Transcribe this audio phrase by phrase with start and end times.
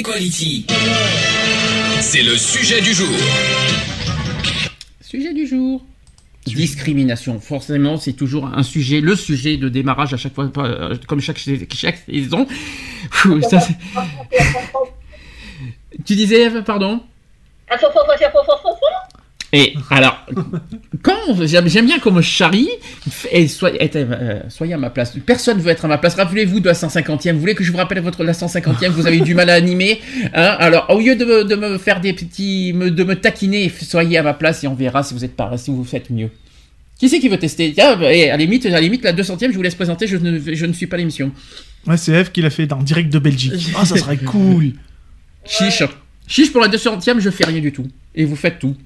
[0.00, 0.66] Equality.
[2.00, 3.14] C'est le sujet du jour.
[5.02, 5.84] Sujet du jour.
[6.46, 11.20] Discrimination, forcément, c'est toujours un sujet, le sujet de démarrage à chaque fois, euh, comme
[11.20, 12.46] chaque, chaque saison.
[13.50, 13.58] Ça,
[16.06, 17.02] tu disais, pardon
[19.52, 20.24] Et alors,
[21.02, 22.68] quand j'aime bien comme charrie,
[23.32, 25.14] et soyez, euh, à ma place.
[25.26, 26.14] Personne ne veut être à ma place.
[26.14, 27.32] Rappelez-vous de la 150e.
[27.32, 29.54] Vous voulez que je vous rappelle votre la 150e Vous avez eu du mal à
[29.54, 30.00] animer.
[30.34, 30.56] hein?
[30.60, 34.18] Alors, au lieu de me, de me faire des petits, me- de me taquiner, soyez
[34.18, 36.30] à ma place et on verra si vous êtes pas, si vous faites mieux.
[36.98, 37.72] Qui c'est qui veut tester?
[37.72, 40.06] Tiens, bah, et à la limite, à la limite, la 200e, je vous laisse présenter.
[40.06, 41.32] Je ne, je ne suis pas l'émission.
[41.86, 43.54] Ouais, c'est Eve qui l'a fait en direct de Belgique.
[43.76, 44.74] Ah, ça serait cool.
[45.44, 45.82] Chiche.
[46.28, 47.86] Chiche pour la 200e, je fais rien du tout.
[48.14, 48.76] Et vous faites tout.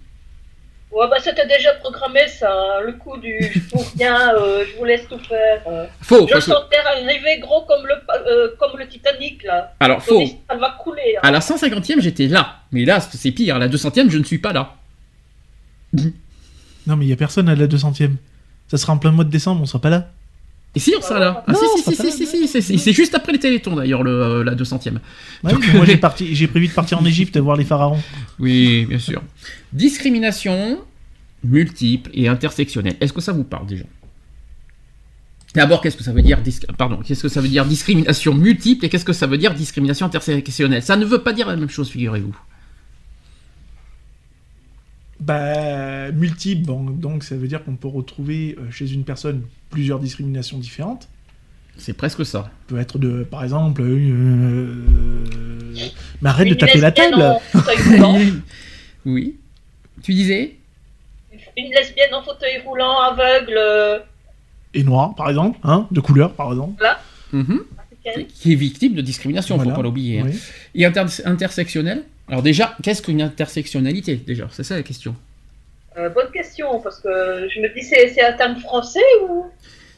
[0.95, 4.77] Ouais, bah c'était déjà programmé ça, hein, le coup du je fous rien, euh, je
[4.79, 5.61] vous laisse tout faire.
[5.67, 5.87] euh.
[6.01, 7.95] Faux, Je sentais arriver gros comme le,
[8.31, 9.75] euh, comme le Titanic là.
[9.81, 10.23] Alors, faux.
[10.49, 11.17] Ça va couler.
[11.17, 11.21] hein.
[11.25, 12.59] À la 150e, j'étais là.
[12.71, 13.57] Mais là, c'est pire.
[13.57, 14.75] À la 200e, je ne suis pas là.
[16.87, 18.15] Non, mais il y a personne à la 200ème.
[18.69, 20.09] Ça sera en plein mois de décembre, on sera pas là.
[20.77, 21.45] Et si, on sera là.
[21.47, 24.03] Ah, Non, si, si, si, si, si, si, si, C'est juste après les télétons, d'ailleurs,
[24.03, 24.95] le, euh, la 200e.
[25.45, 28.01] Ouais, Donc- moi, j'ai parti- j'ai prévu de partir en Égypte voir les pharaons.
[28.41, 29.23] Oui, bien sûr.
[29.73, 30.81] Discrimination
[31.45, 32.97] multiple et intersectionnelle.
[33.01, 33.85] Est-ce que ça vous parle déjà?
[35.55, 38.85] D'abord, qu'est-ce que ça veut dire dis- Pardon, qu'est-ce que ça veut dire discrimination multiple
[38.87, 40.83] et qu'est-ce que ça veut dire discrimination intersectionnelle?
[40.83, 42.35] Ça ne veut pas dire la même chose, figurez-vous.
[45.21, 49.43] Bah, multiple, donc ça veut dire qu'on peut retrouver euh, chez une personne
[49.75, 51.09] plusieurs discriminations différentes.
[51.77, 52.51] C'est presque ça.
[52.69, 54.73] peut être de, par exemple, euh,
[56.23, 57.21] mais arrête de taper la table.
[57.21, 58.19] en fauteuil roulant.
[59.07, 59.35] Oui.
[60.03, 60.55] Tu disais
[61.59, 63.55] Une lesbienne en fauteuil roulant, aveugle.
[63.59, 63.99] euh,
[64.73, 66.81] Et noir, par exemple, hein, de couleur, par exemple.
[66.83, 67.01] Là.
[67.33, 67.61] Mhm.
[68.35, 69.73] Qui est victime de discrimination, Voilà.
[69.73, 70.21] faut pas l'oublier.
[70.21, 70.27] hein.
[70.27, 70.39] Oui.
[70.77, 72.05] Et inter- intersectionnelle?
[72.29, 75.15] Alors déjà, qu'est-ce qu'une intersectionnalité Déjà, c'est ça la question.
[75.97, 77.09] Euh, bonne question, parce que
[77.55, 79.45] je me dis, c'est un terme français ou?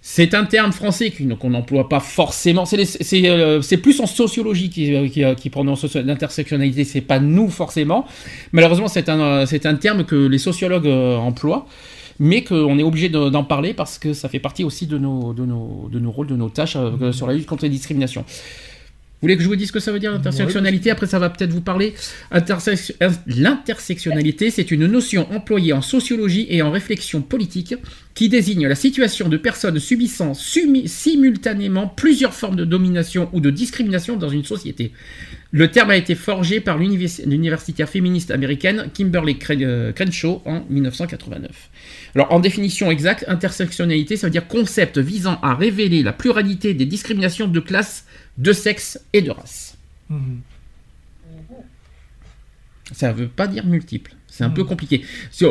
[0.03, 2.65] C'est un terme français qu'on n'emploie pas forcément.
[2.73, 6.85] Euh, c'est plus en sociologie qui, euh, qui, prononce l'intersectionnalité.
[6.85, 8.07] C'est pas nous forcément.
[8.53, 11.67] Malheureusement, c'est un, un terme que les sociologues emploient,
[12.21, 15.33] mais qu'on est obligé de- d'en parler parce que ça fait partie aussi de nos,
[15.33, 16.77] de nos, de nos rôles, de nos tâches
[17.11, 18.25] sur la lutte contre les discriminations.
[19.19, 21.31] Vous voulez que je vous dise ce que ça veut dire l'intersectionnalité Après, ça va
[21.31, 21.95] peut-être vous parler.
[22.35, 22.41] Euh,
[23.27, 27.75] L'intersectionnalité, c'est une notion employée en sociologie et en réflexion politique
[28.15, 33.51] qui désigne la situation de personnes subissant sumi- simultanément plusieurs formes de domination ou de
[33.51, 34.93] discrimination dans une société.
[35.51, 41.51] Le terme a été forgé par l'univers- l'universitaire féministe américaine Kimberly euh, Crenshaw en 1989.
[42.15, 46.85] Alors, en définition exacte, intersectionnalité, ça veut dire concept visant à révéler la pluralité des
[46.87, 48.05] discriminations de classe,
[48.39, 49.77] de sexe et de race.
[50.09, 50.41] Mhm.
[52.93, 54.13] Ça veut pas dire multiple.
[54.29, 54.55] C'est un Mhm.
[54.55, 55.03] peu compliqué.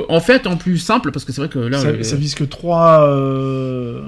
[0.10, 1.80] En fait, en plus simple, parce que c'est vrai que là.
[1.80, 4.02] ça, euh, ça vise que trois, euh,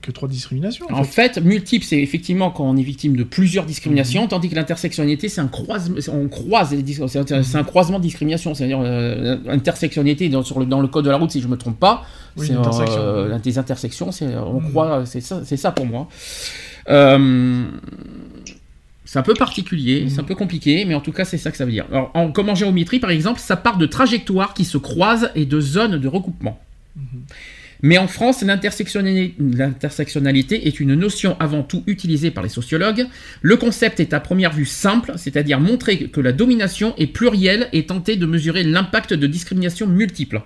[0.00, 0.86] que trois discriminations.
[0.90, 1.34] En En fait.
[1.34, 5.40] fait, multiple, c'est effectivement quand on est victime de plusieurs discriminations, tandis que l'intersectionnalité, c'est
[5.42, 10.42] un croisement, on croise les dis- c'est un, croisement de discrimination, c'est-à-dire euh, intersectionnalité dans,
[10.42, 12.04] sur le, dans le code de la route, si je me trompe pas,
[12.36, 12.98] Oui, c'est intersection.
[13.00, 14.70] euh, des intersections, c'est on Mhm.
[14.70, 16.08] croit, c'est ça, c'est ça pour moi.
[16.88, 17.64] Euh,
[19.04, 21.56] c'est un peu particulier, c'est un peu compliqué, mais en tout cas, c'est ça que
[21.56, 21.86] ça veut dire.
[21.90, 25.44] Alors, en, comme en géométrie, par exemple, ça part de trajectoires qui se croisent et
[25.44, 26.60] de zones de recoupement.
[27.82, 33.06] Mais en France, l'intersectionnali- l'intersectionnalité est une notion avant tout utilisée par les sociologues.
[33.42, 37.84] Le concept est à première vue simple, c'est-à-dire montrer que la domination est plurielle et
[37.86, 40.42] tenter de mesurer l'impact de discriminations multiples.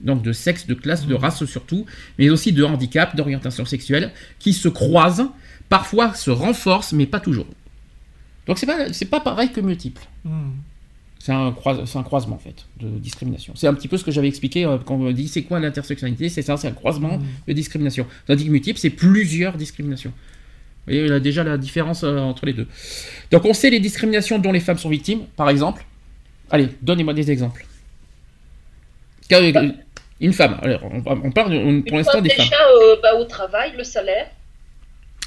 [0.00, 1.86] Donc de sexe, de classe, de race surtout,
[2.18, 5.30] mais aussi de handicap, d'orientation sexuelle, qui se croisent,
[5.68, 7.46] parfois se renforcent, mais pas toujours.
[8.46, 10.02] Donc c'est pas, c'est pas pareil que multiple.
[10.24, 10.52] Mhm.
[11.20, 13.52] C'est un, croisement en fait de discrimination.
[13.56, 15.58] C'est un petit peu ce que j'avais expliqué euh, quand on me dit c'est quoi
[15.60, 17.24] l'intersectionnalité, c'est ça, c'est un croisement Mhm.
[17.48, 18.06] de discrimination.
[18.26, 20.10] Tandis que multiple, c'est plusieurs discriminations.
[20.86, 22.66] Vous voyez là, déjà la différence euh, entre les deux.
[23.30, 25.84] Donc on sait les discriminations dont les femmes sont victimes, par exemple.
[26.50, 27.66] Allez, donnez-moi des exemples.
[29.28, 29.56] Qu'avec-
[30.20, 30.58] Une femme.
[30.62, 32.58] Alors, on, on parle on- pour l'instant des déjà femmes.
[32.82, 34.28] euh, bah, au travail, le salaire.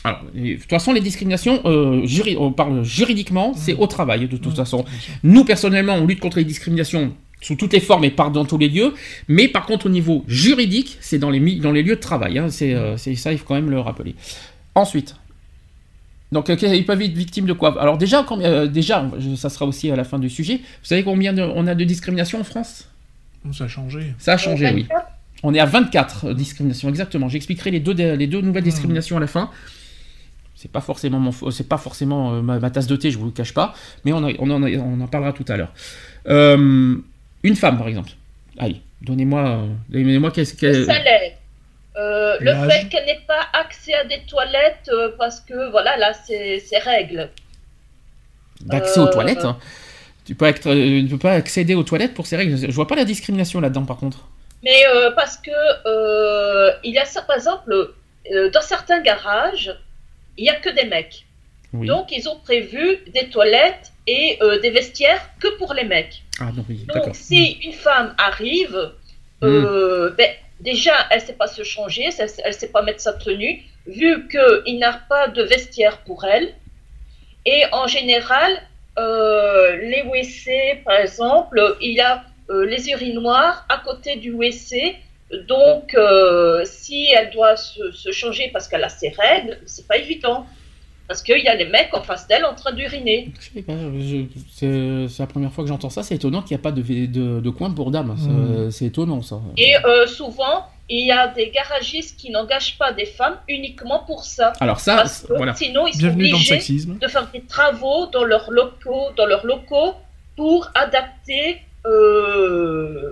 [0.04, 4.38] Alors, de toute façon, les discriminations, euh, juri- on parle juridiquement, c'est au travail, de
[4.38, 4.84] toute façon.
[5.24, 8.58] Nous, personnellement, on lutte contre les discriminations sous toutes les formes et par dans tous
[8.58, 8.94] les lieux.
[9.28, 12.38] Mais par contre, au niveau juridique, c'est dans les, dans les lieux de travail.
[12.40, 12.50] hein.
[12.50, 14.16] c'est euh, c'est ça, il faut quand même le rappeler.
[14.76, 15.16] Ensuite.
[16.32, 17.80] Donc, euh, ils peuvent être victimes de quoi?
[17.82, 20.58] Alors, déjà, combien- euh, déjà, ça sera aussi à la fin du sujet.
[20.58, 22.88] Vous savez combien de- on a de discriminations en France?
[23.52, 24.14] Ça a changé.
[24.18, 24.84] Ça a changé, oui.
[24.84, 25.08] 24.
[25.44, 27.28] On est à 24 discriminations, exactement.
[27.28, 29.50] J'expliquerai les deux, les deux nouvelles discriminations à la fin.
[30.62, 33.26] C'est pas forcément, mon, c'est pas forcément euh, ma, ma tasse de thé, je vous
[33.26, 33.74] le cache pas,
[34.06, 35.74] mais on, a- on, en, a- on en parlera tout à l'heure.
[36.28, 36.96] Euh,
[37.42, 38.12] une femme, par exemple.
[38.60, 40.86] Allez, donnez-moi, euh, donnez-moi qu'est-ce Le que.
[40.86, 41.32] salaire.
[41.98, 46.14] Euh, le fait qu'elle n'ait pas accès à des toilettes euh, parce que voilà là
[46.14, 47.30] c'est ses règles.
[48.62, 49.44] D'accès aux toilettes.
[49.44, 49.58] hein.
[50.26, 52.56] Tu peux, être, euh, tu peux pas accéder aux toilettes pour ces règles.
[52.56, 54.28] Je vois pas la discrimination là-dedans, par contre.
[54.64, 55.50] Mais euh, parce que
[55.88, 57.74] euh, il y a ça par exemple
[58.32, 59.76] euh, dans certains garages
[60.42, 61.26] il y a que des mecs.
[61.74, 61.88] Oui.
[61.88, 66.24] Donc ils ont prévu des toilettes et euh, des vestiaires que pour les mecs.
[66.40, 67.06] ah non, oui, d'accord.
[67.06, 68.92] Donc si une femme arrive,
[69.44, 70.30] euh, ben,
[70.60, 74.80] déjà elle sait pas se changer, elle, elle sait pas mettre sa tenue, vu qu'il
[74.80, 76.54] n'a pas de vestiaire pour elle.
[77.46, 78.52] Et en général,
[78.98, 84.96] euh, les WC, par exemple, il y a les urinoirs à côté du WC.
[85.48, 89.98] Donc, euh, si elle doit se, se changer parce qu'elle a ses règles, c'est pas
[89.98, 90.46] évident.
[91.08, 93.32] Parce qu'il y a les mecs en face d'elle en train d'uriner.
[93.38, 96.04] Je sais pas, je- c'est la première fois que j'entends ça.
[96.04, 98.16] C'est étonnant qu'il n'y a pas de, de, de coin pour dames.
[98.72, 99.42] C'est étonnant, ça.
[99.58, 104.24] Et euh, souvent, il y a des garagistes qui n'engagent pas des femmes uniquement pour
[104.24, 104.54] ça.
[104.62, 105.54] Alors ça, Parce que voilà.
[105.54, 106.98] sinon, ils sont Bienvenue dans le obligés sexisme.
[106.98, 109.96] de faire des travaux dans leurs locaux, dans leurs locaux
[110.38, 113.12] pour adapter euh,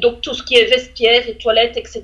[0.00, 2.02] donc tout ce qui est vestiaire et toilettes, etc.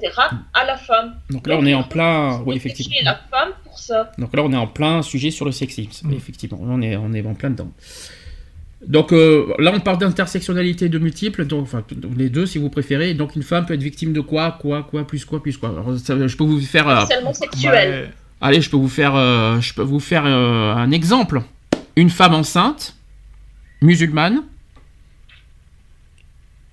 [0.54, 1.14] à la femme.
[1.30, 2.96] Donc là, on est en plein, oui, effectivement.
[3.04, 4.12] la femme pour ça.
[4.18, 6.12] Donc là, on est en plein sujet sur le sexisme, Mm.
[6.14, 6.58] effectivement.
[6.62, 7.70] On est, on est en plein dedans.
[8.86, 11.82] Donc euh, là, on parle d'intersectionnalité de multiples, donc enfin
[12.16, 13.14] les deux si vous préférez.
[13.14, 15.70] Donc une femme peut être victime de quoi, quoi, quoi, plus quoi, plus quoi.
[15.70, 17.72] Alors, ça, je peux vous faire, euh, Seulement sexuel.
[18.04, 18.10] Ouais.
[18.40, 21.40] allez, je peux vous faire, euh, je peux vous faire euh, un exemple.
[21.96, 22.94] Une femme enceinte,
[23.80, 24.42] musulmane,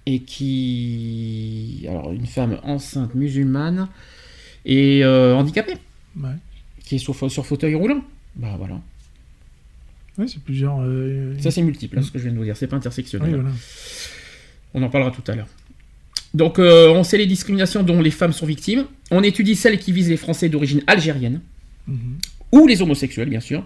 [0.05, 3.87] et qui, alors une femme enceinte musulmane
[4.65, 5.75] et euh, handicapée,
[6.21, 6.29] Ouais.
[6.85, 8.03] qui est sur, sur fauteuil roulant.
[8.35, 8.79] Bah voilà.
[10.17, 10.77] Ouais, c'est plusieurs.
[10.81, 12.55] euh, Ça, c'est multiple, hein, ce que je viens de vous dire.
[12.57, 13.29] C'est pas intersectionnel.
[13.29, 13.49] oui, voilà.
[14.75, 15.47] On en parlera tout à l'heure.
[16.33, 18.85] Donc, euh, on sait les discriminations dont les femmes sont victimes.
[19.11, 21.41] On étudie celles qui visent les Français d'origine algérienne
[21.87, 22.17] Mhm.
[22.51, 23.65] ou les homosexuels, bien sûr.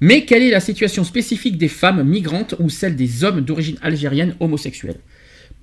[0.00, 4.34] Mais quelle est la situation spécifique des femmes migrantes ou celle des hommes d'origine algérienne
[4.40, 4.98] homosexuels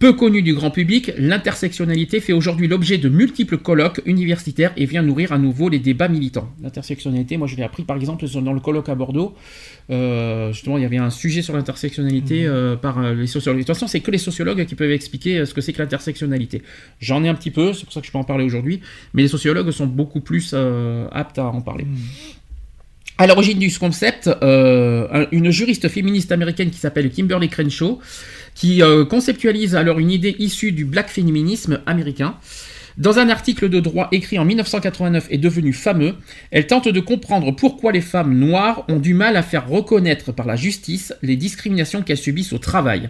[0.04, 5.02] Peu connue du grand public, l'intersectionnalité fait aujourd'hui l'objet de multiples colloques universitaires et vient
[5.02, 6.50] nourrir à nouveau les débats militants.
[6.62, 9.34] L'intersectionnalité, moi je l'ai appris par exemple dans le colloque à Bordeaux.
[9.92, 13.60] Euh, justement, il y avait un sujet sur l'intersectionnalité euh, par euh, les sociologues.
[13.62, 16.64] De toute façon, c'est que les sociologues qui peuvent expliquer ce que c'est que l'intersectionnalité.
[17.00, 18.82] J'en ai un petit peu, c'est pour ça que je peux en parler aujourd'hui,
[19.14, 21.86] mais les sociologues sont beaucoup plus euh, aptes à en parler.
[21.86, 21.96] Mhm.
[23.20, 28.00] À l'origine du concept, euh, un- une juriste féministe américaine qui s'appelle Kimberly Crenshaw,
[28.56, 32.36] qui euh, conceptualise alors une idée issue du black féminisme américain.
[32.98, 36.14] Dans un article de droit écrit en 1989 et devenu fameux,
[36.52, 40.46] elle tente de comprendre pourquoi les femmes noires ont du mal à faire reconnaître par
[40.46, 43.10] la justice les discriminations qu'elles subissent au travail.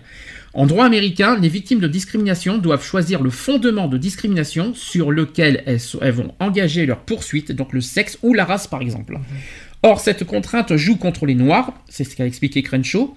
[0.53, 5.63] En droit américain, les victimes de discrimination doivent choisir le fondement de discrimination sur lequel
[5.65, 9.17] elles, elles vont engager leur poursuite, donc le sexe ou la race par exemple.
[9.85, 13.13] Or, cette contrainte joue contre les Noirs, c'est ce qu'a expliqué Crenshaw.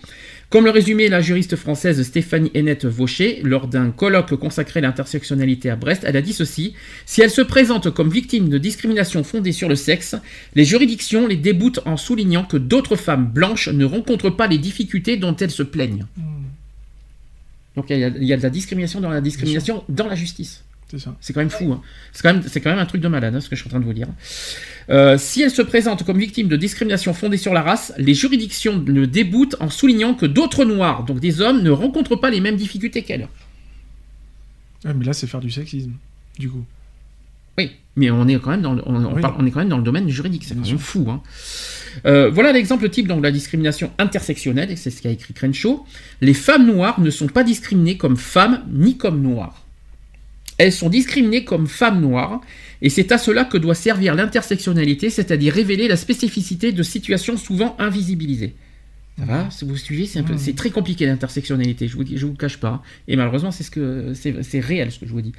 [0.48, 5.70] Comme le résumait la juriste française Stéphanie Hennette Vaucher lors d'un colloque consacré à l'intersectionnalité
[5.70, 6.74] à Brest, elle a dit ceci
[7.04, 10.14] Si elles se présentent comme victimes de discrimination fondée sur le sexe,
[10.54, 15.16] les juridictions les déboutent en soulignant que d'autres femmes blanches ne rencontrent pas les difficultés
[15.16, 16.06] dont elles se plaignent.
[16.16, 16.24] Mhm.
[17.74, 20.14] Donc il y, a, il y a de la discrimination dans la discrimination dans la
[20.14, 20.62] justice.
[21.20, 21.72] C'est quand même fou.
[21.72, 21.82] hein.
[22.12, 23.68] C'est quand même, c'est quand même un truc de malade, hein, ce que je suis
[23.68, 24.06] en train de vous dire.
[24.88, 28.82] Euh, si elle se présente comme victime de discrimination fondée sur la race, les juridictions
[28.86, 32.54] le déboutent en soulignant que d'autres noirs, donc des hommes, ne rencontrent pas les mêmes
[32.56, 33.28] difficultés qu'elle.
[34.84, 35.92] Ouais, mais là, c'est faire du sexisme,
[36.38, 36.64] du coup.
[37.58, 39.22] Oui, mais on est quand même dans le, on, on Oui.
[39.22, 41.06] parle- on est quand même dans le domaine juridique, c'est quand même fou.
[41.10, 41.20] hein.
[42.04, 45.84] Euh, voilà l'exemple type donc, de la discrimination intersectionnelle, et c'est ce qu'a écrit Crenshaw.
[46.20, 49.65] Les femmes noires ne sont pas discriminées comme femmes ni comme noires.
[50.58, 52.40] Elles sont discriminées comme femmes noires,
[52.82, 57.76] et c'est à cela que doit servir l'intersectionnalité, c'est-à-dire révéler la spécificité de situations souvent
[57.78, 58.54] invisibilisées.
[59.18, 62.32] Ça va Si vous suivez, c'est peu- très compliqué l'intersectionnalité, je vous, dis- je vous
[62.32, 62.82] le cache pas.
[63.08, 65.32] Et malheureusement, c'est ce que c'est réel ce que je vous dis.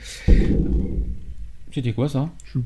[1.74, 2.30] C'était quoi ça?
[2.54, 2.60] Je.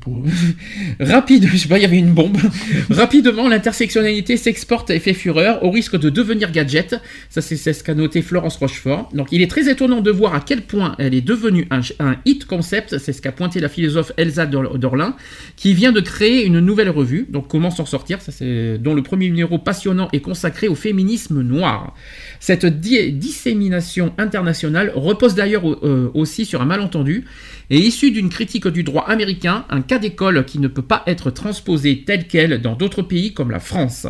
[1.00, 2.36] Rapide, je sais pas, il y avait une bombe.
[2.90, 6.94] Rapidement, l'intersectionnalité s'exporte et fait fureur au risque de devenir gadget.
[7.30, 9.08] Ça, c'est ce qu'a noté Florence Rochefort.
[9.12, 11.80] Donc, il est très étonnant de voir à quel point elle est devenue un,
[12.24, 12.98] hit concept.
[12.98, 15.16] C'est ce qu'a pointé la philosophe Elsa Dor- Dorlin,
[15.56, 17.26] qui vient de créer une nouvelle revue.
[17.28, 18.20] Donc, comment s'en sortir?
[18.22, 18.32] Ça,
[18.78, 21.94] dont le premier numéro passionnant est consacré au féminisme noir.
[22.40, 27.24] Cette di- dissémination internationale repose d'ailleurs euh, aussi sur un malentendu
[27.70, 31.30] et issu d'une critique du droit américain, un cas d'école qui ne peut pas être
[31.30, 34.06] transposé tel quel dans d'autres pays comme la France.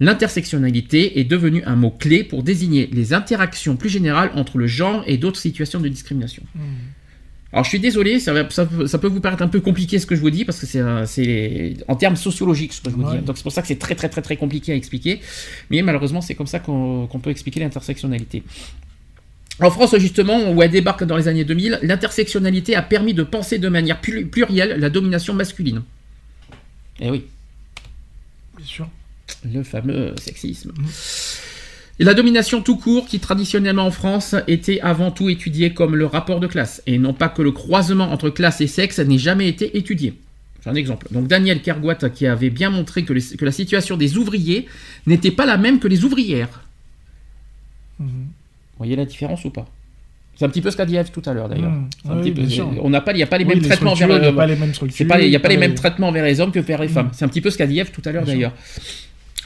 [0.00, 5.16] L'intersectionnalité est devenue un mot-clé pour désigner les interactions plus générales entre le genre et
[5.16, 6.42] d'autres situations de discrimination.
[7.52, 10.14] Alors je suis désolé, ça, peut- ça peut vous paraître un peu compliqué ce que
[10.14, 11.04] je vous dis, parce que c'est un-
[11.88, 13.18] en termes sociologiques ce que je vous Ouais.
[13.18, 13.24] dis.
[13.24, 15.20] Donc c'est pour ça que c'est très très très très compliqué à expliquer.
[15.70, 18.42] Mais malheureusement c'est comme ça qu'on qu'on peut expliquer l'intersectionnalité.
[19.60, 23.58] En France, justement, où elle débarque dans les années 2000, l'intersectionnalité a permis de penser
[23.58, 25.82] de manière plu- plurielle la domination masculine.
[27.00, 27.24] Eh oui,
[28.56, 28.88] Bien sûr.
[29.52, 30.72] le fameux sexisme.
[32.00, 36.06] Et la domination tout court, qui traditionnellement en France était avant tout étudiée comme le
[36.06, 39.48] rapport de classe, et non pas que le croisement entre classe et sexe n'ait jamais
[39.48, 40.14] été étudié.
[40.62, 41.08] J'ai un exemple.
[41.10, 44.66] Donc Daniel Kergoat qui avait bien montré que, les- que la situation des ouvriers
[45.06, 46.62] n'était pas la même que les ouvrières.
[47.98, 48.27] Mhm.
[48.78, 49.66] Vous voyez la différence ou pas?
[50.36, 51.72] C'est un petit peu ce qu'a dit Eve tout à l'heure d'ailleurs.
[52.04, 52.70] Oui, peu- sûr.
[52.84, 54.72] On n'a pas, il n'y a pas les Oui, mêmes traitements vers pas les mêmes
[54.72, 54.96] structures.
[54.96, 56.86] c'est pas, il n'y a pas les mêmes traitements vers les hommes que vers les
[56.86, 57.06] femmes.
[57.06, 57.12] Mm.
[57.12, 58.52] C'est un petit peu ce qu'a dit Eve tout à l'heure d'ailleurs.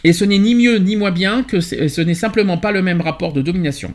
[0.04, 3.00] Et ce n'est ni mieux ni moins bien que ce n'est simplement pas le même
[3.00, 3.94] rapport de domination.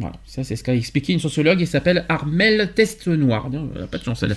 [0.00, 3.48] Voilà, ça c'est ce qu'a expliqué une sociologue qui s'appelle Armel Testenoir.
[3.92, 4.34] Pas de chance elle.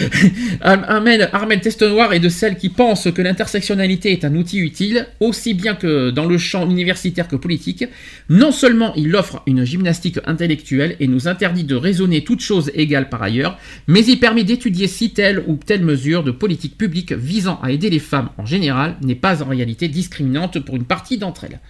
[0.62, 5.06] Ar- Armel, Armel Testenoir est de celles qui pensent que l'intersectionnalité est un outil utile,
[5.20, 7.84] aussi bien que dans le champ universitaire que politique.
[8.30, 13.10] Non seulement il offre une gymnastique intellectuelle et nous interdit de raisonner toutes choses égales
[13.10, 17.60] par ailleurs, mais il permet d'étudier si telle ou telle mesure de politique publique visant
[17.62, 21.44] à aider les femmes en général n'est pas en réalité discriminante pour une partie d'entre
[21.44, 21.60] elles.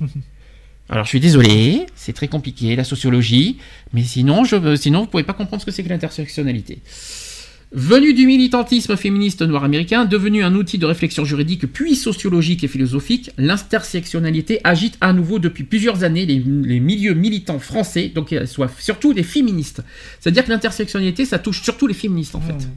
[0.92, 3.56] Alors je suis désolé, c'est très compliqué la sociologie,
[3.94, 6.80] mais sinon, je, sinon vous pouvez pas comprendre ce que c'est que l'intersectionnalité.
[7.72, 12.68] Venu du militantisme féministe noir américain, devenu un outil de réflexion juridique puis sociologique et
[12.68, 18.44] philosophique, l'intersectionnalité agite à nouveau depuis plusieurs années les, les milieux militants français, donc euh,
[18.44, 19.82] soit surtout les féministes.
[20.20, 22.52] C'est-à-dire que l'intersectionnalité, ça touche surtout les féministes en fait.
[22.52, 22.76] Mhm.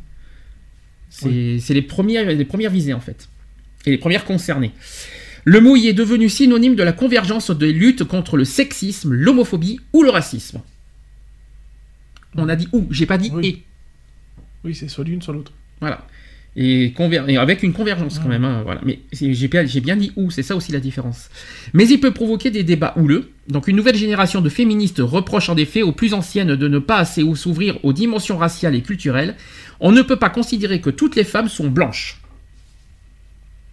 [1.10, 3.28] C'est c'est les, premières, les premières visées en fait.
[3.86, 4.72] Et les premières concernées.
[5.46, 9.80] Le mot y est devenu synonyme de la convergence des luttes contre le sexisme, l'homophobie
[9.94, 10.62] ou le racisme.
[12.36, 13.48] On a dit ou, j'ai pas dit Oui.
[13.48, 13.64] et.
[14.64, 15.52] Oui, c'est soit l'une, soit l'autre.
[15.80, 16.06] Voilà.
[16.58, 16.94] Et,
[17.38, 18.30] avec une convergence quand Mm.
[18.32, 18.46] même.
[18.46, 18.82] hein, voilà.
[18.84, 21.30] Mais j'ai bien, dit où, c'est ça aussi la différence.
[21.74, 23.30] Mais il peut provoquer des débats houleux.
[23.48, 26.98] Donc une nouvelle génération de féministes reproche en effet aux plus anciennes de ne pas
[26.98, 29.36] assez ou s'ouvrir aux dimensions raciales et culturelles.
[29.80, 32.20] On ne peut pas considérer que toutes les femmes sont blanches.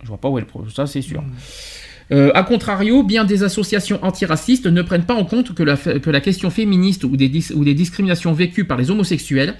[0.02, 1.23] Je vois pas où est le problème, ça c'est sûr.
[1.23, 1.30] Mhm.
[2.11, 6.11] Euh, a contrario, bien des associations antiracistes ne prennent pas en compte que la, que
[6.11, 9.54] la question féministe ou des, dis- ou des discriminations vécues par les homosexuels,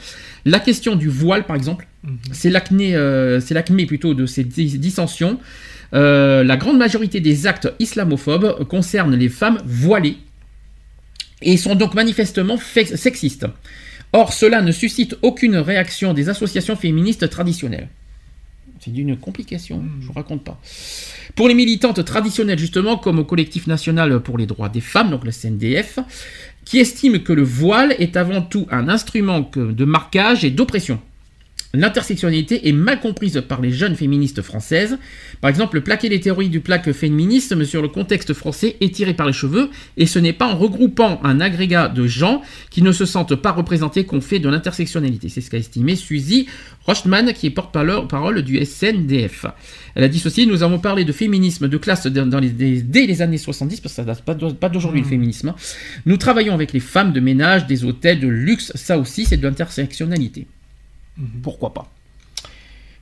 [0.45, 1.87] la question du voile par exemple,
[2.33, 5.39] c'est l'acné, euh, c'est l'acmé plutôt de ces dis- dissensions.
[5.95, 10.17] Euh, la grande majorité des actes islamophobes concernent les femmes voilées
[11.41, 13.47] et sont donc manifestement fe- sexistes.
[14.13, 17.89] Or, cela ne suscite aucune réaction des associations féministes traditionnelles.
[18.85, 20.61] C'est d'une complication, je vous raconte pas.
[21.37, 25.25] Pour les militantes traditionnelles, justement, comme au collectif national pour les droits des femmes, donc
[25.25, 26.01] le CNDF,
[26.65, 31.01] qui estiment que le voile est avant tout un instrument de marquage et d'oppression.
[31.75, 34.99] L'intersectionnalité est mal comprise par les jeunes féministes françaises.
[35.41, 39.27] Par exemple, plaquer les théories du plaque féminisme sur le contexte français est tiré par
[39.27, 43.07] les cheveux, et ce n'est pas en regroupant un agrégat de gens qui ne se
[43.07, 45.29] sentent pas représentés qu'on fait de l'intersectionnalité.
[45.29, 46.47] C'est ce qu'a estimé Suzy
[46.85, 49.47] Rochman, qui est porte-parole parole du SNDF.
[49.95, 52.51] Elle a dit ceci, nous avons parlé de féminisme de classe dans les-
[52.83, 55.11] dès les années 70, parce que ça date pas d'au- pas d'aujourd'hui le Mhm.
[55.11, 55.49] féminisme.
[55.49, 55.57] hein.
[56.07, 59.43] Nous travaillons avec les femmes de ménage, des hôtels, de luxe, ça aussi c'est de
[59.47, 60.47] l'intersectionnalité.
[61.19, 61.27] Mhm.
[61.43, 61.93] Pourquoi pas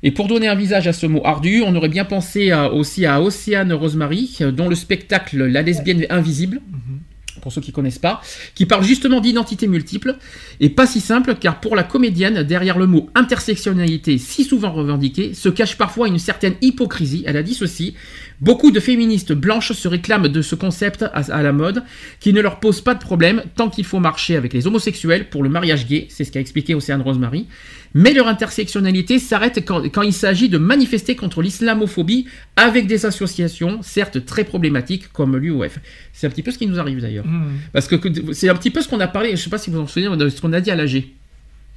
[0.03, 3.05] Et pour donner un visage à ce mot ardu, on aurait bien pensé à- aussi
[3.07, 7.01] à Océane Rosemary, dont le spectacle La lesbienne invisible, Mhm.
[7.43, 8.23] pour ceux qui connaissent pas,
[8.55, 10.17] qui parle justement d'identité multiple,
[10.59, 15.35] et pas si simple, car pour la comédienne, derrière le mot intersectionnalité si souvent revendiqué,
[15.35, 17.23] se cache parfois une certaine hypocrisie.
[17.27, 17.95] Elle a dit ceci
[18.41, 21.83] Beaucoup de féministes blanches se réclament de ce concept à, à la mode,
[22.21, 25.43] qui ne leur pose pas de problème tant qu'il faut marcher avec les homosexuels pour
[25.43, 27.47] le mariage gay, c'est ce qu'a expliqué Océane Rosemary.
[27.93, 33.81] Mais leur intersectionnalité s'arrête quand, quand il s'agit de manifester contre l'islamophobie avec des associations,
[33.83, 35.79] certes très problématiques, comme l'UOF.
[36.13, 37.27] C'est un petit peu ce qui nous arrive d'ailleurs.
[37.27, 37.59] Mhm.
[37.73, 37.97] Parce que
[38.33, 39.87] c'est un petit peu ce qu'on a parlé, je sais pas si vous vous en
[39.87, 41.05] souvenez, de ce qu'on a dit à l'AG.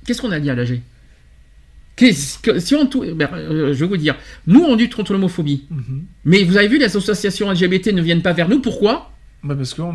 [0.05, 0.82] Qu'est-ce qu'on a dit à l'AG
[1.96, 2.12] que,
[2.60, 2.86] si on
[3.16, 4.16] ben, euh, je vais vous dire,
[4.48, 5.64] nous on lutte contre l'homophobie.
[5.70, 6.04] Mhm.
[6.26, 8.60] Mais vous avez vu, les associations LGBT ne viennent pas vers nous.
[8.60, 9.10] Pourquoi?
[9.44, 9.92] Bah, parce qu'on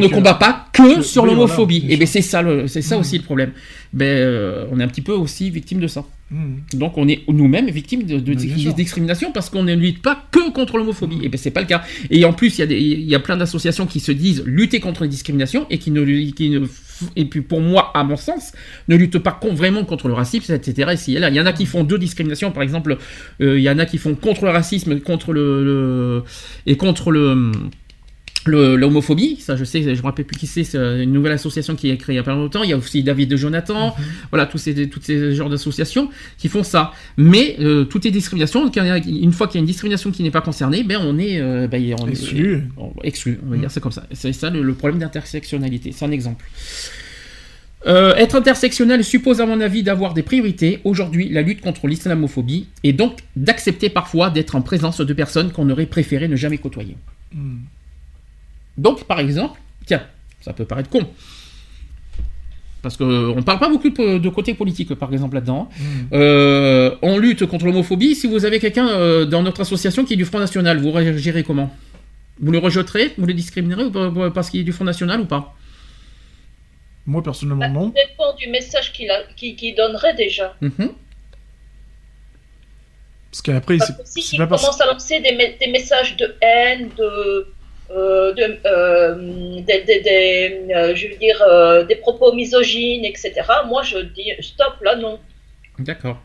[0.00, 1.78] ne combat pas que que- sur oui, l'homophobie.
[1.78, 2.12] voilà, bien et bien sûr.
[2.14, 3.00] c'est ça, c'est ça Mhm.
[3.00, 3.52] aussi le problème.
[3.92, 6.04] Ben, euh, on est un petit peu aussi victime de ça.
[6.32, 6.62] Mhm.
[6.74, 10.78] Donc on est nous-mêmes victimes de, bien discrimination parce qu'on ne lutte pas que contre
[10.78, 11.16] l'homophobie.
[11.16, 11.24] Mhm.
[11.24, 11.82] Et ben c'est pas le cas.
[12.10, 14.42] Et en plus il y a des, il y a plein d'associations qui se disent
[14.44, 16.66] lutter contre les discriminations et qui ne, qui ne
[17.16, 18.52] et puis pour moi à mon sens
[18.88, 20.94] ne luttent pas vraiment contre le racisme etc.
[21.08, 22.96] Il y en a qui font deux discriminations par exemple
[23.40, 26.24] euh, il y en a qui font contre le racisme et contre le le-
[28.46, 31.90] l'homophobie, ça je sais, je me rappelle plus qui c'est, c'est une nouvelle association qui
[31.90, 32.62] est créée il y a pas longtemps.
[32.62, 33.94] Il y a aussi David de Jonathan,
[34.30, 36.08] voilà, tous ces, tous ces genres d'associations
[36.38, 36.92] qui font ça.
[37.16, 40.30] Mais euh, toutes les discriminations, a- une fois qu'il y a une discrimination qui n'est
[40.30, 42.62] pas concernée, ben on est, euh, ben, on est- Exclu.
[42.76, 44.06] on- exclu, on va dire c'est comme ça.
[44.12, 46.44] C'est ça le, le problème d'intersectionnalité, c'est un exemple.
[47.84, 50.78] Euh, être intersectionnel suppose à mon avis d'avoir des priorités.
[50.84, 55.68] Aujourd'hui, la lutte contre l'islamophobie et donc d'accepter parfois d'être en présence de personnes qu'on
[55.68, 56.96] aurait préféré ne jamais côtoyer.
[57.34, 57.58] Mhm.
[58.78, 60.02] Donc, par exemple, tiens,
[60.40, 61.06] ça peut paraître con.
[62.82, 63.04] Parce qu'on
[63.36, 65.68] ne parle pas beaucoup de, de côté politique, par exemple, là-dedans.
[65.78, 66.08] Mhm.
[66.14, 68.16] Euh, on lutte contre l'homophobie.
[68.16, 71.44] Si vous avez quelqu'un euh, dans notre association qui est du Front National, vous réagirez
[71.44, 71.72] comment?
[72.40, 75.54] Vous le rejetterez Vous le discriminerez ou parce qu'il est du Front National ou pas?
[77.06, 77.92] Moi, personnellement, Bah, non.
[77.94, 80.56] Ça dépend du message qu'il donnerait déjà.
[80.60, 80.90] Mhm.
[83.30, 86.90] Parce qu'après, c'est si pas parce commence à lancer des, me- des messages de haine,
[86.98, 87.46] de,
[87.96, 93.32] euh, de euh, des, des- des, euh, je veux dire, euh, des propos misogynes, etc.
[93.68, 95.18] Moi, je dis stop, là, non.
[95.78, 96.20] D'accord.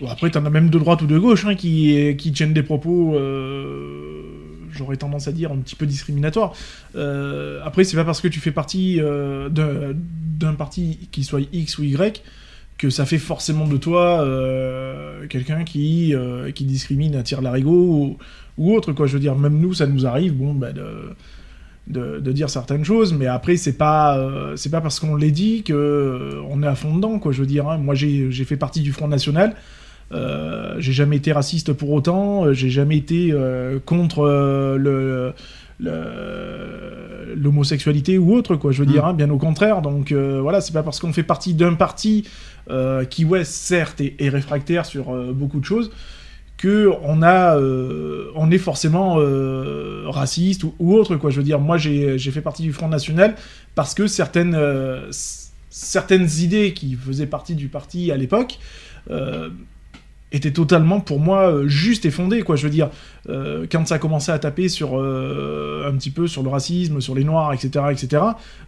[0.00, 2.62] Bon, après, t'en as même de droite ou de gauche hein, qui, qui tiennent des
[2.64, 4.22] propos, euh,
[4.72, 6.52] j'aurais tendance à dire, un petit peu discriminatoires.
[6.96, 11.42] Euh, après, c'est pas parce que tu fais partie euh, d'un d'un parti qui soit
[11.52, 12.22] X ou Y
[12.84, 17.70] que ça fait forcément de toi euh, quelqu'un qui, euh, qui discrimine à tir larigot
[17.70, 18.18] ou,
[18.58, 18.92] ou autre.
[18.92, 19.06] Quoi.
[19.06, 23.14] Je veux dire, même nous, ça nous arrive bon, bah, de, de, dire certaines choses,
[23.14, 26.74] mais après, c'est pas, euh, c'est pas parce qu'on les dit que on est à
[26.74, 27.18] fond dedans.
[27.18, 27.32] Quoi.
[27.32, 27.78] Je veux dire, hein.
[27.78, 29.54] moi, j'ai fait partie du Front National.
[30.12, 33.34] J'ai jamais été raciste pour autant, j'ai jamais été
[33.86, 35.32] contre le-
[37.36, 38.72] l'homosexualité ou autre quoi.
[38.72, 38.92] Je veux Mm.
[38.92, 39.82] dire hein, bien au contraire.
[39.82, 42.28] Donc euh, voilà c'est pas parce qu'on fait partie d'un parti
[42.70, 45.90] euh, qui ouais certes est, est réfractaire sur euh, beaucoup de choses
[46.56, 51.30] que on a euh, on est forcément euh, raciste ou, ou autre quoi.
[51.30, 53.34] Je veux dire moi j'ai fait partie du Front National
[53.74, 55.08] parce que certaines euh,
[55.70, 58.58] certaines idées qui faisaient partie du parti à l'époque
[60.34, 62.56] étaient totalement pour moi euh, justes et fondées quoi.
[62.56, 62.90] Je veux dire
[63.28, 67.14] euh, quand ça commençait à taper sur euh, un petit peu sur le racisme sur
[67.14, 68.22] les noirs etc etc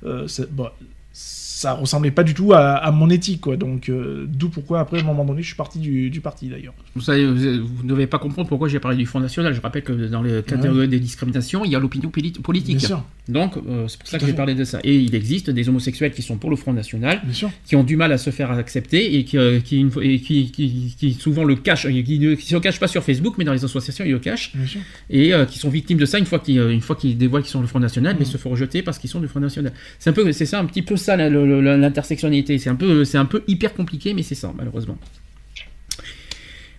[0.05, 0.75] euh, ça, bah,
[1.13, 3.57] ça ressemblait pas du tout à, à mon éthique quoi.
[3.57, 3.91] Donc
[4.27, 6.75] d'où pourquoi après à un moment donné je suis parti du, du parti d'ailleurs.
[6.95, 7.35] Vous savez, vous,
[7.83, 9.55] ne devez pas comprendre pourquoi j'ai parlé du Front National.
[9.55, 12.77] Je rappelle que dans les catégories des discriminations, il y a l'opinion poli- politique.
[12.77, 14.79] bien sûr Donc, euh, c'est pour ça que j'ai parlé de ça.
[14.85, 17.21] Et il existe des homosexuels qui sont pour le Front National,
[17.65, 20.21] qui ont du mal à se faire accepter et qui, euh, qui, une fois- et
[20.21, 23.53] qui, qui- qui souvent le cachent, qui ne se cachent pas sur Facebook, mais dans
[23.53, 24.53] les associations, ils le cachent,
[25.11, 27.81] et euh, qui sont victimes de ça une fois qu'ils dévoilent qu'ils sont le Front
[27.81, 28.31] National, mais Mhm.
[28.31, 29.73] se font rejeter parce qu'ils sont du Front National.
[29.99, 32.59] C'est un peu, c'est ça, un petit peu ça, l'intersectionnalité.
[32.59, 34.99] C'est un peu, un peu hyper compliqué, mais c'est ça, malheureusement.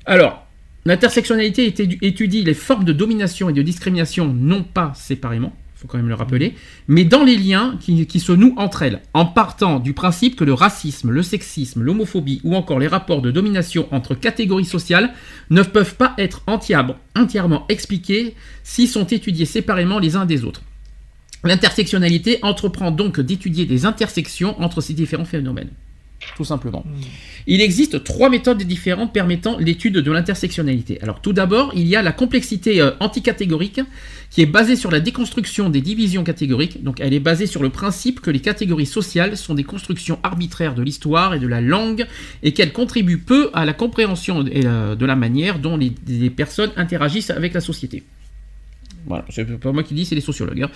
[0.06, 0.48] Alors,
[0.86, 5.54] l'intersectionnalité étu- étudie les formes de domination et de discrimination, non pas séparément,
[5.88, 6.56] quand même le rappeler,
[6.88, 10.44] mais dans les liens qui, qui se nouent entre elles, en partant du principe que
[10.44, 15.14] le racisme, le sexisme, l'homophobie ou encore les rapports de domination entre catégories sociales
[15.50, 20.62] ne peuvent pas être entièrement, entièrement expliqués s'ils sont étudiés séparément les uns des autres.
[21.44, 25.70] L'intersectionnalité entreprend donc d'étudier des intersections entre ces différents phénomènes.
[26.36, 26.84] Tout simplement.
[26.86, 27.02] Mm.
[27.48, 31.00] Il existe trois méthodes différentes permettant l'étude de l'intersectionnalité.
[31.02, 33.82] Alors tout d'abord, il y a la complexité euh, anticatégorique
[34.30, 36.84] qui est basée sur la déconstruction des divisions catégoriques.
[36.84, 40.76] Donc elle est basée sur le principe que les catégories sociales sont des constructions arbitraires
[40.76, 42.06] de l'histoire et de la langue
[42.44, 46.30] et qu'elles contribuent peu à la compréhension et, euh, de la manière dont les, les
[46.30, 48.04] personnes interagissent avec la société.
[49.06, 50.64] Voilà, c'est pas moi qui dis, c'est les sociologues.
[50.64, 50.70] hein.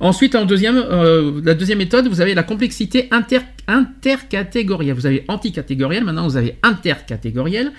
[0.00, 4.94] Ensuite, en deuxième, euh, la deuxième méthode, vous avez la complexité inter, intercatégorielle.
[4.94, 7.72] Vous avez anticatégorielle, maintenant vous avez intercatégorielle.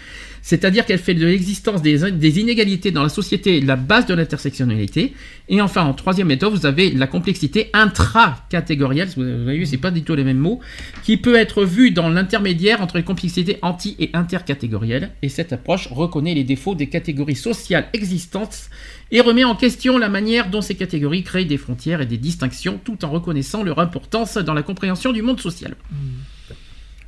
[0.45, 5.15] C'est-à-dire qu'elle fait de l'existence des, inégalités dans la société la base de l'intersectionnalité.
[5.49, 9.07] Et enfin, en troisième méthode, vous avez la complexité intracatégorielle.
[9.17, 10.59] Vous avez vu, c'est pas du tout les mêmes mots,
[11.01, 15.09] qui peut être vue dans l'intermédiaire entre les complexités anti- et intercatégorielles.
[15.23, 18.69] Et cette approche reconnaît les défauts des catégories sociales existantes
[19.09, 22.79] et remet en question la manière dont ces catégories créent des frontières et des distinctions
[22.83, 25.75] tout en reconnaissant leur importance dans la compréhension du monde social.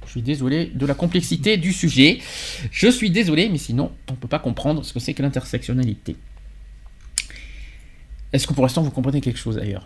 [0.07, 2.19] Je suis désolé de la complexité du sujet.
[2.71, 6.15] Je suis désolé, mais sinon, on ne peut pas comprendre ce que c'est que l'intersectionnalité.
[8.33, 9.85] Est-ce que pour l'instant vous comprenez quelque chose d'ailleurs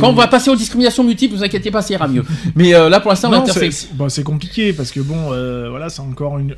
[0.00, 2.24] Quand on va passer aux discriminations multiples, vous inquiétez pas, ça ira mieux.
[2.54, 5.88] Mais euh, là pour l'instant, Non, l'intersex- c'est c'est compliqué parce que bon, euh, voilà,
[5.88, 6.54] c'est encore une,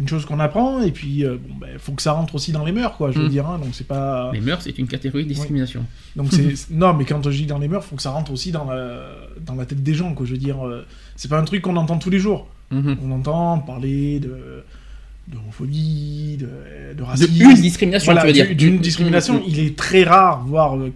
[0.00, 2.64] une, chose qu'on apprend et puis euh, bon, bah, faut que ça rentre aussi dans
[2.64, 3.10] les mœurs, quoi.
[3.10, 3.30] Je veux Mm.
[3.30, 4.30] dire, hein, donc c'est pas.
[4.32, 5.84] les mœurs, c'est une catégorie de discrimination.
[6.16, 8.52] Donc c'est non, mais quand je dis dans les mœurs, faut que ça rentre aussi
[8.52, 9.02] dans la
[9.44, 10.26] dans la tête des gens, quoi.
[10.26, 12.46] Je veux dire, euh, c'est pas un truc qu'on entend tous les jours.
[12.70, 12.98] Mhm.
[13.04, 14.62] On entend parler de
[15.30, 16.46] d'homophobie, de,
[16.92, 17.32] de De racisme.
[17.42, 18.56] une discrimination, Voilà, tu veux dire.
[18.56, 20.92] d'une Une- discrimination, il est très rare, voire euh,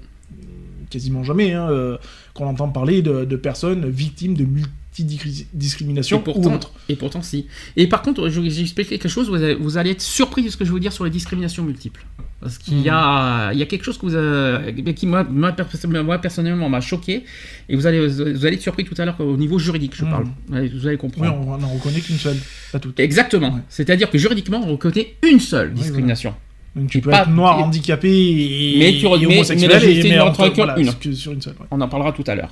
[0.91, 1.97] quasiment jamais, hein, euh,
[2.35, 6.73] qu'on entend parler de, de personnes victimes de multidiscrimination Et ou autre.
[6.89, 7.47] et pourtant, si.
[7.77, 10.43] Et par contre, je vais vous expliquer quelque chose, vous allez, vous allez être surpris
[10.43, 12.05] de ce que je vous dire sur les discriminations multiples.
[12.41, 15.53] Parce qu'il y, a, il y a quelque chose que vous, euh, qui, moi, moi,
[15.53, 17.25] perso- moi, personnellement, m'a choqué.
[17.69, 20.11] Et vous allez, vous allez être surpris tout à l'heure au niveau juridique, je Mhm.
[20.11, 20.27] parle.
[20.49, 21.35] Vous allez Oui, comprendre.
[21.47, 22.37] on n'en reconnaît qu'une seule,
[22.71, 23.01] pas toutes.
[23.01, 23.55] Exactement.
[23.55, 23.61] Ouais.
[23.71, 26.35] C'est-à-dire que juridiquement, on reconnaît une seule Oui, discrimination.
[26.77, 29.27] Donc tu Et peux pas- être noir, et- handicapé et, Mais tu- et mais- mais
[29.37, 30.93] homosexuel, et- mais entre- que voilà, une.
[30.95, 31.55] que sur une seule.
[31.61, 31.67] ouais.
[31.71, 32.51] On en parlera tout à l'heure.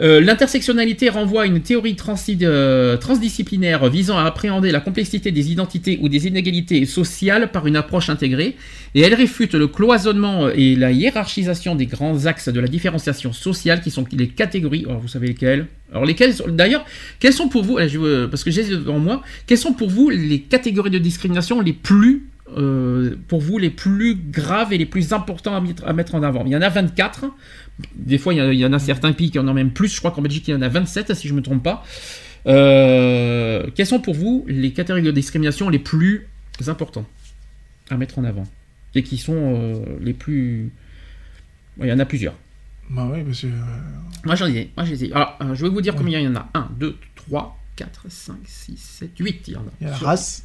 [0.00, 1.96] Euh, L'intersectionnalité renvoie à une théorie
[2.42, 7.76] euh, transdisciplinaire visant à appréhender la complexité des identités ou des inégalités sociales par une
[7.76, 8.56] approche intégrée,
[8.94, 13.82] et elle réfute le cloisonnement et la hiérarchisation des grands axes de la différenciation sociale
[13.82, 14.84] qui sont les catégories.
[14.88, 15.66] Alors vous savez lesquelles?
[15.92, 16.84] Alors lesquelles D'ailleurs,
[17.18, 20.40] quelles sont pour vous veux- Parce que j'ai devant moi, quelles sont pour vous les
[20.40, 25.54] catégories de discrimination les plus euh, pour vous les plus graves et les plus importants
[25.54, 26.44] à mettre en avant?
[26.46, 27.26] Il y en a 24.
[27.94, 29.54] Des fois, il y, en a- il y en a certains pays qui en ont
[29.54, 29.88] même plus.
[29.88, 31.84] Je crois qu'en Belgique, il y en a 27, si je ne me trompe pas.
[32.46, 36.26] Euh, quelles sont pour vous les catégories de discrimination les plus
[36.66, 37.06] importants
[37.90, 38.44] à mettre en avant
[38.94, 40.70] Et qui sont euh, les plus...
[41.80, 42.34] Il y en a plusieurs.
[42.90, 43.50] Bah parce que, euh,
[44.24, 44.70] Moi, j'en ai.
[44.76, 45.12] Moi, j'ai.
[45.12, 46.50] Alors, euh, je vais vous dire combien il y en a.
[46.54, 49.44] 1, 2, 3, 4, 5, 6, 7, 8.
[49.48, 49.64] Il y en a.
[49.80, 50.44] il y a la race,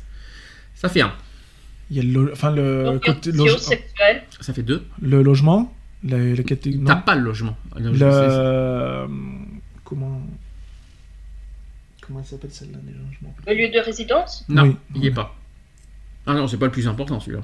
[0.75, 1.11] Ça fait 1.
[1.89, 4.23] il y a le, lo- enfin, le, côté loge- Socio-sexuel.
[4.39, 4.85] Ça fait 2.
[5.01, 5.74] le logement,
[6.05, 6.85] la, la catégorie.
[6.85, 7.57] T'as pas le logement.
[7.77, 9.07] Le- Le, euh,
[9.83, 10.21] comment
[12.01, 13.51] comment elle s'appelle celle-là déjà je.
[13.51, 14.45] Le lieu de résidence?
[14.49, 14.75] Non, Oui.
[14.95, 15.35] il n'y est pas.
[16.27, 17.43] Ah non, c'est pas le plus important celui-là.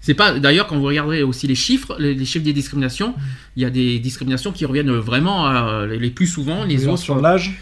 [0.00, 0.38] C'est pas.
[0.38, 3.14] D'ailleurs, quand vous regarderez aussi les chiffres, les, les chiffres des discriminations,
[3.56, 6.64] il y a des discriminations qui reviennent vraiment à- les plus souvent.
[6.64, 7.52] Les autres sur l'âge,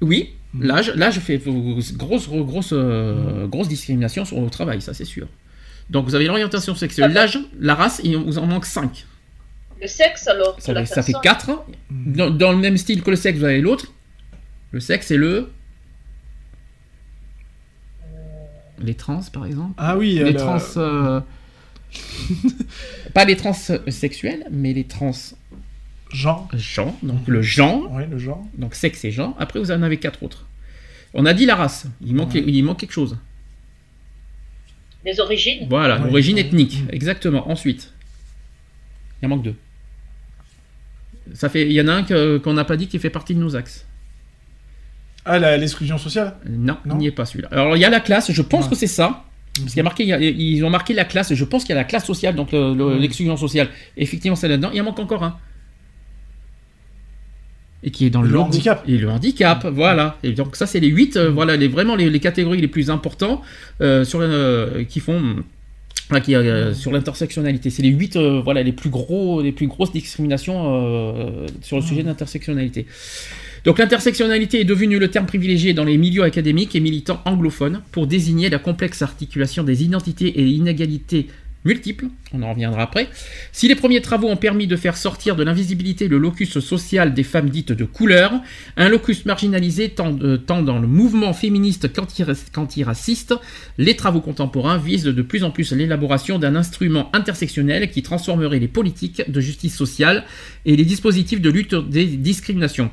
[0.00, 0.64] Oui, Mhm.
[0.66, 1.38] l'âge, l'âge fait
[1.96, 5.26] grosse, grosse, euh, grosse discrimination sur- au travail, ça c'est sûr.
[5.90, 9.04] Donc vous avez l'orientation sexuelle, l'âge, la race, et on vous en manque 5.
[9.84, 11.56] Le sexe, alors Ça, la fait- ça fait personne.
[11.56, 11.66] 4.
[11.90, 12.16] Mhm.
[12.16, 13.92] Dans, dans le même style que le sexe, vous avez l'autre.
[14.72, 15.50] Le sexe et le.
[18.78, 19.74] Les trans, par exemple.
[19.76, 20.58] ah oui, les le- trans.
[20.78, 21.20] euh,
[23.14, 25.12] Pas les trans sexuels, mais les trans
[26.12, 26.96] genre, gens.
[27.02, 28.42] Donc le genre, ouais, le genre.
[28.56, 29.36] donc sexe et genre.
[29.38, 30.46] Après, vous en avez quatre autres.
[31.12, 31.86] On a dit la race.
[32.00, 32.42] Il manque, Ouais.
[32.46, 33.16] il manque quelque chose.
[35.04, 35.66] Les origines.
[35.68, 36.04] Voilà, Ouais.
[36.08, 36.82] l'origine ethnique.
[36.90, 37.48] Exactement.
[37.50, 37.92] Ensuite,
[39.22, 39.54] il en manque deux.
[41.32, 43.40] Ça fait, il y en a un qu'on n'a pas dit qui fait partie de
[43.40, 43.86] nos axes.
[45.24, 46.36] Ah, l'exclusion sociale?
[46.48, 46.96] Non, Non.
[46.96, 47.48] il n'y est pas celui-là.
[47.50, 48.70] Alors il y a la classe, je pense Ouais.
[48.70, 49.24] que c'est ça.
[49.56, 51.62] Parce qu'il y a marqué, il y a- ils ont marqué la classe, je pense
[51.64, 53.68] qu'il y a la classe sociale, donc le- le- l'exclusion sociale.
[53.96, 54.70] Effectivement, c'est là-dedans.
[54.74, 55.38] Il en manque encore un.
[57.82, 58.82] Et qui est dans le, handicap.
[58.88, 60.16] Et le handicap, voilà.
[60.22, 62.88] Et donc ça, c'est les huit, euh, voilà, les, vraiment les, les catégories les plus
[62.90, 63.42] importantes
[63.82, 65.36] euh, sur, euh, qui font,
[66.22, 67.70] qui, euh, sur l'intersectionnalité.
[67.70, 71.82] C'est les huit, euh, voilà, les plus gros, les plus grosses discriminations euh, sur le
[71.82, 72.86] sujet de l'intersectionnalité.
[73.64, 78.06] Donc l'intersectionnalité est devenue le terme privilégié dans les milieux académiques et militants anglophones pour
[78.06, 81.28] désigner la complexe articulation des identités et inégalités
[81.64, 83.08] multiples, on en reviendra après.
[83.52, 87.22] Si les premiers travaux ont permis de faire sortir de l'invisibilité le locus social des
[87.22, 88.32] femmes dites de couleur,
[88.76, 93.34] un locus marginalisé tant, euh, dans le mouvement féministe qu'anti- qu'antiraciste,
[93.78, 98.68] les travaux contemporains visent de plus en plus l'élaboration d'un instrument intersectionnel qui transformerait les
[98.68, 100.24] politiques de justice sociale
[100.66, 102.90] et les dispositifs de lutte des discriminations.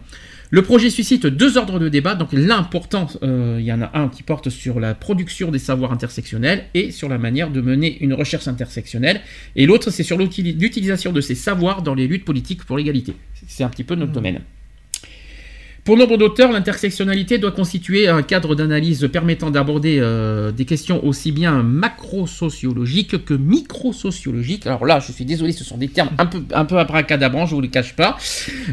[0.53, 2.13] Le projet suscite deux ordres de débat.
[2.15, 5.59] Donc l'un portant, euh, il y en a un qui porte sur la production des
[5.59, 9.21] savoirs intersectionnels et sur la manière de mener une recherche intersectionnelle.
[9.55, 13.13] Et l'autre, c'est sur l'uti- l'utilisation de ces savoirs dans les luttes politiques pour l'égalité.
[13.47, 14.41] C'est un petit peu notre domaine.
[15.83, 21.31] Pour nombre d'auteurs, l'intersectionnalité doit constituer un cadre d'analyse permettant d'aborder euh, des questions aussi
[21.31, 24.67] bien macro-sociologiques que micro-sociologiques.
[24.67, 27.55] Alors là, je suis désolé, ce sont des termes un peu, un peu abracadabrants, je
[27.55, 28.15] vous les cache pas.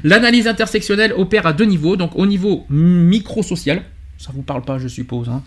[0.05, 3.83] L'analyse intersectionnelle opère à deux niveaux, donc au niveau micro-social,
[4.19, 5.29] Ça vous parle pas, je suppose.
[5.29, 5.45] Hein.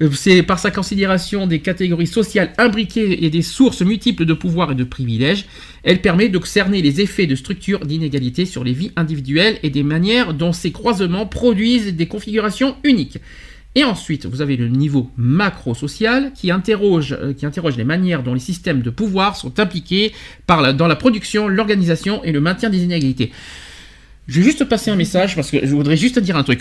[0.00, 4.70] Euh, C'est par sa considération des catégories sociales imbriquées et des sources multiples de pouvoir
[4.70, 5.46] et de privilèges.
[5.82, 9.82] Elle permet de cerner les effets de structures d'inégalité sur les vies individuelles et des
[9.82, 13.18] manières dont ces croisements produisent des configurations uniques.
[13.74, 18.34] Et ensuite, vous avez le niveau macro-social qui interroge, euh, qui interroge les manières dont
[18.34, 20.12] les systèmes de pouvoir sont impliqués
[20.46, 23.32] dans la production, l'organisation et le maintien des inégalités.
[24.28, 26.60] Je vais juste passer un message parce que je voudrais juste dire un truc.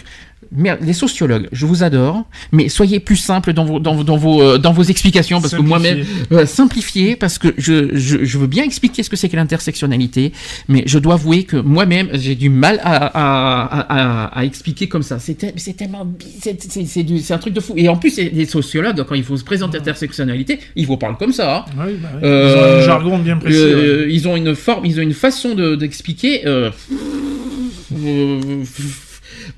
[0.52, 4.18] Merde, les sociologues, je vous adore, mais soyez plus simples dans vos, dans, vos- dans
[4.18, 8.38] vos, euh, dans vos explications parce que moi-même, euh, simplifier parce que je, je, je
[8.38, 10.34] veux bien expliquer ce que c'est que l'intersectionnalité,
[10.68, 15.02] mais je dois avouer que moi-même j'ai du mal à, à, à, à- expliquer comme
[15.02, 15.18] ça.
[15.18, 16.06] C'est tel- c'est tellement
[16.42, 17.74] c'est c'est- c'est du- c'est un truc de fou.
[17.76, 21.34] Et en plus, les sociologues quand ils faut se présenter l'intersectionnalité, ils vous parlent comme
[21.34, 21.58] ça.
[21.58, 21.66] hein.
[21.88, 22.20] Oui, bah oui.
[22.24, 23.58] Euh, Ils ont un jargon bien précis.
[23.60, 24.14] Euh, ouais.
[24.14, 26.46] Ils ont une forme, ils ont une façon de- d'expliquer.
[26.46, 27.25] euh, euh,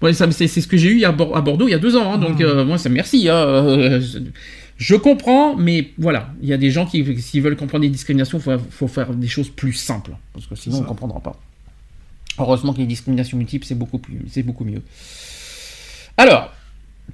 [0.02, 1.80] moi, ça me- c'est ce que j'ai eu à, Bor- à Bordeaux il y a
[1.80, 3.30] deux ans, hein, donc euh, moi ça merci.
[3.30, 4.02] hein, euh,
[4.78, 8.38] je comprends, mais voilà, il y a des gens qui, s'ils veulent comprendre les discriminations,
[8.38, 11.39] il faut, faut faire des choses plus simples, parce que sinon on ne comprendra pas.
[12.39, 14.84] Heureusement que les discriminations multiples, c'est beaucoup, plus, c'est beaucoup mieux.
[16.17, 16.54] Alors,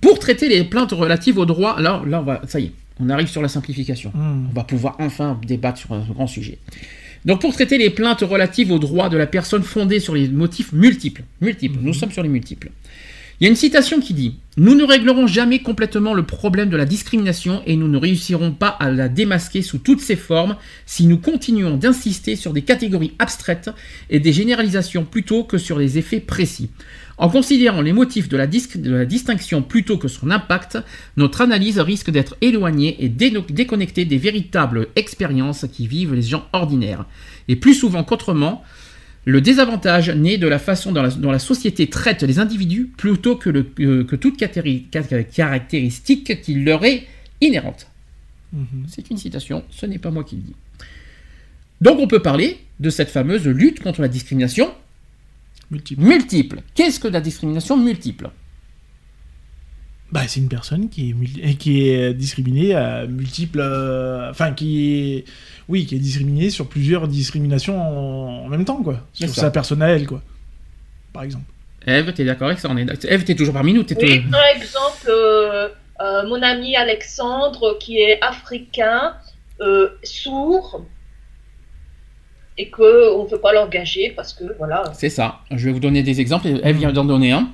[0.02, 3.10] pour traiter les plaintes relatives aux droits, là, là on va, ça y est, on
[3.10, 4.12] arrive sur la simplification.
[4.14, 4.48] Hmm.
[4.50, 6.58] On va pouvoir enfin débattre sur un grand sujet.
[7.26, 10.74] Donc pour traiter les plaintes relatives aux droits de la personne fondées sur les motifs
[10.74, 12.72] multiples, multiples, nous sommes sur les multiples.
[13.40, 16.78] Il y a une citation qui dit Nous ne réglerons jamais complètement le problème de
[16.78, 20.56] la discrimination et nous ne réussirons pas à la démasquer sous toutes ses formes
[20.86, 23.72] si nous continuons d'insister sur des catégories abstraites
[24.10, 26.70] et des généralisations plutôt que sur les effets précis.
[27.18, 30.80] En considérant les motifs de la, dis- de la distinction plutôt que son impact,
[31.16, 37.06] notre analyse risque d'être éloignée et déconnectée des véritables expériences qui vivent les gens ordinaires.
[37.48, 38.64] Et plus souvent qu'autrement,
[39.26, 43.36] le désavantage naît de la façon dont la, dont la société traite les individus plutôt
[43.36, 44.38] que, le- que- que toute
[45.32, 47.06] caractéristique qui leur est
[47.42, 47.88] inhérente.
[48.54, 48.86] Mhm.
[48.88, 50.56] C'est une citation, ce n'est pas moi qui le dis.
[51.80, 54.72] Donc on peut parler de cette fameuse lutte contre la discrimination
[55.72, 56.02] Multiple.
[56.02, 56.60] multiple.
[56.76, 58.30] Qu'est-ce que la discrimination multiple?
[60.12, 63.60] Bah, c'est une personne qui est, qui est discriminée à multiples.
[63.62, 65.26] euh, Enfin, qui est.
[65.68, 69.00] Oui, qui est discriminée sur plusieurs discriminations en, en même temps, quoi.
[69.14, 69.42] C'est Sur ça.
[69.42, 70.22] sa personne à elle, quoi.
[71.14, 71.46] Par exemple.
[71.88, 74.32] Eve, t'es d'accord avec ça On est Ève, t'es toujours parmi nous t'es Oui, toujours-
[74.32, 75.68] par exemple, euh,
[76.02, 79.16] euh, mon ami Alexandre, qui est africain,
[79.62, 80.86] euh, sourd,
[82.58, 84.84] et qu'on ne peut pas l'engager parce que, voilà.
[84.94, 85.40] C'est ça.
[85.52, 86.48] Je vais vous donner des exemples.
[86.48, 87.50] et Ève vient d'en donner un.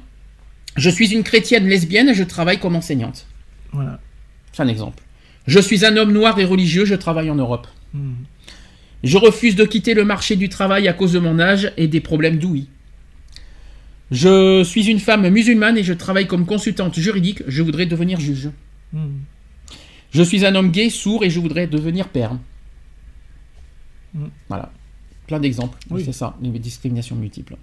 [0.75, 3.25] Je suis une chrétienne lesbienne, je travaille comme enseignante.
[3.71, 3.99] Voilà.
[4.51, 5.03] C'est un exemple.
[5.47, 7.67] Je suis un homme noir et religieux, je travaille en Europe.
[7.93, 8.13] Hmm.
[9.03, 12.01] Je refuse de quitter le marché du travail à cause de mon âge et des
[12.01, 12.67] problèmes d'ouïe.
[14.11, 18.49] Je suis une femme musulmane et je travaille comme consultante juridique, je voudrais devenir juge.
[18.91, 19.19] Hmm.
[20.11, 22.33] Je suis un homme gay, sourd et je voudrais devenir père.
[24.13, 24.27] Mm.
[24.47, 24.71] Voilà.
[25.29, 25.77] Plein d'exemples.
[25.91, 26.01] Oui.
[26.03, 27.55] C'est ça, les discriminations multiples.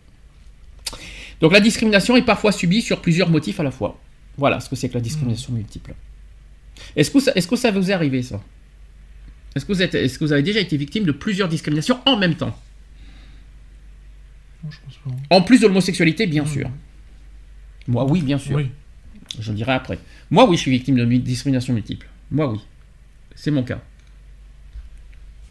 [1.41, 3.99] Donc la discrimination est parfois subie sur plusieurs motifs à la fois.
[4.39, 5.93] Voilà ce que c'est que la discrimination multiple.
[6.95, 8.41] Est-ce que, ça- est-ce que ça vous est arrivé ça?
[9.57, 12.17] Est-ce que, vous êtes, est-ce que vous avez déjà été victime de plusieurs discriminations en
[12.17, 12.57] même temps?
[14.63, 15.35] Non, je pense pas.
[15.35, 16.71] En plus de l'homosexualité, bien sûr.
[17.89, 18.55] Moi, oui, bien sûr.
[18.55, 18.71] Oui.
[19.41, 19.99] Je le dirai après.
[20.31, 22.07] Moi, oui, je suis victime de mi- discrimination multiple.
[22.31, 22.61] Moi, oui.
[23.35, 23.81] C'est mon cas.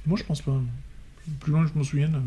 [0.06, 0.58] Moi, je pense pas.
[1.40, 2.20] Plus loin que je m'en souvienne, euh,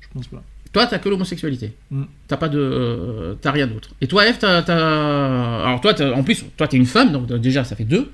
[0.00, 0.42] je pense pas.
[0.72, 1.72] Toi, t'as que l'homosexualité.
[1.90, 2.04] Mm.
[2.28, 3.90] T'as pas de, euh, t'as rien d'autre.
[4.00, 7.30] Et toi, Eve, t'as, t'as- alors toi, t'as- en plus, toi, t'es une femme, donc
[7.30, 8.10] euh, déjà, ça fait deux.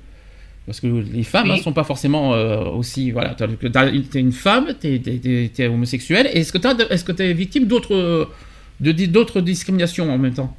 [0.65, 1.57] Parce que les femmes Oui.
[1.57, 5.51] ne sont pas forcément euh, aussi, voilà, t'as- t'as- t'es une femme, t'es, t'es, t'es-
[5.53, 6.27] t'es homosexuel.
[6.33, 8.29] Et Est-ce que t'as, est-ce que t'es victime d'autres,
[8.79, 10.55] de, d'autres discriminations en même temps?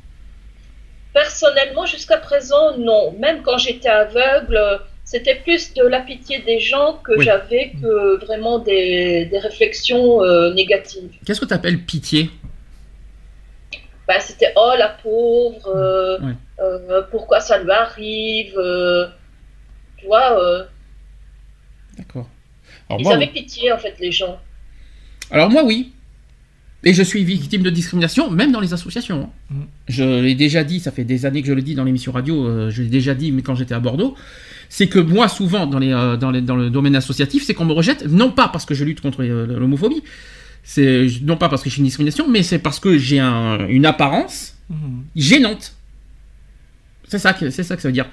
[1.13, 3.15] Personnellement, jusqu'à présent, non.
[3.21, 4.79] Même quand j'étais aveugle, euh,
[5.13, 7.25] c'était plus de la pitié des gens que Oui.
[7.25, 11.11] j'avais que vraiment des, des réflexions euh, négatives.
[11.25, 12.31] Qu'est-ce que t'appelles pitié?
[14.07, 16.19] Bah, c'était oh la pauvre, euh,
[16.61, 19.07] euh, pourquoi ça lui arrive, euh,
[19.99, 20.41] tu vois.
[20.43, 20.65] euh,
[21.99, 22.29] D'accord.
[22.89, 24.39] Alors ils moi, avaient pitié en fait les gens.
[25.33, 25.93] Alors moi oui.
[26.83, 29.21] Et je suis victime de discrimination, même dans les associations.
[29.25, 29.55] hein.
[29.55, 29.63] Mm.
[29.89, 32.71] Je l'ai déjà dit, ça fait des années que je le dis dans l'émission radio,
[32.71, 34.17] je l'ai déjà dit, mais quand j'étais à Bordeaux,
[34.73, 37.67] c'est que moi, souvent, dans, les, euh, dans, les- dans le domaine associatif, c'est qu'on
[37.67, 40.03] me rejette, non pas parce que je lutte contre euh, l'homophobie,
[40.63, 43.67] c'est non pas parce que je suis une discrimination, mais c'est parce que j'ai un-
[43.69, 45.01] une apparence Hmm.
[45.17, 45.75] gênante.
[47.09, 48.07] C'est ça, que- c'est ça que ça veut dire.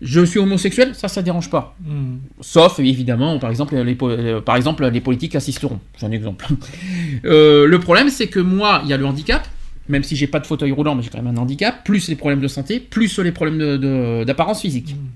[0.00, 1.76] Je suis homosexuel, ça, ça dérange pas.
[1.84, 2.16] Hmm.
[2.40, 5.78] Sauf, évidemment, par exemple, les, po- euh, par exemple, les politiques assisteront.
[5.96, 6.46] C'est un exemple.
[7.26, 9.46] Euh, le problème, c'est que moi, il y a le handicap.
[9.88, 12.14] même si j'ai pas de fauteuil roulant, mais j'ai quand même un handicap, plus les
[12.14, 14.94] problèmes de santé, plus les problèmes de- de- d'apparence physique.
[14.94, 15.08] Mm.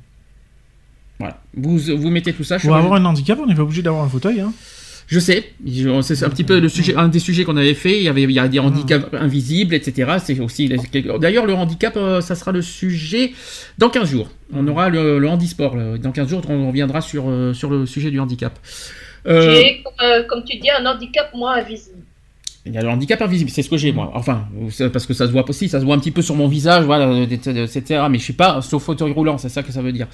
[1.19, 1.41] Voilà.
[1.57, 2.59] Vous, vous mettez tout ça.
[2.59, 4.41] je Pour avoir un handicap, on n'est pas obligé d'avoir un fauteuil.
[4.41, 4.53] Hein.
[5.07, 5.53] Je sais,
[6.03, 7.99] c'est un petit peu le sujet, un des sujets qu'on avait fait.
[7.99, 10.13] Il y avait, il y a des handicaps invisibles, etc.
[10.25, 10.73] C'est aussi.
[11.21, 13.33] D'ailleurs, le handicap, euh, ça sera le sujet
[13.77, 14.31] dans 15 jours.
[14.55, 15.77] On aura le, le handisport.
[15.77, 15.99] là.
[15.99, 18.59] Dans 15 jours, on reviendra sur, euh, sur le sujet du handicap.
[19.27, 21.99] Euh, J'ai, comme, euh, comme tu dis, un handicap moins invisible.
[22.67, 24.11] il y a le handicap invisible, c'est ce que j'ai moi.
[24.15, 24.49] Enfin,
[24.93, 26.85] parce que ça se voit aussi, ça se voit un petit peu sur mon visage,
[26.85, 28.05] voilà, etc.
[28.11, 30.09] Mais je suis pas sur fauteuil roulant, c'est ça que ça veut dire.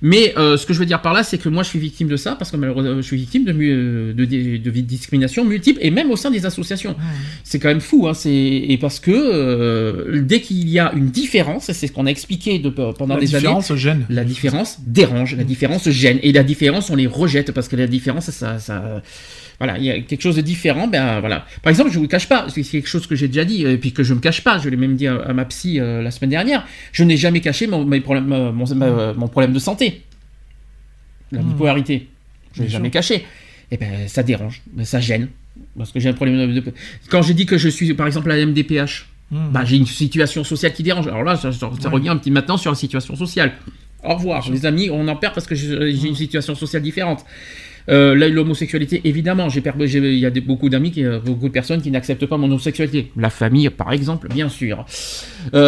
[0.00, 2.06] Mais euh, ce que je veux dire par là, c'est que moi je suis victime
[2.08, 5.80] de ça parce que malheureusement je suis victime de, mu- de, de, de discrimination multiple
[5.82, 6.94] et même au sein des associations.
[7.42, 8.14] C'est quand même fou, hein.
[8.14, 12.10] C'est et parce que euh, dès qu'il y a une différence, c'est ce qu'on a
[12.10, 13.42] expliqué de, pendant La des années.
[13.42, 14.06] différence gêne.
[14.08, 17.86] La différence dérange, la différence gêne, et la différence on les rejette parce que la
[17.86, 19.02] différence ça, ça
[19.58, 21.44] voilà, il y a quelque chose de différent, ben voilà.
[21.62, 23.76] Par exemple, je vous le cache pas, c'est quelque chose que j'ai déjà dit et
[23.76, 26.00] puis que je me cache pas, je l'ai même dit à, à ma psy euh,
[26.02, 29.52] la semaine dernière, je n'ai jamais caché mon, mes problèmes, euh, mon, ma- mon problème
[29.52, 30.02] de santé,
[31.32, 31.48] la Hmm.
[31.52, 32.08] bipolarité,
[32.54, 33.24] je l'ai Bien jamais caché.
[33.70, 35.28] Et ben ça dérange, ben, ça gêne
[35.76, 36.62] parce que j'ai un problème de,
[37.10, 39.50] quand j'ai dit que je suis par exemple à la MDPH, Hmm.
[39.52, 41.06] bah, j'ai une situation sociale qui dérange.
[41.06, 41.94] Alors là, ça, ça- ça Ouais.
[41.94, 43.52] revient un petit maintenant sur la situation sociale.
[44.02, 47.26] Au revoir, les amis, on en perd parce que j'ai une situation sociale différente.
[47.88, 51.80] Euh, là, l'homosexualité, évidemment, il y a des- beaucoup d'amis, qui, euh, beaucoup de personnes
[51.80, 53.10] qui n'acceptent pas mon homosexualité.
[53.16, 54.84] La famille, par exemple, bien sûr.
[55.54, 55.58] Euh,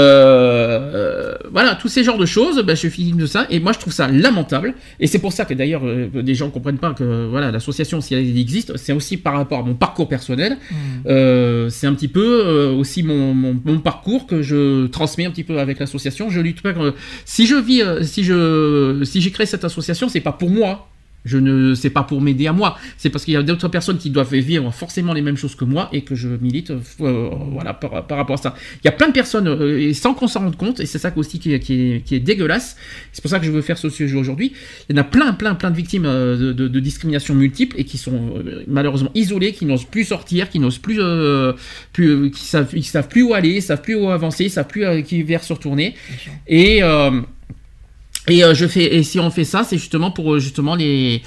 [0.95, 3.73] euh, voilà, tous ces genres de choses, ben, je suis victime de ça, et moi
[3.73, 4.75] je trouve ça lamentable.
[4.99, 5.83] Et c'est pour ça que d'ailleurs,
[6.15, 9.61] des gens ne comprennent pas que voilà, l'association, si elle existe, c'est aussi par rapport
[9.61, 10.57] à mon parcours personnel.
[11.07, 15.45] Euh, c'est un petit peu aussi mon, mon, mon parcours que je transmets un petit
[15.45, 16.31] peu avec l'association.
[16.31, 16.73] Je lutte pas.
[17.25, 20.89] si je vis, si je, si j'ai créé cette association, c'est pas pour moi.
[21.25, 22.79] Je ne, c'est pas pour m'aider à moi.
[22.97, 25.65] C'est parce qu'il y a d'autres personnes qui doivent vivre forcément les mêmes choses que
[25.65, 28.55] moi et que je milite, euh, voilà, par, par rapport à ça.
[28.83, 30.99] Il y a plein de personnes euh, et sans qu'on s'en rende compte et c'est
[30.99, 32.77] ça aussi qui est, qui est, qui est dégueulasse.
[33.13, 34.53] C'est pour ça que je veux faire ce sujet aujourd'hui.
[34.89, 37.77] Il y en a plein, plein, plein de victimes euh, de, de, de discrimination multiple
[37.79, 41.53] et qui sont euh, malheureusement isolées, qui n'osent plus sortir, qui n'osent plus, euh,
[41.93, 45.03] plus euh, qui savent, ils savent plus où aller, savent plus où avancer, savent plus
[45.05, 45.95] qui vers se retourner.
[46.47, 47.21] Et euh,
[48.31, 51.23] et euh, je fais et si on fait ça, c'est justement pour euh, justement les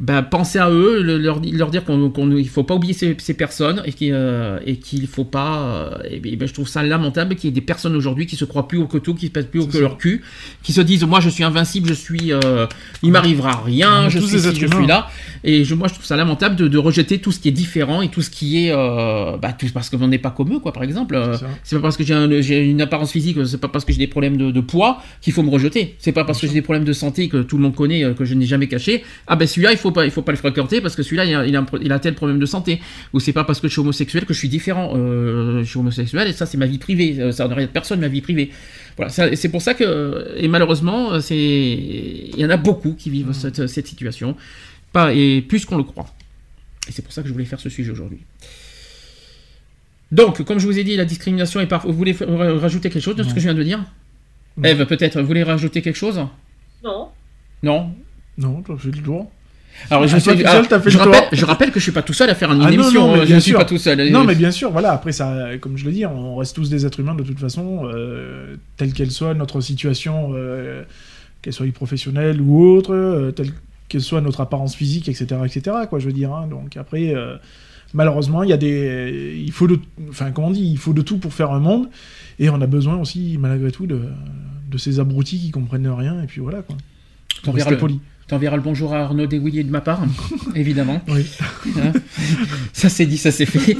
[0.00, 2.92] ben, penser à eux, le- leur, di- leur dire qu'on qu'on il faut pas oublier
[2.92, 5.60] ces, ces personnes et qu'il euh, qu'il faut pas.
[5.62, 8.44] euh, et, ben, je trouve ça lamentable qu'il y ait des personnes aujourd'hui qui se
[8.44, 9.80] croient plus haut que tout, qui se pèsent plus haut que ça.
[9.80, 10.22] leur cul,
[10.62, 12.66] qui se disent moi je suis invincible, je suis, euh,
[13.02, 15.08] il m'arrivera rien, je suis je là.
[15.44, 18.02] Et je, moi je trouve ça lamentable de, de rejeter tout ce qui est différent
[18.02, 20.72] et tout ce qui est euh, bah, tout parce qu'on n'est pas comme eux quoi
[20.72, 21.14] par exemple.
[21.14, 23.92] Euh, C'est pas parce que j'ai un- j'ai une apparence physique, c'est pas parce que
[23.92, 25.96] j'ai des problèmes de, de poids qu'il faut me rejeter.
[25.98, 28.14] C'est pas parce que j'ai des problèmes de santé que tout le monde connaît, euh,
[28.14, 29.04] que je n'ai jamais caché.
[29.26, 31.34] Ah ben celui-là, il faut pas, il faut pas le fréquenter parce que celui-là, il
[31.34, 32.80] a, il a, un pro- il a tel problème de santé.
[33.12, 34.92] Ou c'est pas parce que je suis homosexuel que je suis différent.
[34.96, 37.16] Euh, je suis homosexuel et ça, c'est ma vie privée.
[37.18, 38.50] Euh, Ça ne regarde personne ma vie privée.
[38.96, 43.32] Voilà, c'est pour ça que et malheureusement, c'est il y en a beaucoup qui vivent
[43.32, 44.36] cette, cette situation,
[44.92, 46.06] pas et plus qu'on le croit.
[46.88, 48.20] Et c'est pour ça que je voulais faire ce sujet aujourd'hui.
[50.12, 51.90] Donc, comme je vous ai dit, la discrimination est parfois.
[51.90, 53.84] Vous voulez rajouter quelque chose de ce que je viens de dire?
[54.56, 54.64] Non.
[54.68, 56.20] Eve, peut-être, vous voulez rajouter quelque chose?
[56.84, 57.08] Non.
[57.62, 57.90] Non?
[58.38, 59.30] Non, toi, fais le tour.
[59.90, 61.12] Alors, je, Ah, toi suis- tout ah, seul, t'as fait je le tour.
[61.12, 63.06] rappelle, je rappelle que je suis pas tout seul à faire une Ah, non, émission.
[63.08, 63.58] non, mais euh, je bien ne suis sûr.
[63.58, 64.10] pas tout seul.
[64.10, 64.92] Non, mais bien sûr, voilà.
[64.92, 67.82] Après, ça, comme je le dis, on reste tous des êtres humains de toute façon,
[67.92, 70.82] euh, telle qu'elle soit notre situation, euh,
[71.42, 73.52] qu'elle soit professionnelle ou autre, euh, telle
[73.88, 75.76] qu'elle soit notre apparence physique, etc., etc.
[75.90, 76.32] Quoi, je veux dire.
[76.32, 76.46] hein.
[76.48, 77.36] Donc après, euh,
[77.92, 81.02] malheureusement, il y a des, il faut de, enfin, comment on dit, il faut de
[81.02, 81.88] tout pour faire un monde,
[82.38, 84.02] et on a besoin aussi, malgré tout, de,
[84.70, 86.76] de ces abrutis qui comprennent rien, et puis voilà quoi.
[87.42, 88.00] T'enverras le, poli.
[88.30, 90.02] le bonjour à Arnaud Deswilliers de ma part,
[90.54, 91.00] évidemment.
[91.08, 91.26] Oui.
[91.78, 91.92] Hein?
[92.72, 93.76] Ça c'est dit, ça c'est fait.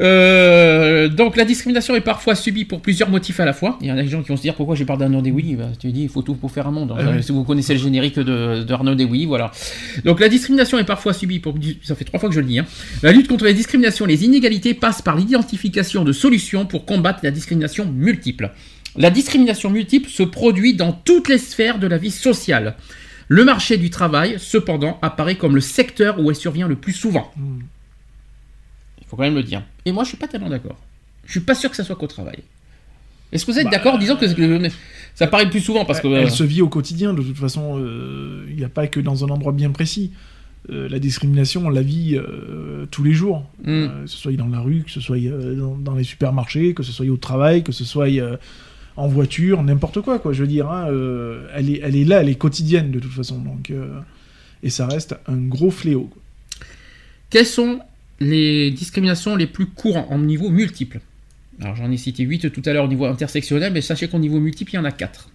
[0.00, 3.78] Euh, donc la discrimination est parfois subie pour plusieurs motifs à la fois.
[3.80, 5.56] Il y en a des gens qui vont se dire pourquoi j'ai parlé d'Arnaud Deswilly.
[5.56, 6.94] Bah, tu dis il faut tout pour faire un monde.
[6.96, 7.22] Ah oui.
[7.22, 9.52] Si vous connaissez le générique de, d'Arnaud Deswilly, voilà.
[10.04, 12.58] Donc la discrimination est parfois subie pour ça fait trois fois que je le dis.
[12.58, 12.66] hein.
[13.02, 17.20] La lutte contre les discriminations, et les inégalités passe par l'identification de solutions pour combattre
[17.22, 18.50] la discrimination multiple.
[18.96, 22.76] La discrimination multiple se produit dans toutes les sphères de la vie sociale.
[23.28, 27.30] Le marché du travail, cependant, apparaît comme le secteur où elle survient le plus souvent.
[27.36, 27.60] Hmm.
[29.12, 29.62] Faut quand même le dire.
[29.84, 30.78] Et moi, je suis pas tellement d'accord.
[31.26, 32.38] Je suis pas sûr que ça soit qu'au travail.
[33.30, 34.68] Est-ce que vous êtes Bah, d'accord Disons que que
[35.14, 36.08] ça apparaît le plus souvent parce que.
[36.08, 39.00] Elle euh, se vit au quotidien, de toute façon, euh, il n'y a pas que
[39.00, 40.12] dans un endroit bien précis.
[40.70, 43.44] Euh, la discrimination, on la vit euh, tous les jours.
[43.64, 43.68] Mm.
[43.68, 46.72] Euh, que ce soit dans la rue, que ce soit euh, dans, dans les supermarchés,
[46.72, 48.38] que ce soit au travail, que ce soit euh,
[48.96, 50.32] en voiture, n'importe quoi, quoi.
[50.32, 53.12] Je veux dire, hein, euh, elle, est, elle est là, elle est quotidienne de toute
[53.12, 53.38] façon.
[53.38, 54.00] Donc, euh,
[54.62, 56.04] et ça reste un gros fléau.
[56.04, 56.22] quoi.
[57.28, 57.80] Quelles sont
[58.22, 61.00] les discriminations les plus courantes en niveau multiple
[61.60, 64.40] Alors j'en ai cité 8 tout à l'heure au niveau intersectionnel, mais sachez qu'au niveau
[64.40, 65.30] multiple, il y en a 4.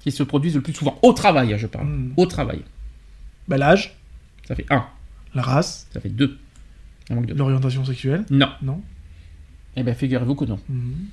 [0.00, 0.98] Qui se produisent le plus souvent.
[1.02, 1.86] Au travail, je parle.
[1.88, 2.12] Hmm.
[2.16, 2.62] Au travail.
[3.48, 3.96] Bah, l'âge,
[4.46, 4.84] Ça fait 1.
[5.34, 6.38] la race, Ça fait 2.
[7.08, 7.34] Il en manque deux.
[7.34, 8.24] l'orientation sexuelle.
[8.30, 8.48] Non.
[8.62, 8.80] Non.
[9.76, 10.58] Eh bien, figurez-vous que non.
[10.68, 11.06] Mhm.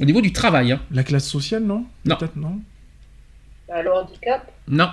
[0.00, 0.80] Au niveau du travail, hein.
[0.90, 1.86] La classe sociale, non?
[2.04, 2.16] Non.
[2.16, 2.60] Peut-être non?
[3.68, 4.50] Bah, le handicap?
[4.68, 4.88] Non.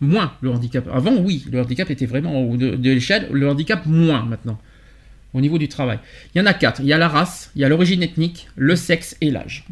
[0.00, 0.88] Moins le handicap.
[0.92, 3.28] Avant, oui, le handicap était vraiment en haut de, de l'échelle.
[3.30, 4.58] Le handicap, moins maintenant.
[5.32, 5.98] Au niveau du travail.
[6.34, 6.80] Il y en a quatre.
[6.80, 9.64] Il y a la race, il y a l'origine ethnique, le sexe et l'âge.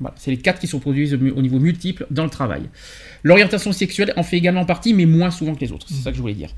[0.00, 2.62] Voilà, c'est les quatre qui sont produits au niveau multiple dans le travail.
[3.22, 5.86] L'orientation sexuelle en fait également partie, mais moins souvent que les autres.
[5.88, 6.50] C'est ça que je voulais dire.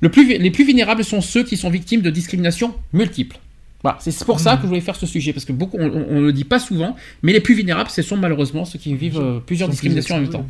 [0.00, 3.38] Le plus, les plus vulnérables sont ceux qui sont victimes de discrimination multiple.
[3.82, 6.20] Voilà, c'est pour ça que je voulais faire ce sujet, parce que beaucoup, on ne
[6.20, 9.38] le dit pas souvent, mais les plus vulnérables, ce sont malheureusement ceux qui vivent euh,
[9.38, 10.46] plusieurs discriminations en même temps.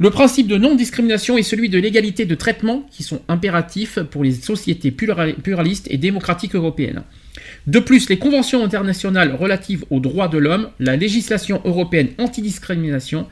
[0.00, 4.30] Le principe de non-discrimination est celui de l'égalité de traitement qui sont impératifs pour les
[4.32, 7.02] sociétés plura- pluralistes et démocratiques européennes.
[7.66, 13.26] De plus, les conventions internationales relatives aux droits de l'homme, la législation européenne antidiscrimination,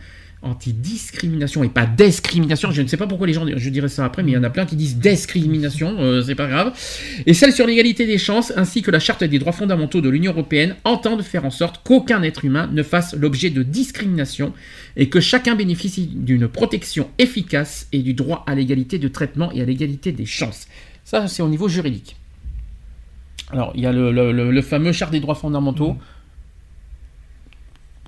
[0.46, 4.22] antidiscrimination et pas discrimination, je ne sais pas pourquoi les gens, je dirais ça après,
[4.22, 6.72] mais il y en a plein qui disent discrimination, euh, c'est pas grave,
[7.26, 10.32] et celle sur l'égalité des chances ainsi que la charte des droits fondamentaux de l'Union
[10.32, 14.52] européenne entendent faire en sorte qu'aucun être humain ne fasse l'objet de discrimination
[14.96, 19.60] et que chacun bénéficie d'une protection efficace et du droit à l'égalité de traitement et
[19.60, 20.66] à l'égalité des chances.
[21.04, 22.16] Ça, c'est au niveau juridique.
[23.52, 25.96] Alors, il y a le, fameux charte des droits fondamentaux.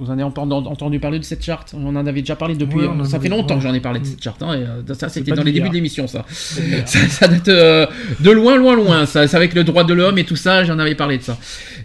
[0.01, 1.75] Vous en avez entendu, parler de cette charte?
[1.77, 2.79] On en avait déjà parlé depuis.
[2.79, 4.43] Ouais, ça fait longtemps que j'en ai parlé de cette charte.
[4.43, 6.25] hein, et, euh, ça, c'était dans les débuts de l'émission, ça.
[6.31, 6.99] ça.
[7.09, 7.87] ça date euh,
[8.21, 9.07] de loin, loin, loin.
[9.07, 11.37] Ça, c'est avec le droit de l'homme et tout ça, j'en avais parlé de ça.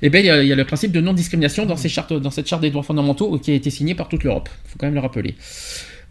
[0.01, 2.13] Et bien, il y, a- il y a le principe de non-discrimination dans, ces chartes,
[2.13, 4.49] dans cette charte des droits fondamentaux qui a été signée par toute l'Europe.
[4.65, 5.35] Il faut quand même le rappeler.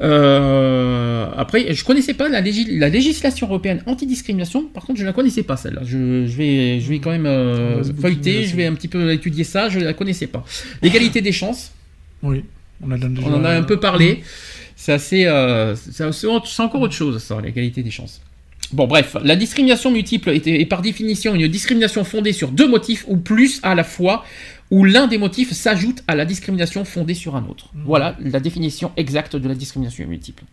[0.00, 4.64] Euh, après, je connaissais pas la, légis- la législation européenne anti-discrimination.
[4.64, 5.82] Par contre, je la connaissais pas celle-là.
[5.84, 8.44] Je, je vais, je vais quand même euh, feuilleter.
[8.44, 9.68] Je vais un petit peu étudier ça.
[9.68, 10.44] Je la connaissais pas.
[10.82, 11.72] L'égalité des chances.
[12.22, 12.44] Oui.
[12.84, 14.22] On, a déjà- On en a un peu parlé.
[14.76, 15.26] C'est assez.
[15.26, 16.04] euh, c'est
[16.60, 18.20] encore autre chose, ça, l'égalité des chances.
[18.72, 23.04] Bon, bref, la discrimination multiple est, est par définition une discrimination fondée sur deux motifs
[23.06, 24.24] ou plus à la fois,
[24.70, 27.68] où l'un des motifs s'ajoute à la discrimination fondée sur un autre.
[27.74, 27.82] Mhm.
[27.84, 30.44] Voilà la définition exacte de la discrimination multiple.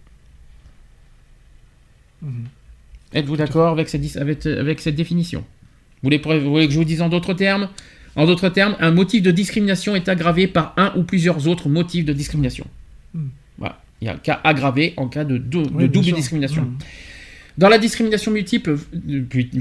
[2.22, 2.46] Mhm.
[3.14, 5.40] Êtes-vous d'accord avec cette, dis- avec, avec cette définition?
[6.04, 7.70] Vous voulez, vous voulez que je vous dise en d'autres termes?
[8.16, 12.06] En d'autres termes, un motif de discrimination est aggravé par un ou plusieurs autres motifs
[12.06, 12.66] de discrimination.
[13.14, 13.28] Hmm.
[13.58, 13.82] Voilà.
[14.02, 16.62] Il y a un cas aggravé en cas de, dou- Oui, double discrimination.
[16.64, 16.78] Mhm.
[17.58, 18.78] Dans la discrimination multiple,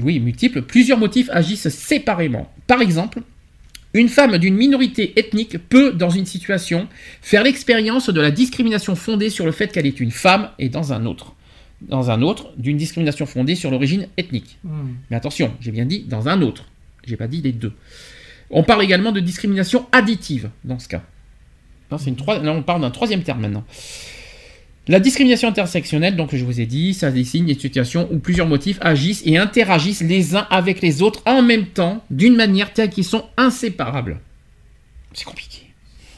[0.01, 2.49] oui, multiple, plusieurs motifs agissent séparément.
[2.65, 3.19] Par exemple,
[3.93, 6.87] une femme d'une minorité ethnique peut, dans une situation,
[7.21, 10.93] faire l'expérience de la discrimination fondée sur le fait qu'elle est une femme et dans
[10.93, 11.33] un autre.
[11.81, 14.57] Dans un autre, d'une discrimination fondée sur l'origine ethnique.
[14.63, 14.95] Mhm.
[15.09, 16.65] Mais attention, j'ai bien dit dans un autre.
[17.05, 17.73] J'ai pas dit les deux.
[18.51, 21.03] On parle également de discrimination additive dans ce cas.
[21.91, 21.97] Non,
[22.57, 23.63] on parle d'un troisième terme maintenant.
[24.87, 28.79] La discrimination intersectionnelle, donc je vous ai dit, ça désigne une situation où plusieurs motifs
[28.81, 33.03] agissent et interagissent les uns avec les autres en même temps, d'une manière telle qu'ils
[33.03, 34.19] sont inséparables.
[35.13, 35.68] C'est compliqué.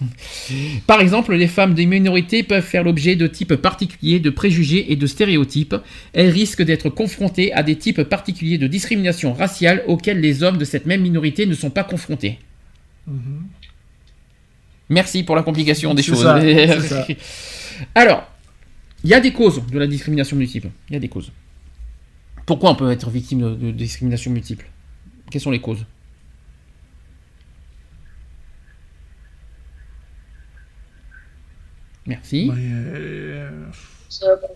[0.88, 4.96] Par exemple, les femmes des minorités peuvent faire l'objet de types particuliers de préjugés et
[4.96, 5.76] de stéréotypes.
[6.14, 10.66] Elles risquent d'être confrontées à des types particuliers de discrimination raciale auxquels les hommes de
[10.66, 12.40] cette même minorité ne sont pas confrontés.
[13.08, 13.48] Mhm.
[14.90, 16.24] Merci pour la complication des choses.
[16.24, 17.08] ça, c'est ça.
[17.96, 18.28] Alors,
[19.04, 20.70] il y a des causes de la discrimination multiple.
[20.90, 21.32] Il y a des causes.
[22.46, 24.70] Pourquoi on peut être victime de, de discrimination multiple?
[25.30, 25.86] Quelles sont les causes?
[32.12, 32.50] Merci.
[32.50, 33.50] Ouais, euh,
[34.10, 34.48] Ça, bon.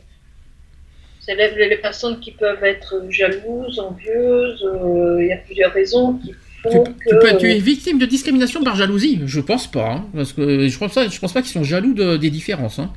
[1.21, 4.63] C'est les, personnes qui peuvent être jalouses, envieuses.
[4.63, 7.15] euh, Il y a plusieurs raisons qui Tu, font tu que.
[7.31, 9.21] peux- tu es victime de discrimination par jalousie?
[9.25, 11.93] Je pense pas, hein, parce que je pense pas, je pense pas qu'ils sont jaloux
[11.93, 12.77] de- des différences.
[12.79, 12.91] hein.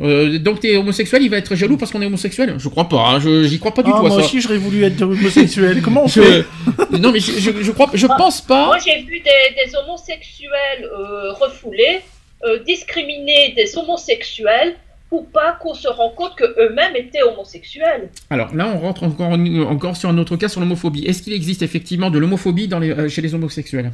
[0.00, 2.54] Euh, donc t'es homosexuel, il va être jaloux parce qu'on est homosexuel?
[2.58, 4.24] Je crois pas, hein, je j'y crois pas du Ah, tout à moi ça.
[4.24, 5.80] aussi, j'aurais voulu être homosexuel.
[5.84, 6.44] Comment on fait?
[6.92, 8.64] Je- non mais je, je, je crois, je pense pas.
[8.66, 12.00] Moi, j'ai vu des, des homosexuels euh, refoulés,
[12.44, 14.74] euh, discriminer des homosexuels
[15.08, 18.08] pour pas qu'on se rende compte qu'eux-mêmes étaient homosexuels.
[18.30, 19.32] Alors là, on rentre encore,
[19.70, 21.04] encore sur un autre cas sur l'homophobie.
[21.04, 23.92] Est-ce qu'il existe effectivement de l'homophobie dans les- euh, chez les homosexuels?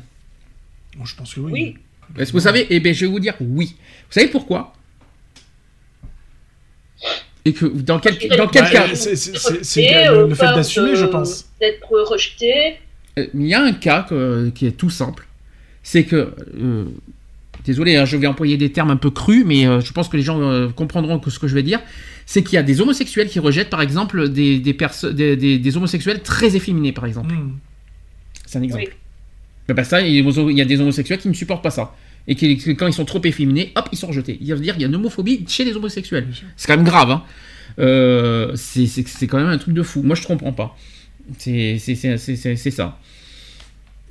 [0.96, 1.50] Bon, Je pense que oui.
[1.52, 1.76] Oui.
[2.18, 2.66] Est-ce que vous savez?
[2.70, 3.74] Eh bien, je vais vous dire oui.
[4.06, 4.72] Vous savez pourquoi?
[7.44, 8.88] Et que dans quel, dans quel Bah, cas?
[8.88, 11.46] euh, c'est- le, euh, le fait peur d'assumer, je pense.
[11.60, 12.76] D'être rejeté.
[13.18, 15.26] Euh, Il y a un cas que- qui est tout simple.
[15.82, 16.34] C'est que.
[16.60, 16.84] euh,
[17.64, 20.16] désolé, hein, je vais employer des termes un peu crus, mais euh, je pense que
[20.16, 21.80] les gens euh, comprendront que ce que je vais dire.
[22.26, 25.58] C'est qu'il y a des homosexuels qui rejettent, par exemple, des, des, perso- des, des-
[25.58, 27.32] des homosexuels très efféminés, par exemple.
[27.32, 27.56] Mhm.
[28.46, 28.84] C'est un exemple.
[28.86, 29.74] Oui.
[29.74, 31.94] Bah, ça, il y a des homosexuels qui ne supportent pas ça.
[32.26, 34.36] Et qui, quand ils sont trop efféminés, hop, ils sont rejetés.
[34.42, 36.26] Il veut dire qu'il y a une homophobie chez les homosexuels.
[36.56, 37.10] C'est quand même grave.
[37.10, 37.22] Hein.
[37.78, 40.02] Euh, c'est quand même un truc de fou.
[40.02, 40.76] Moi, je ne comprends pas.
[41.38, 41.78] C'est
[42.70, 42.98] ça.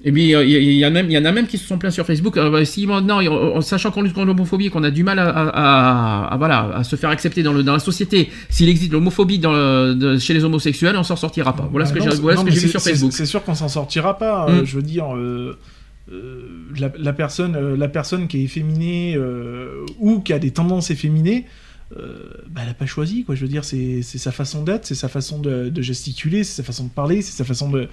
[0.03, 1.91] Et puis, il y, a même, il y en a même qui se sont plaints
[1.91, 2.37] sur Facebook.
[2.37, 3.19] Euh, bah, si maintenant,
[3.61, 7.41] sachant qu'on lutte contre l'homophobie, qu'on a du mal à, voilà, à se faire accepter
[7.41, 9.41] dans, le, dans la société, s'il existe l'homophobie
[10.19, 11.67] chez les homosexuels, on s'en sortira pas.
[11.71, 13.11] Voilà ce que j'ai vu sur Facebook.
[13.11, 14.45] C'est sûr qu'on s'en sortira pas.
[14.47, 14.61] Hein.
[14.61, 14.65] Mm.
[14.65, 15.57] je veux dire, euh,
[16.11, 16.41] euh,
[16.77, 19.17] la, personne, la personne qui est efféminée
[19.99, 21.47] ou qui a des tendances efféminées,
[21.95, 23.23] bah, elle n'a pas choisi.
[23.23, 23.33] Quoi.
[23.33, 26.63] Je veux dire, c'est sa façon d'être, c'est sa façon de, de gesticuler, c'est sa
[26.63, 27.89] façon de parler, c'est sa façon de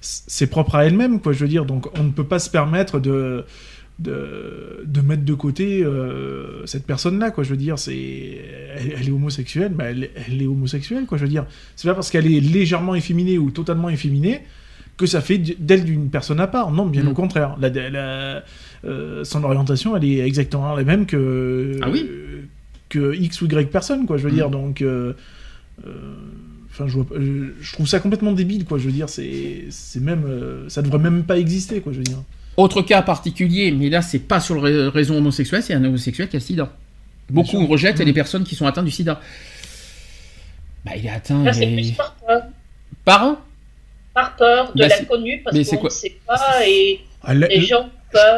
[0.00, 1.64] c'est propre à elle-même, quoi, je veux dire.
[1.64, 3.44] Donc, on ne peut pas se permettre de,
[3.98, 7.44] de, mettre de côté euh, cette personne-là, quoi.
[7.44, 8.38] Je veux dire, c'est,
[8.76, 11.18] elle, est homosexuelle, mais elle, est homosexuelle, quoi.
[11.18, 11.46] Je veux dire,
[11.76, 14.42] c'est pas parce qu'elle est légèrement efféminée ou totalement efféminée
[14.96, 16.70] que ça fait d'elle d'une personne à part.
[16.70, 17.08] Non, bien mm.
[17.08, 17.56] au contraire.
[17.60, 18.42] La,
[18.84, 22.08] euh, son orientation, elle est exactement la même que, ah oui
[22.88, 24.16] que X ou Y personne, quoi.
[24.16, 24.34] Je veux mm.
[24.34, 24.82] dire, donc.
[24.82, 25.12] Euh,
[26.86, 28.78] je, trouve ça complètement débile, quoi.
[28.78, 31.92] Je veux dire, c'est, même, euh, ça devrait même pas exister, quoi.
[31.92, 32.22] Je veux dire.
[32.56, 36.36] Autre cas particulier, mais là, c'est pas sur le raison homosexuelle, c'est un homosexuel qui
[36.36, 36.72] a le sida.
[37.30, 38.14] Beaucoup rejettent les mmh.
[38.14, 39.20] personnes qui sont atteintes du sida.
[40.84, 41.42] Bah, il est atteint.
[41.44, 42.42] Là, c'est plus par peur.
[43.04, 43.36] Par
[44.14, 47.90] Par peur de bah, l'inconnu, parce qu'on ne sait pas et ah, les gens.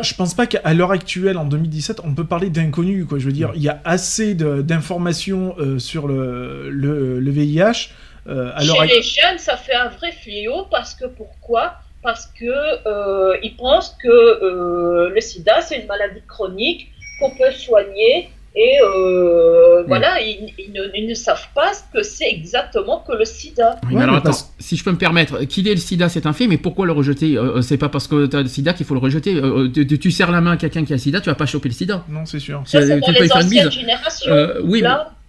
[0.03, 3.05] Je pense pas qu'à l'heure actuelle, en 2017, on peut parler d'inconnu.
[3.05, 3.19] Quoi.
[3.19, 7.91] Je veux dire, il y a assez d'informations euh, sur le, le, le VIH
[8.27, 11.75] euh, Chez les jeunes, ça fait un vrai fléau parce que pourquoi?
[12.03, 12.45] Parce que
[12.87, 18.79] euh, ils pensent que euh, le SIDA c'est une maladie chronique qu'on peut soigner et
[18.83, 19.85] mm.
[19.87, 23.79] voilà, ils, ne, savent pas ce que c'est exactement que le sida.
[23.97, 26.59] alors attends, si je peux me permettre, qu'il ait le sida, c'est un fait, mais
[26.59, 27.39] pourquoi le rejeter?
[27.63, 29.41] C'est pas parce que tu as le sida qu'il faut le rejeter.
[29.73, 31.69] Tu, tu, serres la main à quelqu'un qui a le sida, tu vas pas choper
[31.69, 32.05] le sida.
[32.09, 32.63] Non, c'est sûr.
[32.67, 34.33] Ça, c'est dans les anciennes générations.
[34.65, 34.83] oui,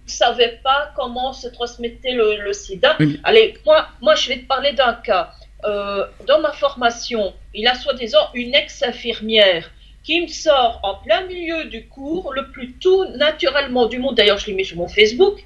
[0.06, 2.96] savait pas comment se transmettait le, sida.
[3.24, 5.32] Allez, moi, moi, je vais te parler d'un cas.
[5.64, 9.70] Euh, dans ma formation, il a soi-disant une ex-infirmière
[10.02, 14.38] qui me sort en plein milieu du cours, le plus tout naturellement du monde, d'ailleurs
[14.38, 15.44] je l'ai mis sur mon Facebook,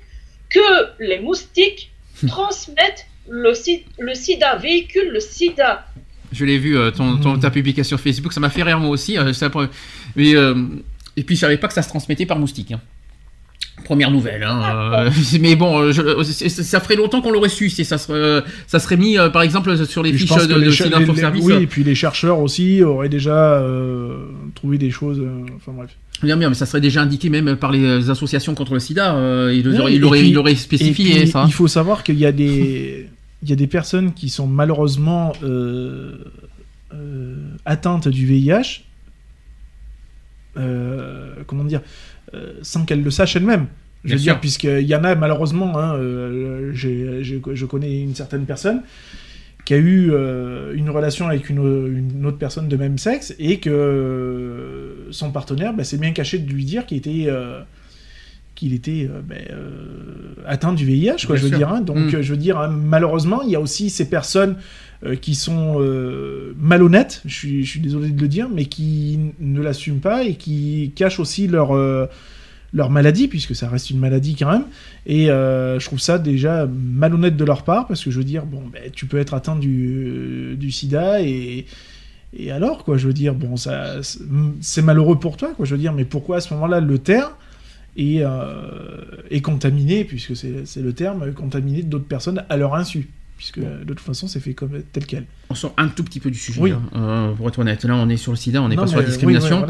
[0.48, 1.90] que les moustiques
[2.26, 3.52] transmettent le,
[3.98, 5.86] le sida, véhiculent le sida.
[6.32, 9.18] Je l'ai vu, euh, ton, ton, ta publication Facebook, ça m'a fait rire moi aussi.
[9.18, 9.32] Euh,
[10.16, 10.32] mais,
[11.16, 12.72] et puis je savais pas que ça se transmettait par moustique.
[12.72, 12.80] Hein.
[13.84, 14.62] Première nouvelle, hein,
[14.94, 15.10] euh,
[15.40, 18.96] mais bon, euh, euh, ça ferait longtemps qu'on l'aurait su si ça serait, ça serait
[18.96, 20.70] mis, par exemple, sur les fiches de, de
[21.14, 21.44] Service.
[21.44, 23.62] Oui, et puis les chercheurs aussi auraient déjà
[24.54, 25.22] trouvé des choses.
[25.56, 25.90] enfin bref.
[26.22, 29.14] Bien, bien, mais ça serait déjà indiqué même par les associations contre le SIDA.
[29.52, 31.44] il, aurait, il, aurait, spécifié ça.
[31.46, 33.08] Il faut savoir qu'il y a des,
[33.42, 35.32] il y a des personnes qui sont malheureusement
[37.64, 38.84] atteintes du VIH.
[41.46, 42.15] comment dire euh,
[42.62, 43.66] sans qu'elle le sache elle-même.
[44.06, 48.82] Je veux dire, puisqu'il y en a malheureusement, hein, euh, je connais une certaine personne
[49.64, 55.08] qui a eu euh, une relation avec une, autre personne de même sexe et que
[55.10, 57.28] son partenaire bah, s'est bien caché de lui dire qu'il était,
[58.56, 59.44] qu'il était ben,
[60.46, 61.68] atteint du VIH, quoi, je veux dire.
[61.68, 61.80] Hein.
[61.80, 62.22] Donc, mm.
[62.22, 64.56] je veux dire, hein, malheureusement, il y a aussi ces personnes
[65.20, 65.78] qui sont
[66.58, 70.34] malhonnêtes, je suis, je suis, désolé de le dire, mais qui ne l'assument pas et
[70.34, 71.72] qui cachent aussi leur
[72.76, 74.64] leur maladie, puisque ça reste une maladie quand même.
[75.06, 78.44] Et euh, je trouve ça déjà malhonnête de leur part, parce que je veux dire,
[78.44, 81.66] bon, ben, tu peux être atteint du, du sida et,
[82.36, 83.96] et alors, quoi, je veux dire, bon, ça,
[84.60, 87.30] c'est malheureux pour toi, quoi, je veux dire, mais pourquoi à ce moment-là le terre
[87.96, 93.60] est, euh, est contaminé, puisque c'est le terme, contaminé d'autres personnes à leur insu puisque
[93.60, 95.26] de toute façon c'est fait comme tel quel.
[95.50, 97.84] On sort un tout petit peu du sujet, hein, euh, pour être honnête.
[97.84, 99.66] Là on est sur le sida, on n'est pas sur la discrimination.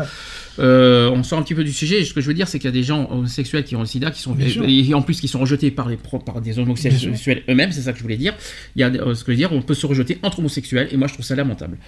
[0.59, 2.04] Euh, on sort un petit peu du sujet.
[2.04, 3.86] Ce que je veux dire, c'est qu'il y a des gens homosexuels qui ont le
[3.86, 7.72] sida, qui sont et, en plus qui sont rejetés par les par des homosexuels eux-mêmes.
[7.72, 8.34] C'est ça que je voulais dire.
[8.74, 10.88] Il y a euh, ce que je veux dire, on peut se rejeter entre homosexuels,
[10.90, 11.78] et moi je trouve ça lamentable.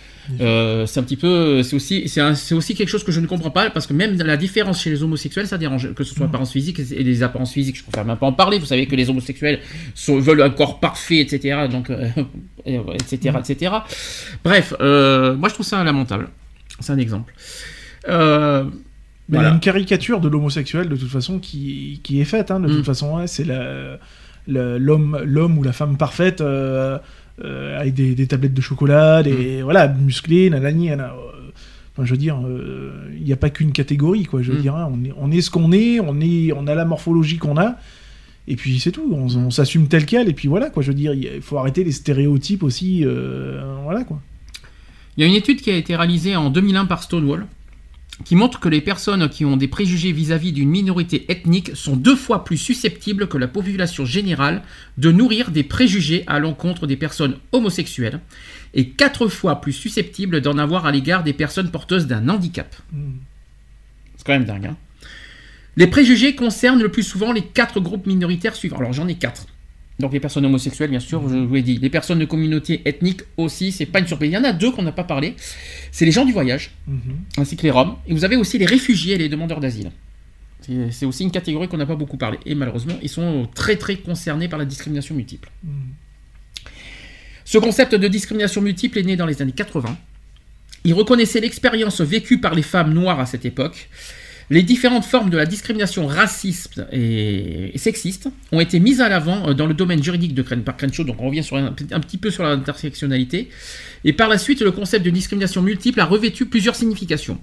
[0.41, 3.51] Euh, c'est un petit peu, c'est aussi, c'est aussi quelque chose que je ne comprends
[3.51, 6.31] pas parce que même la différence chez les homosexuels, ça dérange, que ce soit mm.
[6.31, 7.77] apparence physique et les apparences physiques.
[7.77, 8.59] Je préfère même pas en parler.
[8.59, 9.61] Vous savez que les homosexuels
[10.09, 11.67] veulent un corps parfait, etc.
[11.71, 11.91] Donc,
[12.67, 13.73] etc., etc.
[14.45, 16.29] Bref, moi je trouve ça lamentable.
[16.81, 17.35] C'est un exemple.
[18.09, 18.65] Euh,
[19.29, 22.51] mais il y a une caricature de l'homosexuel de toute façon qui, qui est faite.
[22.51, 22.85] Hein, de toute mm.
[22.85, 23.47] façon, c'est
[24.47, 26.99] l'homme l'homme ou la femme parfaite euh,
[27.45, 29.63] euh, avec des, des, tablettes de chocolat, et mm.
[29.63, 32.39] voilà, musclé, nanani, Enfin, je veux dire,
[33.13, 34.41] il n'y a pas qu'une catégorie, quoi.
[34.41, 34.63] Je veux mm.
[34.63, 37.39] dire, hein, on, est, on est ce qu'on est, on est, on a la morphologie
[37.39, 37.77] qu'on a.
[38.47, 40.83] Et puis c'est tout, on, s'assume tel quel, et puis voilà, quoi.
[40.83, 43.05] Je veux dire, il faut arrêter les stéréotypes aussi,
[43.85, 44.23] voilà, quoi.
[45.19, 47.47] Il y a une étude qui a été réalisée en 2001 par Stonewall
[48.25, 52.17] qui montre que les personnes qui ont des préjugés vis-à-vis d'une minorité ethnique sont deux
[52.17, 54.63] fois plus susceptibles que la population générale
[54.97, 58.21] de nourrir des préjugés à l'encontre des personnes homosexuelles
[58.75, 62.75] et quatre fois plus susceptibles d'en avoir à l'égard des personnes porteuses d'un handicap.
[64.17, 64.67] C'est quand même dingue.
[64.67, 64.77] Hein
[65.79, 68.79] les préjugés concernent le plus souvent les quatre groupes minoritaires suivants.
[68.79, 69.47] Alors j'en ai quatre.
[69.99, 71.79] Donc les personnes homosexuelles, bien sûr, je vous l'ai dit.
[71.79, 74.31] Les personnes de communauté ethnique aussi, c'est pas une surprise.
[74.31, 75.35] Il y en a deux qu'on n'a pas parlé.
[75.91, 76.71] C'est les gens du voyage,
[77.37, 77.97] ainsi que les Roms.
[78.07, 79.91] Et vous avez aussi les réfugiés et les demandeurs d'asile.
[80.61, 82.39] C'est- C'est aussi une catégorie qu'on n'a pas beaucoup parlé.
[82.47, 85.51] Et malheureusement, ils sont très très concernés par la discrimination multiple.
[87.45, 89.97] Ce concept de discrimination multiple est né dans les années 80.
[90.85, 93.89] Il reconnaissait l'expérience vécue par les femmes noires à cette époque.
[94.51, 99.55] Les différentes formes de la discrimination raciste et sexiste ont été mises à l'avant euh,
[99.55, 102.31] dans le domaine juridique de Cren- par Crenshaw, donc on revient un, un petit peu
[102.31, 103.51] sur l'intersectionnalité.
[104.05, 107.39] Et par la suite, le concept de discrimination multiple a revêtu plusieurs significations.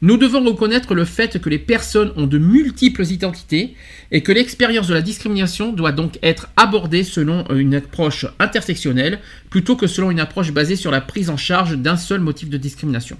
[0.00, 3.74] Nous devons reconnaître le fait que les personnes ont de multiples identités
[4.12, 9.18] et que l'expérience de la discrimination doit donc être abordée selon euh, une approche intersectionnelle
[9.50, 12.56] plutôt que selon une approche basée sur la prise en charge d'un seul motif de
[12.56, 13.18] discrimination.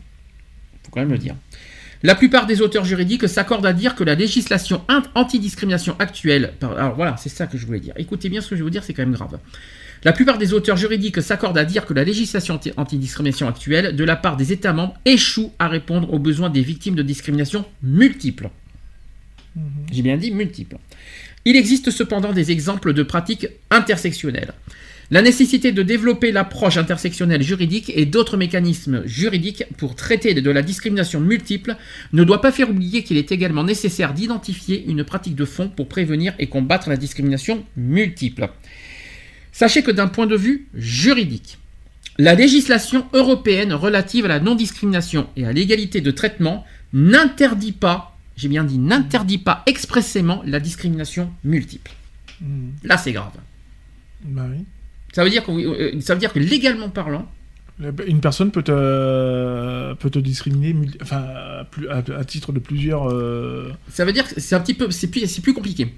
[0.84, 1.34] Faut quand même le dire.
[2.04, 4.82] La plupart des auteurs juridiques s'accordent à dire que la législation
[5.14, 6.54] anti-discrimination actuelle.
[6.62, 7.94] Alors voilà, c'est ça que je voulais dire.
[7.96, 9.38] Écoutez bien ce que je vais vous dire, c'est quand même grave.
[10.04, 14.04] La plupart des auteurs juridiques s'accordent à dire que la législation anti- anti-discrimination actuelle, de
[14.04, 18.50] la part des États membres, échoue à répondre aux besoins des victimes de discrimination multiples.
[19.90, 20.76] J'ai bien dit multiples.
[21.44, 24.52] Il existe cependant des exemples de pratiques intersectionnelles.
[25.10, 30.60] La nécessité de développer l'approche intersectionnelle juridique et d'autres mécanismes juridiques pour traiter de la
[30.60, 31.76] discrimination multiple
[32.12, 35.88] ne doit pas faire oublier qu'il est également nécessaire d'identifier une pratique de fond pour
[35.88, 38.50] prévenir et combattre la discrimination multiple.
[39.50, 41.56] Sachez que d'un point de vue juridique,
[42.18, 48.48] la législation européenne relative à la non-discrimination et à l'égalité de traitement n'interdit pas, j'ai
[48.48, 51.92] bien dit n'interdit pas expressément la discrimination multiple.
[52.42, 52.72] Mhm.
[52.84, 53.32] Là, c'est grave.
[54.22, 54.64] Bah oui.
[55.12, 57.30] Ça veut dire que, euh, ça veut dire que légalement parlant,
[57.80, 61.24] La- Une personne peut te, peut te discriminer enfin,
[61.90, 63.08] à, titre de plusieurs.
[63.08, 65.94] euh, ça veut dire que c'est un petit peu, c'est plus, compliqué.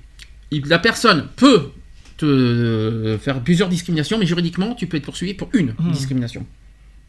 [0.66, 1.70] La personne peut
[2.18, 5.92] te euh, faire plusieurs discriminations, mais juridiquement, tu peux être poursuivi pour une Mhm.
[5.92, 6.44] discrimination.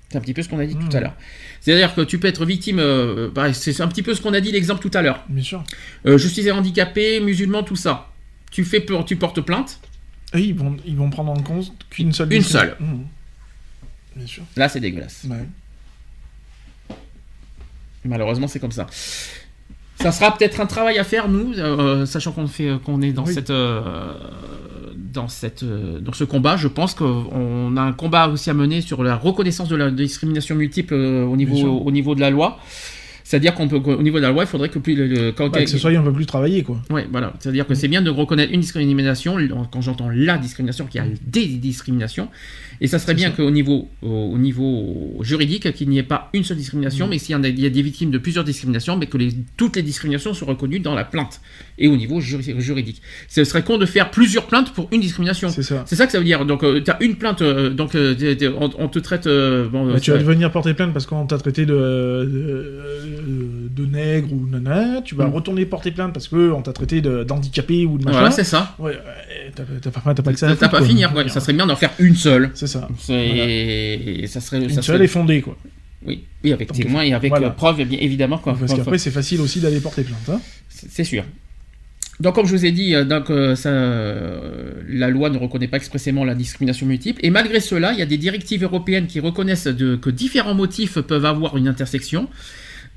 [0.10, 1.16] C'est un petit peu ce qu'on a dit tout à l'heure.
[1.60, 4.39] C'est-à-dire que tu peux être victime, euh, pareil, c'est un petit peu ce qu'on a
[4.39, 5.24] dit l'exemple tout à l'heure.
[5.28, 5.64] Bien sûr.
[6.06, 8.10] Euh, je suis handicapé, musulman, tout ça.
[8.52, 9.82] Tu fais tu portes plainte.
[10.34, 12.32] Et ils vont, ils vont prendre en compte qu'une seule.
[12.32, 12.76] Une seule.
[12.80, 13.06] Mhm.
[14.16, 14.44] Bien sûr.
[14.56, 15.26] Là, c'est dégueulasse.
[15.30, 15.46] Ouais.
[18.04, 18.88] Malheureusement, c'est comme ça.
[20.00, 23.26] Ça sera peut-être un travail à faire, nous, euh, sachant qu'on fait, qu'on est dans
[23.26, 23.34] Oui.
[23.34, 24.14] cette, euh,
[24.96, 26.58] dans cette, euh, dans ce combat.
[26.58, 30.56] Je pense qu'on a un combat aussi à mener sur la reconnaissance de la discrimination
[30.56, 32.60] multiple au niveau, au niveau de la loi.
[33.32, 35.48] C'est-à-dire qu'on peut, qu'au niveau de la loi, il faudrait que plus le, le- quand
[35.48, 36.82] Bah, que ce soit, on ne peut plus travailler, quoi.
[36.90, 37.32] Ouais, voilà.
[37.40, 39.38] C'est-à-dire que c'est bien de reconnaître une discrimination,
[39.72, 42.28] quand j'entends la discrimination, qu'il y a des discriminations.
[42.82, 46.44] Et ça serait bien qu'au niveau, au, au niveau juridique, qu'il n'y ait pas une
[46.44, 47.10] seule discrimination, Mm.
[47.12, 49.82] mais s'il y, y a des victimes de plusieurs discriminations, mais que les, toutes les
[49.84, 51.40] discriminations soient reconnues dans la plainte
[51.78, 53.02] et au niveau juri- juridique.
[53.30, 55.48] Ce serait con de faire plusieurs plaintes pour une discrimination.
[55.50, 55.84] C'est ça.
[55.86, 56.46] C'est ça que ça veut dire.
[56.46, 58.14] Donc, tu as une plainte, euh, donc euh,
[58.60, 59.26] on, on te traite.
[59.28, 61.74] euh, bon, Bah, euh, tu vas c'est- venir porter plainte parce qu'on t'a traité de,
[61.74, 65.02] de, de nègre ou nana.
[65.02, 65.34] Tu vas Mm.
[65.34, 68.18] retourner porter plainte parce qu'on t'a traité d'handicapé ou de machin.
[68.20, 68.76] Voilà, c'est ça.
[68.80, 70.88] Ouais, ouais, t'as pas, pas que ça T'as pas quoi.
[70.88, 71.04] fini.
[71.12, 71.28] quoi.
[71.30, 72.52] Ça serait bien d'en faire une seule.
[72.54, 72.88] C'est ça.
[73.00, 74.62] C'est- Ça serait.
[74.64, 75.58] Une ça seule serait- est fondée, quoi.
[76.06, 77.56] Oui, oui, avec Donc, témoins et avec voilà.
[77.64, 78.40] euh, bien évidemment.
[78.40, 78.56] Quoi.
[78.60, 80.30] Parce qu'après, c'est facile aussi d'aller porter plainte.
[80.30, 80.40] Hein.
[80.70, 81.24] C'est sûr.
[82.20, 85.68] Donc, comme je vous ai dit, euh, donc, euh, ça, euh, la loi ne reconnaît
[85.68, 87.20] pas expressément la discrimination multiple.
[87.24, 91.00] Et malgré cela, il y a des directives européennes qui reconnaissent de- que différents motifs
[91.02, 92.28] peuvent avoir une intersection.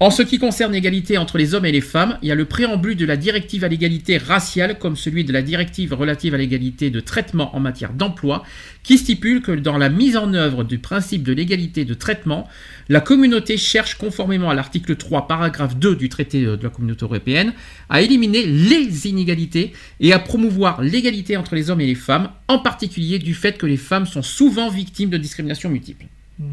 [0.01, 2.47] En ce qui concerne l'égalité entre les hommes et les femmes, il y a le
[2.47, 6.91] préambule de la directive à l'égalité raciale, comme celui de la directive relative à l'égalité
[6.91, 8.43] de traitement en matière d'emploi,
[8.83, 12.49] qui stipule que dans la mise en œuvre du principe de l'égalité de traitement,
[12.89, 17.05] la communauté cherche, conformément à l'article 3, paragraphe 2 du traité euh, de la communauté
[17.05, 17.53] européenne,
[17.89, 22.59] à éliminer les inégalités et à promouvoir l'égalité entre les hommes et les femmes, en
[22.59, 26.07] particulier du fait que les femmes sont souvent victimes de discrimination multiple.
[26.41, 26.45] Mm.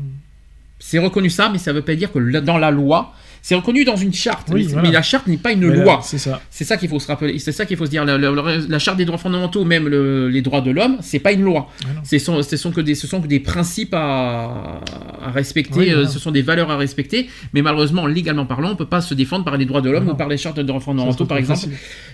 [0.82, 3.14] C'est reconnu ça, mais ça ne veut pas dire que dans la loi,
[3.44, 4.88] C'est reconnu dans une charte, Oui, mais, voilà.
[4.88, 6.00] mais la charte n'est pas une Mais loi.
[6.04, 6.42] C'est ça.
[6.52, 7.39] C'est ça qu'il faut se rappeler.
[7.39, 8.06] C'est ça qu'il faut se dire.
[8.06, 8.32] La, la-
[8.70, 11.70] la charte des droits fondamentaux, même le- les droits de l'homme, c'est pas une loi.
[11.84, 11.88] Ah.
[12.04, 14.80] Ce sont, ce sont que des, ce sont que des principes à,
[15.26, 15.80] à respecter.
[15.80, 16.10] Oui, euh, voilà.
[16.10, 17.30] Ce sont des valeurs à respecter.
[17.54, 20.14] Mais malheureusement, légalement parlant, on peut pas se défendre par les droits de l'homme ou
[20.16, 21.66] par les chartes des droits fondamentaux, par exemple.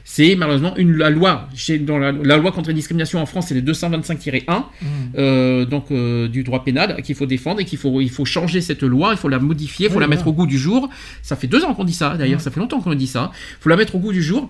[0.05, 1.49] C'est malheureusement une la loi.
[1.81, 4.85] Dans la, la loi contre les discriminations en France, c'est le 225-1 Mmh.
[5.17, 8.61] euh, donc euh, du droit pénal qu'il faut défendre et qu'il faut il faut changer
[8.61, 10.89] cette loi, il faut la modifier, il faut Oui, la mettre au goût du jour.
[11.21, 12.15] Ça fait deux ans qu'on dit ça.
[12.17, 12.43] D'ailleurs, Ouais.
[12.43, 13.31] ça fait longtemps qu'on dit ça.
[13.33, 14.49] Il faut la mettre au goût du jour.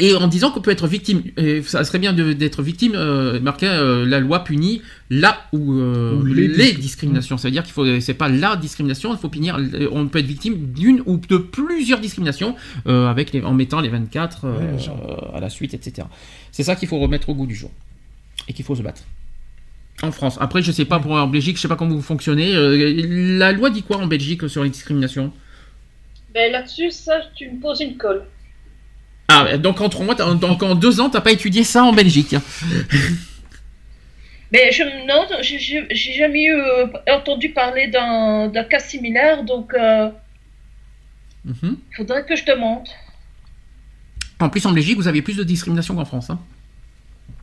[0.00, 3.68] Et en disant qu'on peut être victime, et ça serait bien d'être victime, euh, marqué
[3.68, 7.38] euh, la loi punit là où, euh, Ou les, les discriminations.
[7.38, 9.56] Ça veut dire qu'il faut, c'est pas la discrimination, il faut punir.
[9.56, 12.56] euh, On peut être victime d'une ou de plusieurs discriminations
[12.86, 15.30] avec les, en mettant les 24 euh, Ouais, bien sûr.
[15.32, 16.08] à la suite, etc.
[16.50, 17.70] C'est ça qu'il faut remettre au goût du jour
[18.48, 19.02] et qu'il faut se battre.
[20.02, 20.38] En France.
[20.40, 22.50] Après, je sais pas pour en Belgique, je sais pas comment vous fonctionnez.
[23.38, 25.32] La loi dit quoi en Belgique sur les discriminations?
[26.34, 28.24] Ben là-dessus, ça, tu me poses une colle.
[29.28, 32.34] Ah, donc en trois mois, donc en deux ans, t'as pas étudié ça en Belgique.
[34.52, 40.12] Mais je, non, j'ai- jamais eu, euh, entendu parler d'un cas similaire, donc il
[41.44, 41.76] Mhm.
[41.96, 42.86] faudrait que je demande.
[44.40, 46.30] En plus, en Belgique, vous avez plus de discrimination qu'en France.
[46.30, 46.38] hein.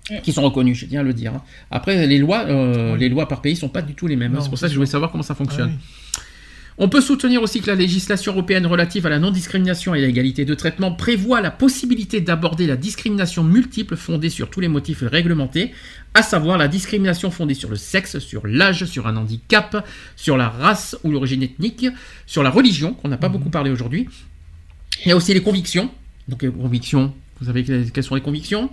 [0.09, 0.19] Mm.
[0.21, 1.33] Qui sont reconnues, je tiens à le dire.
[1.35, 1.43] hein.
[1.69, 2.99] Après, les lois, euh, Oui.
[2.99, 4.35] les lois par pays sont pas du tout les mêmes.
[4.35, 4.39] hein.
[4.41, 5.69] C'est pour ça que je voulais savoir comment ça Ah fonctionne.
[5.79, 6.10] oui.
[6.77, 10.45] On peut soutenir aussi que la législation européenne relative à la non-discrimination et à l'égalité
[10.45, 15.73] de traitement prévoit la possibilité d'aborder la discrimination multiple fondée sur tous les motifs réglementés,
[16.13, 20.49] à savoir la discrimination fondée sur le sexe, sur l'âge, sur un handicap, sur la
[20.49, 21.85] race ou l'origine ethnique,
[22.25, 23.33] sur la religion, qu'on n'a pas Mhm.
[23.33, 24.07] beaucoup parlé aujourd'hui.
[25.05, 25.91] Il y a aussi les convictions.
[26.29, 28.71] Donc les convictions, vous savez que- quelles sont les convictions?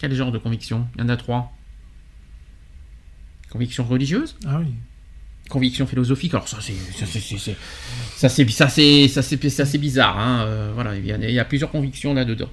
[0.00, 0.86] Quel genre de convictions?
[0.96, 1.52] Il y en a trois.
[3.50, 4.36] Convictions religieuses?
[4.46, 4.72] Ah oui.
[5.52, 6.32] Conviction philosophique.
[6.34, 7.20] Alors ça c'est ça c'est
[8.48, 10.18] ça c'est ça c'est ça c'est bizarre.
[10.18, 10.44] hein.
[10.46, 12.50] Euh, voilà, il y, a, plusieurs convictions là dedans.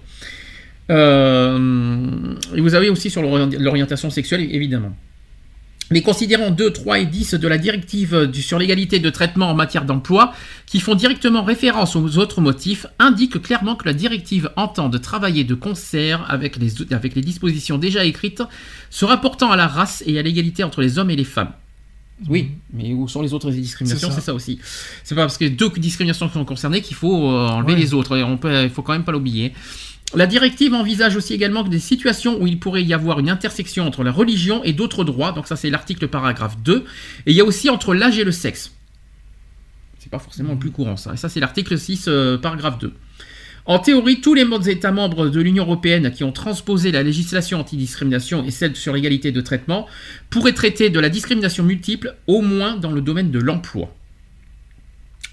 [2.56, 4.96] et vous avez aussi sur l'ori- l'orientation sexuelle évidemment.
[5.92, 9.56] Les considérants 2, 3 et 10 de la directive du- sur l'égalité de traitement en
[9.56, 10.34] matière d'emploi,
[10.68, 15.44] qui font directement référence aux autres motifs, indiquent clairement que la directive entend de travailler
[15.46, 18.44] de concert avec les, avec les dispositions déjà écrites
[18.92, 21.54] se rapportant à la race et à l'égalité entre les hommes et les femmes.
[22.28, 24.10] Oui, mais où sont les autres discriminations?
[24.10, 24.22] C'est ça.
[24.22, 24.34] ça.
[24.34, 24.60] aussi.
[25.04, 27.80] C'est pas parce que deux discriminations sont concernées qu'il faut euh, enlever Ouais.
[27.80, 28.18] les autres.
[28.18, 29.54] Et on peut, il faut quand même pas l'oublier.
[30.16, 33.86] La directive envisage aussi également que des situations où il pourrait y avoir une intersection
[33.86, 35.32] entre la religion et d'autres droits.
[35.32, 36.84] Donc ça c'est l'article paragraphe 2.
[37.28, 38.72] Et il y a aussi entre l'âge et le sexe.
[40.00, 41.14] C'est pas forcément le plus courant ça.
[41.14, 42.94] Et ça c'est l'article 6 euh, paragraphe 2.
[43.66, 48.44] En théorie, tous les États membres de l'Union européenne qui ont transposé la législation antidiscrimination
[48.46, 49.88] et celle sur l'égalité de traitement
[50.30, 53.94] pourraient traiter de la discrimination multiple, au moins dans le domaine de l'emploi.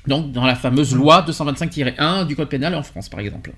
[0.06, 3.52] Donc dans la fameuse loi 225-1 du Code pénal en France, par exemple.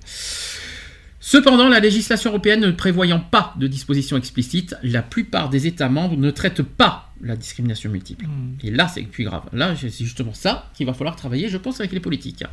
[1.19, 6.17] Cependant, la législation européenne ne prévoyant pas de dispositions explicites, la plupart des États membres
[6.17, 8.25] ne traitent pas la discrimination multiple.
[8.25, 8.55] Hmm.
[8.63, 9.43] Et là, c'est plus grave.
[9.51, 12.43] Là, c'est justement ça qu'il va falloir travailler, je pense, avec les politiques.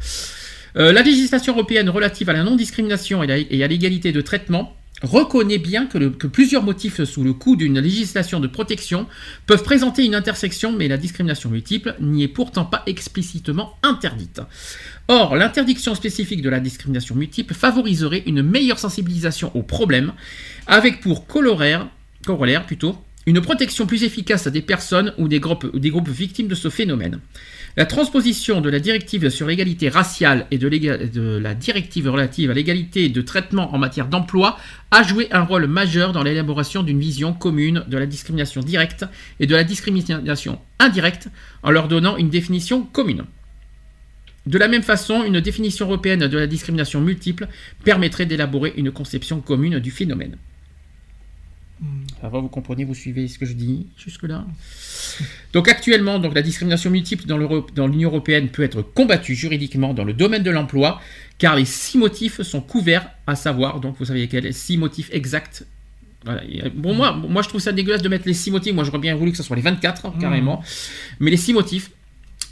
[0.76, 5.86] Euh, la législation européenne relative à la non-discrimination et, à l'égalité de traitement reconnaît bien
[5.86, 9.06] que, plusieurs motifs sous le coup d'une législation de protection
[9.46, 14.40] peuvent présenter une intersection, mais la discrimination multiple n'y est pourtant pas explicitement interdite.
[15.08, 20.12] Or, l'interdiction spécifique de la discrimination multiple favoriserait une meilleure sensibilisation au problème,
[20.66, 21.88] avec pour corollaire,
[22.66, 22.96] plutôt,
[23.26, 27.20] une protection plus efficace des personnes ou des groupes victimes de ce phénomène.
[27.78, 33.10] La transposition de la directive sur l'égalité raciale et de, la directive relative à l'égalité
[33.10, 34.58] de traitement en matière d'emploi
[34.90, 39.04] a joué un rôle majeur dans l'élaboration d'une vision commune de la discrimination directe
[39.40, 41.28] et de la discrimination indirecte
[41.62, 43.24] en leur donnant une définition commune.
[44.46, 47.46] De la même façon, une définition européenne de la discrimination multiple
[47.84, 50.38] permettrait d'élaborer une conception commune du phénomène.
[52.20, 54.46] Ça va, vous comprenez, vous suivez ce que je dis jusque-là
[55.52, 60.14] Donc actuellement, donc, la discrimination multiple dans l'Union européenne peut être combattue juridiquement dans le
[60.14, 61.00] domaine de l'emploi,
[61.38, 65.66] car les six motifs sont couverts, à savoir, donc vous savez quels, six motifs exacts.
[66.24, 66.42] Voilà.
[66.74, 68.74] Bon, moi, moi, je trouve ça dégueulasse de mettre les six motifs.
[68.74, 70.62] Moi, j'aurais bien voulu que ce soit les 24, hein, carrément.
[71.20, 71.90] Mais les six motifs,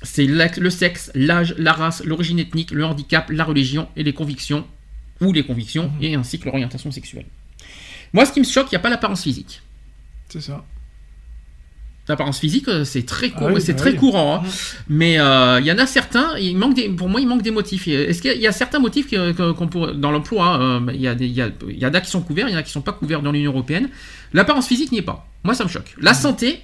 [0.03, 4.67] c'est le sexe, l'âge, la race, l'origine ethnique, le handicap, la religion et les convictions,
[5.21, 7.27] ou les convictions, et ainsi que l'orientation sexuelle.
[8.15, 9.61] Moi, ce qui me choque, il n'y a pas l'apparence physique.
[10.31, 10.65] C'est ça.
[12.07, 13.97] L'apparence physique, euh, c'est très, Ah oui, c'est bah très oui.
[13.97, 14.37] courant.
[14.37, 14.41] hein.
[14.43, 14.51] Mhm.
[14.89, 17.51] Mais euh, il y en a certains, il manque des, pour moi, il manque des
[17.51, 17.89] motifs.
[17.89, 20.93] Est-ce qu'il y a- y certains motifs que- que- qu'on pourrait- dans l'emploi hein, euh,
[20.95, 22.59] Il y, il y, a- il y en a qui sont couverts, il y en
[22.59, 23.89] a qui sont pas couverts dans l'Union européenne.
[24.35, 25.27] L'apparence physique n'y est pas.
[25.45, 25.95] Moi, ça me choque.
[25.99, 26.61] La santé,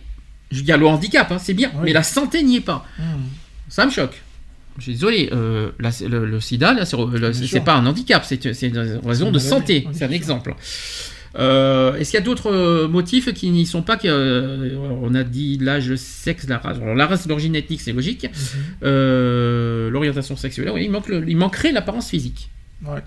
[0.53, 1.81] il y a le handicap, hein, c'est bien, Oui.
[1.85, 2.85] mais la santé n'y est pas.
[2.99, 3.03] Hmm.
[3.69, 4.21] Ça me choque.
[4.77, 8.53] Je suis désolé, euh, le, le sida, là, c'est le- c'est pas un handicap, c'est
[8.55, 9.87] c'est une raison de santé.
[9.93, 10.55] C'est un exemple.
[11.39, 15.15] Euh, Est-ce qu'il y a d'autres euh, motifs qui n'y sont pas que, euh, On
[15.15, 16.79] a dit l'âge, le sexe, la race.
[16.79, 18.25] Alors, la race, l'origine ethnique, c'est logique.
[18.25, 18.31] Mhm.
[18.83, 22.51] Euh, L'orientation sexuelle, oui, il, manque le- il manquerait l'apparence physique.
[22.85, 23.03] Ouais.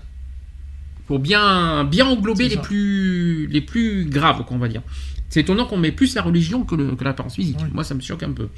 [1.06, 4.80] Pour bien, bien englober les plus, les plus graves, qu'on va dire.
[5.28, 7.58] C'est étonnant qu'on met plus la religion que l'apparence physique.
[7.72, 8.48] Moi, ça me choque un peu.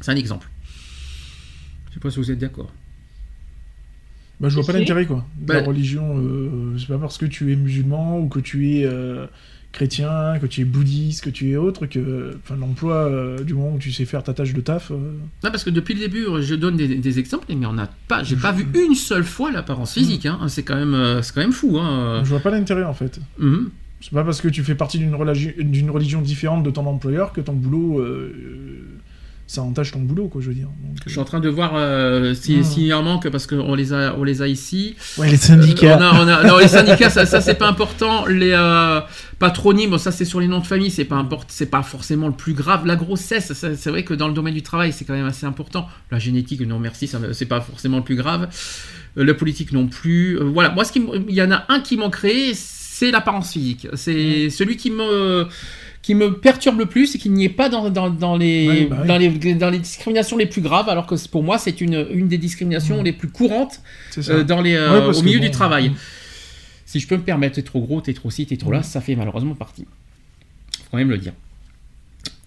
[0.00, 0.48] C'est un exemple.
[1.90, 2.72] Je sais pas si vous êtes d'accord.
[4.40, 5.24] Bah, je vois pas l'intérêt, quoi.
[5.40, 8.70] De Bah- La religion, euh, c'est pas parce que tu es musulman ou que tu
[8.72, 9.26] es euh,
[9.72, 13.74] chrétien, que tu es bouddhiste, que tu es autre, que enfin, l'emploi, euh, du moment
[13.74, 14.94] où tu sais faire ta tâche de taf, euh,
[15.44, 18.22] Non, parce que depuis le début, je donne des, des exemples, mais on n'a pas,
[18.22, 20.26] j'ai pas vu une seule fois l'apparence physique.
[20.26, 20.38] hein.
[20.48, 21.78] C'est quand même, quand même fou.
[21.78, 22.20] Hein.
[22.24, 23.18] je vois pas l'intérêt, en fait.
[23.38, 23.70] Mhm.
[24.02, 25.54] C'est pas parce que tu fais partie d'une religi-
[25.90, 28.04] religion différente de ton employeur que ton boulot,
[29.48, 30.66] ça entache ton boulot, quoi, je veux dire.
[30.82, 32.64] Donc, Je suis en train de voir euh, si- Mhm.
[32.64, 34.96] s'il y en manque parce qu'on les a, on les a ici.
[35.18, 35.96] euh, Ouais, les Euh, syndicats.
[35.98, 38.26] on a- on a- non, les syndicats, ça, ça, c'est pas important.
[38.26, 39.00] Les euh,
[39.38, 42.34] patronymes, ça c'est sur les noms de famille, c'est pas import- c'est pas forcément le
[42.34, 42.86] plus grave.
[42.86, 45.86] La grossesse, c'est vrai que dans le domaine du travail, c'est quand même assez important.
[46.10, 48.48] La génétique, non merci, c'est pas forcément le plus grave.
[49.16, 50.38] Euh, la politique non plus.
[50.38, 53.86] Euh, voilà, moi, ce qui, il y en a un qui manquerait, c'est l'apparence physique.
[53.94, 55.46] C'est celui qui me
[56.06, 58.84] qui me perturbe le plus et qui n'y est pas dans, dans, dans les, Ouais,
[58.84, 59.08] bah oui.
[59.08, 62.06] dans, les, dans les discriminations les plus graves, alors que c'est- pour moi, c'est une,
[62.12, 63.80] une des discriminations les plus courantes
[64.12, 65.90] C'est euh, dans les, euh, Ouais, au milieu bon, du travail.
[66.84, 69.00] Si je peux me permettre, t'es trop gros, t'es trop ci, t'es trop là, ça
[69.00, 69.82] fait malheureusement partie.
[69.82, 71.32] Faut quand même le dire.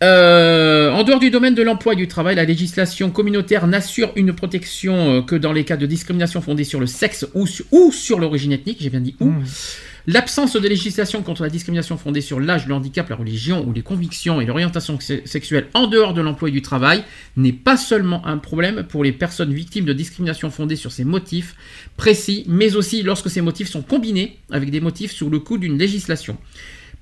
[0.01, 4.31] Euh, en dehors du domaine de l'emploi et du travail, la législation communautaire n'assure une
[4.31, 7.91] protection euh, que dans les cas de discrimination fondée sur le sexe ou sur, ou
[7.91, 9.33] sur l'origine ethnique, j'ai bien dit ou.
[10.07, 13.81] L'absence de législation contre la discrimination fondée sur l'âge, le handicap, la religion ou les
[13.81, 17.03] convictions et l'orientation se- sexuelle en dehors de l'emploi et du travail
[17.35, 21.55] n'est pas seulement un problème pour les personnes victimes de discrimination fondée sur ces motifs
[21.97, 25.77] précis, mais aussi lorsque ces motifs sont combinés avec des motifs sous le coup d'une
[25.77, 26.37] législation.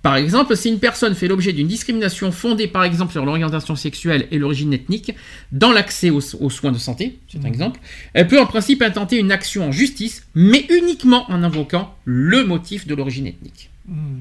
[0.03, 4.27] Par exemple, si une personne fait l'objet d'une discrimination fondée par exemple sur l'orientation sexuelle
[4.31, 5.13] et l'origine ethnique
[5.51, 7.47] dans l'accès aux, aux soins de santé, c'est un Mhm.
[7.47, 7.79] exemple,
[8.13, 12.87] elle peut en principe intenter une action en justice, mais uniquement en invoquant le motif
[12.87, 13.69] de l'origine ethnique.
[13.87, 14.19] Mm.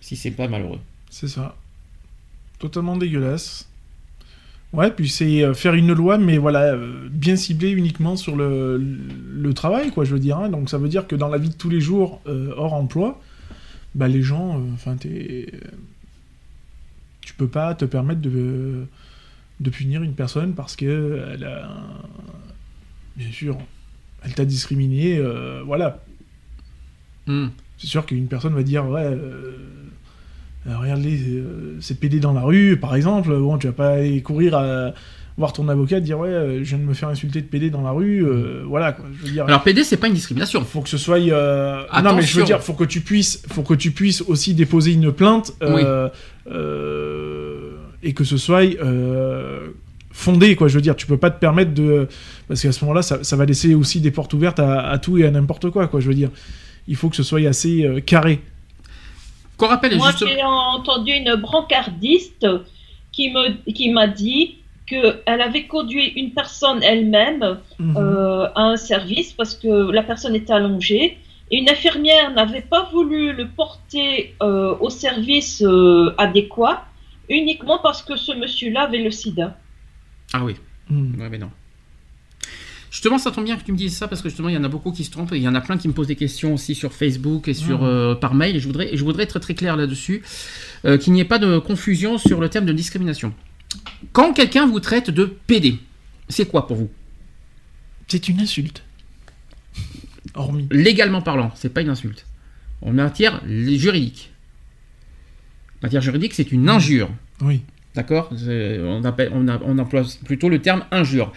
[0.00, 0.80] Si c'est pas malheureux.
[1.08, 1.56] C'est ça.
[2.58, 3.68] Totalement dégueulasse.
[4.72, 8.76] Ouais, puis c'est euh, faire une loi, mais voilà, euh, bien ciblée uniquement sur le,
[8.78, 10.36] le travail, quoi, je veux dire.
[10.38, 10.48] hein.
[10.48, 13.20] Donc ça veut dire que dans la vie de tous les jours, euh, hors emploi,
[13.94, 15.52] bah les gens, euh, enfin, t'es...
[17.20, 18.86] Tu peux pas te permettre de,
[19.60, 21.70] de punir une personne parce que elle a...
[23.16, 23.58] Bien sûr,
[24.24, 26.02] elle t'a discriminé, euh, voilà.
[27.26, 27.48] Hmm.
[27.78, 29.56] C'est sûr qu'une personne va dire ouais, euh,
[30.66, 33.30] euh, regarde les euh, ces PD dans la rue, par exemple.
[33.38, 34.92] Bon, tu vas pas aller courir à
[35.40, 37.82] voir ton avocat dire ouais, euh, je viens de me faire insulter de PD dans
[37.82, 38.24] la rue.
[38.24, 39.04] euh, voilà quoi.
[39.18, 39.44] Je veux dire.
[39.46, 40.62] Alors PD, c'est pas une discrimination.
[40.64, 41.18] faut que ce soit.
[41.18, 44.54] euh, Non, mais je veux dire, faut que tu puisses, faut que tu puisses aussi
[44.54, 46.08] déposer une plainte euh,
[46.50, 47.72] euh,
[48.02, 49.68] et que ce soit euh,
[50.10, 50.68] fondé, quoi.
[50.68, 52.08] Je veux dire, tu peux pas te permettre de,
[52.48, 55.18] parce qu'à ce moment-là, ça, ça va laisser aussi des portes ouvertes à, à tout
[55.18, 56.00] et à n'importe quoi, quoi.
[56.00, 56.30] Je veux dire,
[56.88, 58.40] il faut que ce soit assez euh, carré.
[59.56, 60.30] Qu'on rappelle Moi, justement.
[60.30, 62.46] j'ai entendu une brancardiste
[63.12, 64.56] qui me qui m'a dit
[64.90, 67.44] qu'elle avait conduit une personne elle-même
[67.78, 67.96] Mhm.
[67.96, 71.06] euh, à un service parce que la personne était allongée
[71.52, 76.84] et une infirmière n'avait pas voulu le porter euh, au service euh, adéquat
[77.28, 79.56] uniquement parce que ce monsieur-là avait le sida.
[80.32, 80.54] Ah oui.
[80.90, 81.50] Ouais, mais non.
[82.90, 84.64] Justement, ça tombe bien que tu me dises ça parce que justement, il y en
[84.64, 86.16] a beaucoup qui se trompent et il y en a plein qui me posent des
[86.16, 87.88] questions aussi sur Facebook et sur Mhm.
[87.88, 88.56] euh, par mail.
[88.56, 90.22] Et je voudrais, je voudrais être très clair là-dessus,
[90.84, 93.32] euh, qu'il n'y ait pas de confusion sur le terme de discrimination.
[94.12, 95.78] Quand quelqu'un vous traite de PD,
[96.28, 96.90] c'est quoi pour vous
[98.08, 98.82] C'est une insulte.
[100.34, 100.68] Hormis.
[100.70, 102.26] Légalement parlant, c'est pas une insulte.
[102.82, 104.32] En matière juridique,
[105.78, 107.10] en matière juridique, c'est une injure.
[107.40, 107.62] Oui.
[107.94, 108.30] D'accord?
[108.32, 111.32] On, emploie plutôt le terme injure.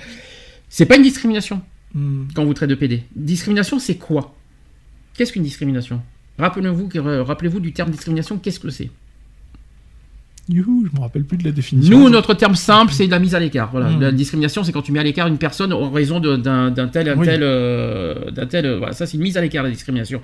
[0.70, 1.62] C'est pas une discrimination.
[1.94, 2.30] Mhm.
[2.34, 3.04] quand vous traitez de PD.
[3.16, 4.36] Discrimination, c'est quoi?
[5.14, 6.02] Qu'est-ce qu'une discrimination?
[6.40, 6.90] Rappelez-vous
[7.24, 8.90] rappelez-vous du terme discrimination, qu'est-ce que c'est?
[10.50, 11.98] Youhou, je me rappelle plus de la définition.
[11.98, 13.70] Nous, notre terme simple, c'est la mise à l'écart.
[13.72, 13.90] Voilà.
[13.90, 14.02] Mm.
[14.02, 17.18] La discrimination, c'est quand tu mets à l'écart une personne en raison d'un tel, un
[17.18, 17.26] Oui.
[17.26, 18.66] tel, euh, d'un tel.
[18.66, 20.22] euh, voilà, ça, c'est une mise à l'écart, la discrimination.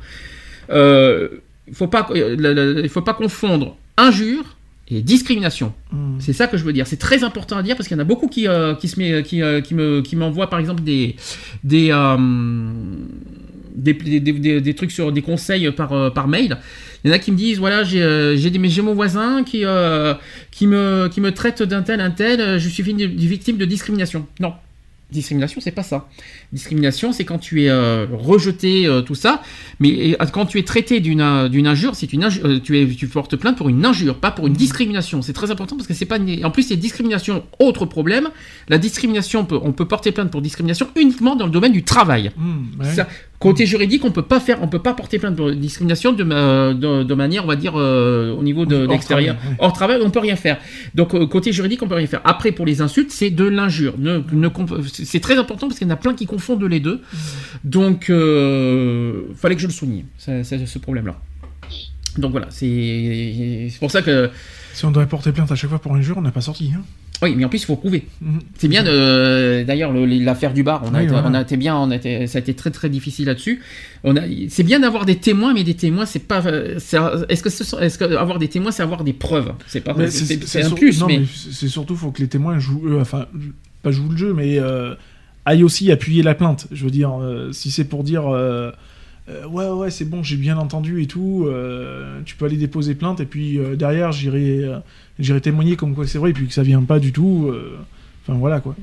[0.71, 1.29] Euh,
[1.67, 4.57] Il faut pas, euh, il faut pas confondre injure
[4.89, 5.71] et discrimination.
[5.93, 6.15] Mhm.
[6.19, 6.87] C'est ça que je veux dire.
[6.87, 8.99] C'est très important à dire parce qu'il y en a beaucoup qui, euh, qui, se
[8.99, 11.15] met, qui, euh, qui me, qui m'envoient par exemple des,
[11.63, 12.17] des, euh,
[13.75, 16.57] des, des, des- des trucs sur des conseils par, euh, par mail.
[17.03, 20.13] Il y en a qui me disent voilà, j'ai, euh, j'ai, mon voisin qui, euh,
[20.51, 24.25] qui, me, qui me traite d'un tel, un tel, euh, je suis victime de- discrimination.
[24.39, 24.53] Non.
[25.11, 26.07] Discrimination, c'est pas ça.
[26.53, 29.41] Discrimination, c'est quand tu es rejeté, tout ça,
[29.79, 33.35] mais quand tu es traité d'une d'une injure, c'est une injure, tu es tu portes
[33.35, 35.23] plainte pour une injure, pas pour une discrimination.
[35.23, 37.43] C'est très important parce que c'est pas une- en plus c'est discrimination.
[37.57, 38.29] Autre problème,
[38.67, 41.81] la discrimination, on peut, on peut porter plainte pour discrimination uniquement dans le domaine du
[41.83, 42.29] travail.
[42.79, 42.93] Ouais.
[42.93, 43.07] Ça,
[43.39, 46.73] côté juridique, on peut pas faire, on peut pas porter plainte pour discrimination de, ma-
[46.73, 49.35] de, de manière, on va dire, euh, au niveau de l'extérieur.
[49.59, 50.57] Hors travail, on peut rien faire.
[50.93, 52.21] Donc euh, côté juridique, on peut rien faire.
[52.25, 53.93] Après, pour les insultes, c'est de l'injure.
[53.97, 56.79] Ne, ne comp- c'est très important parce qu'il y en a plein qui confondent les
[56.81, 57.01] deux.
[57.63, 61.15] Donc, euh, fallait que je le souligne, ça- ça- ce problème-là.
[62.17, 64.29] Donc voilà, c'est c'est pour ça que
[64.73, 66.71] Si on devait porter plainte à chaque fois pour injure, on n'a pas sorti.
[66.75, 66.81] Hein.
[67.21, 68.05] Oui, mais en plus il faut prouver.
[68.21, 68.39] Mhm.
[68.57, 71.27] C'est bien de d'ailleurs le- l'affaire du bar, on a, Oui, été, voilà.
[71.27, 73.61] on a été bien, on a été, ça a été très très difficile là-dessus.
[74.49, 77.97] C'est bien d'avoir des témoins, mais des témoins, c'est pas, est-ce que ce sont- est-ce
[77.97, 79.51] que avoir des témoins, c'est avoir des preuves?
[79.67, 82.57] C'est pas, c'est- un sur- plus, non, mais, c'est c'est surtout faut que les témoins
[82.59, 83.25] jouent, euh, enfin,
[83.83, 84.95] pas jouent le jeu, mais euh,
[85.45, 86.67] aillent aussi appuyer la plainte.
[86.71, 88.23] Je veux dire, euh, si c'est pour dire
[89.29, 92.95] euh, ouais ouais c'est bon, j'ai bien entendu et tout, euh, tu peux aller déposer
[92.95, 94.79] plainte et puis euh, derrière j'irai euh,
[95.19, 97.47] j'irai témoigner comme quoi c'est vrai et puis que ça vient pas du tout.
[97.49, 97.77] euh,
[98.27, 98.75] Enfin voilà quoi.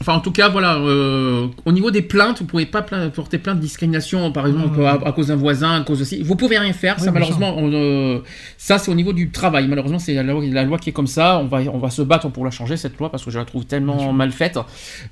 [0.00, 3.56] enfin en tout cas voilà, euh, au niveau des plaintes, vous pouvez pas porter plainte
[3.58, 6.72] de discrimination, par exemple à, à cause d'un voisin, à cause aussi, vous pouvez rien
[6.72, 6.96] faire.
[6.98, 8.18] Oui, ça malheureusement, on, euh,
[8.58, 9.66] ça c'est au niveau du travail.
[9.68, 11.38] Malheureusement, c'est la, loi- la loi qui est comme ça.
[11.38, 13.44] On va, on va se battre pour la changer cette loi parce que je la
[13.44, 14.58] trouve tellement mal faite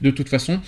[0.03, 0.59] de toute façon.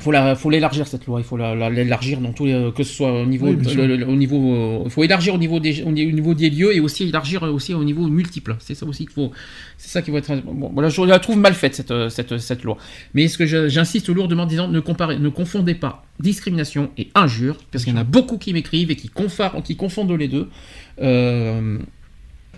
[0.00, 1.20] Faut la, faut l'élargir cette loi.
[1.20, 3.70] Il faut la- la- l'élargir dans tous les, que ce soit au niveau, Oui, bien
[3.70, 3.86] sûr.
[3.86, 6.80] le- le- au niveau, euh, faut élargir au niveau des, au niveau des lieux et
[6.80, 8.56] aussi élargir aussi au niveau multiple.
[8.58, 9.30] C'est ça aussi qu'il faut,
[9.78, 10.34] c'est ça qui va être.
[10.44, 12.76] Bon, voilà, je la trouve mal faite cette, cette, cette loi.
[13.14, 17.56] Mais ce que j'insiste lourdement en disant, ne comparez, ne confondez pas discrimination et injure,
[17.70, 20.48] parce qu'il y en a beaucoup qui m'écrivent et qui, confondent les deux.
[21.02, 21.78] Euh,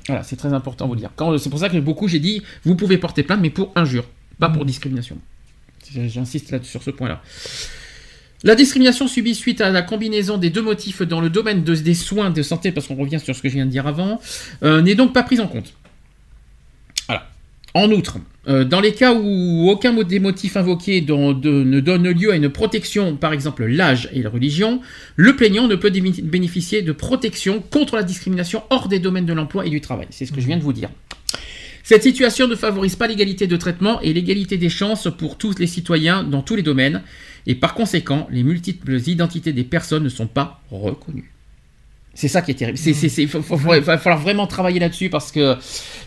[0.07, 1.11] voilà, c'est très important à vous dire.
[1.39, 4.05] C'est pour ça que beaucoup, j'ai dit, vous pouvez porter plainte, mais pour injure,
[4.39, 5.19] pas pour discrimination.
[5.95, 7.23] J'insiste là sur ce point-là.
[8.45, 11.95] La discrimination subie suite à la combinaison des deux motifs dans le domaine de- des
[11.95, 14.21] soins de santé, parce qu'on revient sur ce que je viens de dire avant,
[14.63, 15.73] euh, n'est donc pas prise en compte.
[17.75, 18.17] En outre,
[18.49, 23.17] euh, dans les cas où aucun des motifs invoqués ne donne lieu à une protection,
[23.17, 24.81] par exemple l'âge et la religion,
[25.17, 29.67] le plaignant ne peut bénéficier de protection contre la discrimination hors des domaines de l'emploi
[29.67, 30.07] et du travail.
[30.11, 30.89] C'est ce que je viens de vous dire.
[31.89, 35.69] Cette situation ne favorise pas l'égalité de traitement et l'égalité des chances pour tous les
[35.69, 37.05] citoyens dans tous les domaines,
[37.47, 41.31] et par conséquent, les multiples identités des personnes ne sont pas reconnues.
[42.13, 42.77] C'est ça qui est terrible.
[43.29, 45.55] Faut- va falloir vraiment travailler là-dessus parce que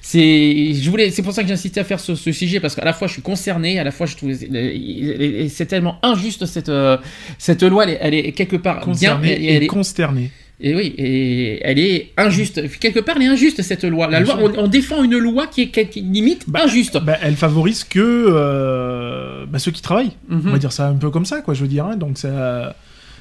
[0.01, 2.75] c'est, je voulais, c'est pour ça que j'ai insisté à faire ce, ce sujet parce
[2.75, 6.67] qu'à la fois je suis concerné, à la fois je trouve, c'est tellement injuste cette,
[6.67, 6.97] euh,
[7.38, 10.32] cette loi, elle est, elle est quelque part Concerné bien, et elle est, consterné.
[10.62, 12.62] Et oui, et elle est injuste.
[12.80, 14.07] Quelque part, elle est injuste cette loi.
[14.10, 16.97] La loi, on, on défend une loi qui est, qui est- limite injuste.
[17.01, 20.12] Bah, elle favorise que euh, bah, ceux qui travaillent.
[20.28, 20.41] Mhm.
[20.47, 21.86] On va dire ça un peu comme ça, quoi, je veux dire.
[21.86, 21.95] hein.
[21.95, 22.76] Donc ça,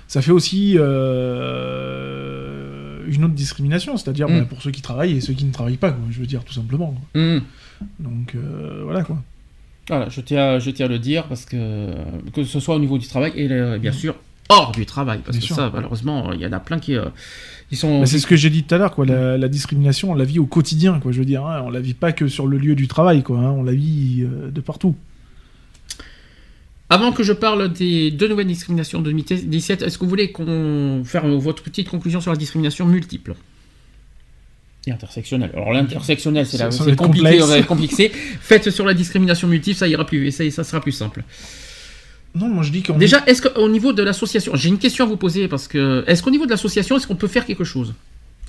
[0.08, 0.76] ça fait aussi
[1.68, 4.38] euh, une autre discrimination, c'est-à-dire Mm.
[4.40, 6.44] bah, pour ceux qui travaillent et ceux qui ne travaillent pas, quoi, je veux dire,
[6.44, 6.94] tout simplement.
[7.12, 7.20] quoi.
[7.22, 7.42] Mhm.
[8.00, 9.18] Donc euh, voilà, quoi.
[9.88, 11.90] Voilà, je tiens, à- je tiens à le dire parce que
[12.34, 14.16] que ce soit au niveau du travail et bien sûr
[14.48, 15.56] hors du travail parce Bien que sûr.
[15.56, 17.04] ça malheureusement il y en a plein qui, euh,
[17.68, 19.04] qui sont c'est ce que j'ai dit tout à l'heure, quoi.
[19.06, 21.12] La, la discrimination, on la vit au quotidien, quoi.
[21.12, 21.62] Je veux dire, hein.
[21.66, 23.38] on la vit pas que sur le lieu du travail, quoi.
[23.38, 23.50] hein.
[23.50, 24.96] On la vit euh, de partout.
[26.90, 31.02] Avant que je parle des deux nouvelles discriminations de 2017, est-ce que vous voulez qu'on
[31.04, 33.34] faire votre petite conclusion sur la discrimination multiple?
[34.86, 36.56] Et intersectionnelle Alors l'intersectionnelle, c'est,
[36.96, 37.66] compliqué, complexe.
[37.66, 38.08] compliqué.
[38.40, 41.24] Faites sur la discrimination multiple, ça ira plus, ça, ça sera plus simple.
[42.38, 42.96] Non, moi je dis qu'on.
[42.96, 46.22] Déjà, est-ce qu'au niveau de l'association, j'ai une question à vous poser parce que est-ce
[46.22, 47.94] qu'au niveau de l'association, est-ce qu'on peut faire quelque chose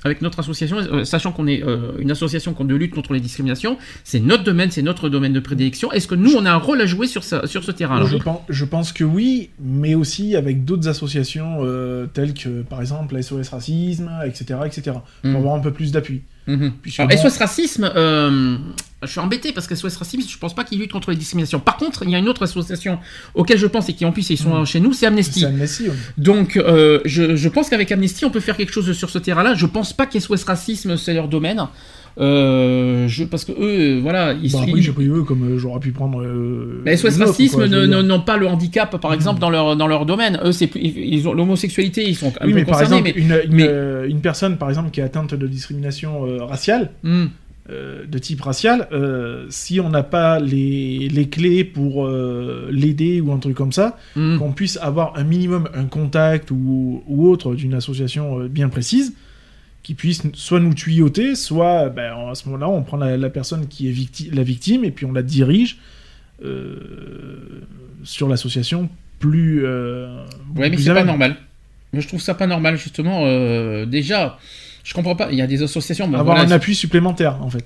[0.02, 3.76] avec notre association, euh, sachant qu'on est euh, une association de lutte contre les discriminations,
[4.02, 5.92] c'est notre domaine, c'est notre domaine de prédilection.
[5.92, 8.06] Est-ce que nous, on a un rôle à jouer sur, ça, sur ce terrain-là?
[8.06, 12.80] Je, pense, je pense que oui, mais aussi avec d'autres associations euh, telles que, par
[12.80, 14.96] exemple, SOS Racisme, etc., etc.
[15.20, 15.36] Pour Mhm.
[15.36, 16.22] avoir un peu plus d'appui.
[16.56, 16.72] Mhm.
[16.98, 18.56] Alors, SOS Racisme, euh,
[19.02, 21.60] je suis embêté parce que SOS Racisme, je pense pas qu'ils luttent contre les discriminations.
[21.60, 22.98] Par contre, il y a une autre association
[23.34, 24.66] auquel je pense et qui en plus ils sont Mhm.
[24.66, 25.40] chez nous, c'est Amnesty.
[25.40, 25.94] C'est Amnesty, oui.
[26.18, 29.54] Donc, euh, je, je pense qu'avec Amnesty, on peut faire quelque chose sur ce terrain-là.
[29.54, 31.66] Je pense pas qu'SOS Racisme, c'est leur domaine.
[32.18, 33.56] Euh, je, parce que eux,
[33.96, 36.22] euh, voilà, ils, Bah, ils- après, j'ai pris eux comme euh, j'aurais pu prendre.
[36.22, 40.38] Euh, mais SOS Racisme n'ont pas le handicap, par exemple, dans leur, dans leur domaine.
[40.44, 43.10] Eux, c'est plus- ils ont l'homosexualité, ils sont un Oui, peu mais par exemple, mais,
[43.10, 47.26] une, une, mais- une personne, par exemple, qui est atteinte de discrimination raciale, Hmm.
[47.68, 48.88] de type racial,
[49.48, 52.08] si on n'a pas les, les clés pour
[52.70, 54.38] l'aider ou un truc comme ça, Hmm.
[54.38, 59.14] qu'on puisse avoir un minimum un contact ou, ou autre d'une association bien précise,
[59.82, 63.66] qui puisse soit nous tuyauter, soit ben, à ce moment-là, on prend la, la personne
[63.66, 65.78] qui est la victime et puis on la dirige
[68.02, 69.64] sur l'association plus.
[69.64, 71.36] ouais, mais c'est pas normal.
[71.92, 73.24] Je trouve ça pas normal, justement.
[73.86, 74.38] déjà,
[74.84, 75.30] je comprends pas.
[75.30, 76.12] Il y a des associations.
[76.14, 77.64] Avoir un appui supplémentaire, en fait.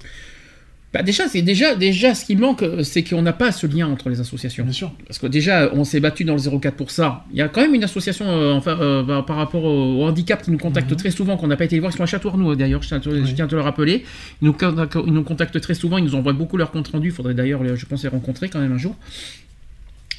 [0.95, 4.11] Bah déjà, c'est déjà, déjà ce qui manque, c'est qu'on n'a pas ce lien entre
[4.11, 4.63] les associations.
[4.63, 4.93] Bien sûr.
[5.09, 7.25] Parce que déjà, on s'est battu dans le 04 pour ça.
[7.33, 10.41] Il y a quand même une association euh, enfin, euh, bah, par rapport au, handicap
[10.41, 10.97] qui nous contacte mhm.
[10.97, 11.91] très souvent, qu'on n'a pas été voir.
[11.93, 14.05] Ils sont à Châteauroux d'ailleurs, je, tiens à te le rappeler.
[14.41, 14.57] Ils nous,
[15.05, 17.09] ils nous contactent très souvent, ils nous envoient beaucoup leurs comptes rendus.
[17.09, 18.95] Il faudrait d'ailleurs, je pense, les rencontrer quand même un jour.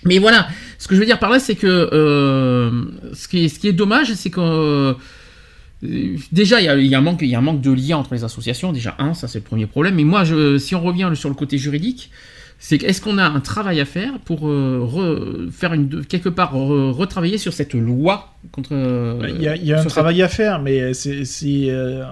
[0.03, 3.47] Mais voilà, ce que je veux dire par là, c'est que euh, ce, qui est,
[3.47, 4.93] ce qui est dommage, c'est que
[6.31, 8.23] Déjà, il y, a, un manque, il y a un manque de lien entre les
[8.23, 8.71] associations.
[8.71, 9.95] Déjà, un, ça c'est le premier problème.
[9.95, 12.11] Mais moi, je, si on revient sur le côté juridique,
[12.57, 17.37] c'est est-ce qu'on a un travail à faire pour euh, faire une, quelque part retravailler
[17.37, 18.73] sur cette loi contre.
[19.27, 21.25] Il y a, un travail à faire, mais c'est
[21.69, 22.03] euh,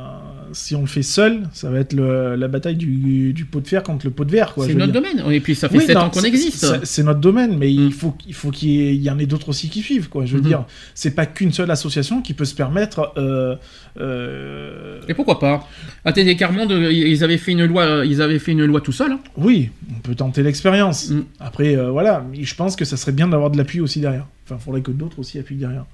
[0.53, 4.05] si on le fait seul, ça va être la bataille du, pot de fer contre
[4.05, 4.53] le pot de verre.
[4.57, 5.23] C'est notre domaine.
[5.31, 6.85] Et puis ça fait 7 ans qu'on existe.
[6.85, 7.91] C'est notre domaine, mais il mm.
[7.91, 10.09] faut, il faut qu'il y, en ait d'autres aussi qui suivent.
[10.09, 10.25] Quoi.
[10.25, 10.47] Je veux mm-hmm.
[10.47, 13.13] dire, c'est pas qu'une seule association qui peut se permettre.
[13.17, 13.55] Euh,
[13.99, 15.67] euh, Et pourquoi pas?
[16.05, 19.11] ATD Carmonde, ils avaient fait une loi, ils avaient fait une loi tout seul.
[19.11, 19.19] Hein.
[19.37, 21.09] Oui, on peut tenter l'expérience.
[21.09, 21.23] Mm.
[21.39, 24.27] Après, euh, voilà, je pense que ça serait bien d'avoir de l'appui aussi derrière.
[24.45, 25.85] Enfin, il faudrait que d'autres aussi appuient derrière.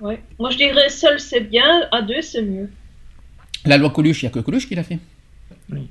[0.00, 0.20] Ouais.
[0.38, 2.68] Moi, je dirais seul c'est bien, à deux c'est mieux.
[3.64, 4.98] La loi Coluche, il n'y a que Coluche qui l'a fait.
[5.70, 5.88] Oui.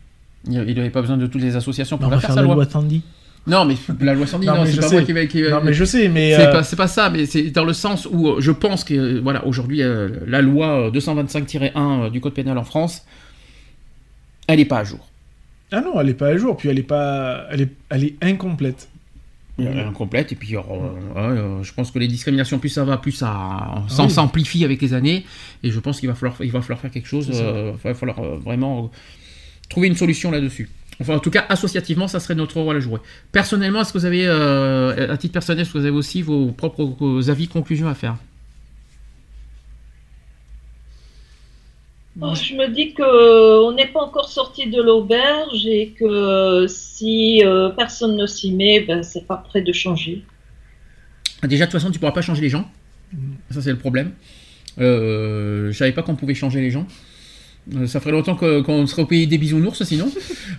[0.47, 2.55] Il n'avait pas besoin de toutes les associations pour la faire, sa loi.
[2.55, 3.01] loi Tandy.
[3.47, 5.49] Non, mais la loi Sandy, non, c'est pas moi qui va.
[5.51, 6.36] Non, mais je sais, mais.
[6.36, 9.20] C'est euh, pas, ça, mais c'est dans le sens où euh, je pense que, euh,
[9.22, 9.82] voilà, aujourd'hui,
[10.28, 13.05] la loi 225-1 du Code pénal en France,
[14.47, 15.07] elle n'est pas à jour.
[15.72, 17.45] Ah non, elle n'est pas à jour, puis elle est pas.
[17.51, 18.89] Elle est, elle est incomplète.
[19.60, 23.30] Elle est incomplète, et puis je pense que les discriminations, plus ça va, plus ça
[23.32, 25.26] ah s'amplifie avec les années,
[25.64, 28.22] et je pense qu'il va falloir, il va falloir faire quelque chose, il va falloir
[28.38, 28.91] vraiment
[29.70, 30.70] trouver une solution là-dessus.
[31.01, 32.99] Enfin, en tout cas, associativement, ça serait notre rôle à jouer.
[33.32, 36.47] Personnellement, est-ce que vous avez, euh, à titre personnel, est-ce que vous avez aussi vos
[36.51, 38.18] propres avis, conclusions à faire?
[42.22, 48.17] Je me dis qu'on n'est pas encore sorti de l'auberge et que si euh, personne
[48.17, 50.24] ne s'y met, ben, c'est pas prêt de changer.
[51.43, 52.70] Déjà, de toute façon, tu pourras pas changer les gens.
[53.13, 53.34] Mm.
[53.51, 54.11] Ça, c'est le problème.
[54.80, 56.86] Euh, je savais pas qu'on pouvait changer les gens.
[57.76, 60.12] Euh, ça ferait longtemps qu'on serait au pays des bisounours, sinon,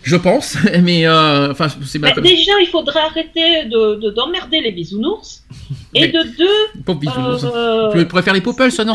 [0.03, 0.57] je pense.
[0.83, 5.45] Mais euh, enfin, c'est bah, déjà, il faudrait arrêter de d'emmerder les bisounours.
[5.95, 7.45] Et de deux, bisounours.
[7.45, 8.95] Euh, les ça, non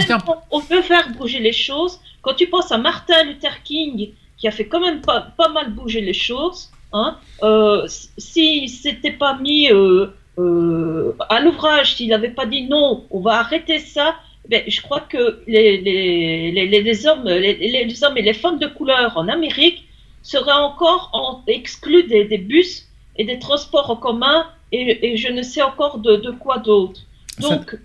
[0.51, 1.99] On peut faire bouger les choses.
[2.21, 5.71] Quand tu penses à Martin Luther King, qui a fait quand même pas, pas mal
[5.71, 7.85] bouger les choses, hein, euh,
[8.17, 14.15] s'il s'était pas mis à l'ouvrage, s'il n'avait pas dit non, on va arrêter ça,
[14.49, 18.67] ben, je crois que les, les, les, les hommes, les, hommes et les femmes de
[18.67, 19.85] couleur en Amérique
[20.21, 22.85] seraient encore exclus des, des, bus
[23.17, 27.01] et des transports en commun et, et je ne sais encore de, de quoi d'autre.
[27.39, 27.77] Donc,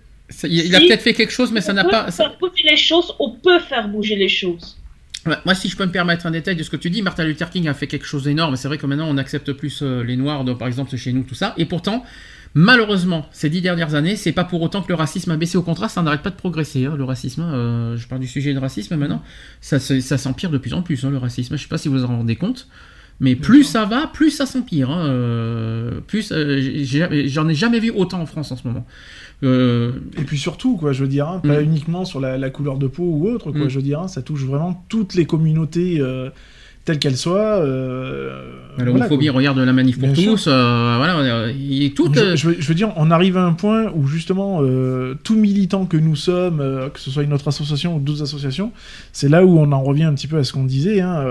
[0.43, 2.11] il a peut-être fait quelque chose, mais ça n'a pas.
[2.11, 4.77] Faire bouger les choses, on peut faire bouger les choses.
[5.25, 7.49] Moi, si je peux me permettre un détail de ce que tu dis, Martin Luther
[7.51, 8.55] King a fait quelque chose d'énorme.
[8.55, 11.35] C'est vrai que maintenant, on accepte plus euh, les Noirs, par exemple, chez nous, tout
[11.35, 11.53] ça.
[11.57, 12.03] Et pourtant,
[12.53, 15.57] Malheureusement, ces dix dernières années, c'est pas pour autant que le racisme a baissé.
[15.57, 16.85] Au contraire, ça n'arrête pas de progresser.
[16.85, 19.21] Hein, le racisme, euh, je parle du sujet de racisme maintenant,
[19.61, 21.05] ça, s'empire de plus en plus.
[21.05, 22.67] Hein, le racisme, je sais pas si vous en rendez compte,
[23.21, 24.91] mais plus ça va, plus ça s'empire.
[24.91, 26.83] Hein, euh, plus, euh,
[27.27, 28.85] j'en ai jamais vu autant en France en ce moment.
[29.43, 31.63] Et puis surtout, quoi, je veux dire, pas mm.
[31.63, 33.69] uniquement sur la, couleur de peau ou autre, quoi, mm.
[33.69, 36.01] je veux dire, ça touche vraiment toutes les communautés
[36.85, 37.59] telle qu'elle soit.
[37.59, 40.47] Euh, L'homophobie, regarde la manif pour tous.
[40.47, 42.11] Euh, voilà, il est tout.
[42.13, 46.15] Je, veux, dire, on arrive à un point où justement, euh, tout militant que nous
[46.15, 48.71] sommes, euh, que ce soit une autre association ou d'autres associations,
[49.11, 51.23] c'est là où on en revient un petit peu à ce qu'on disait, hein,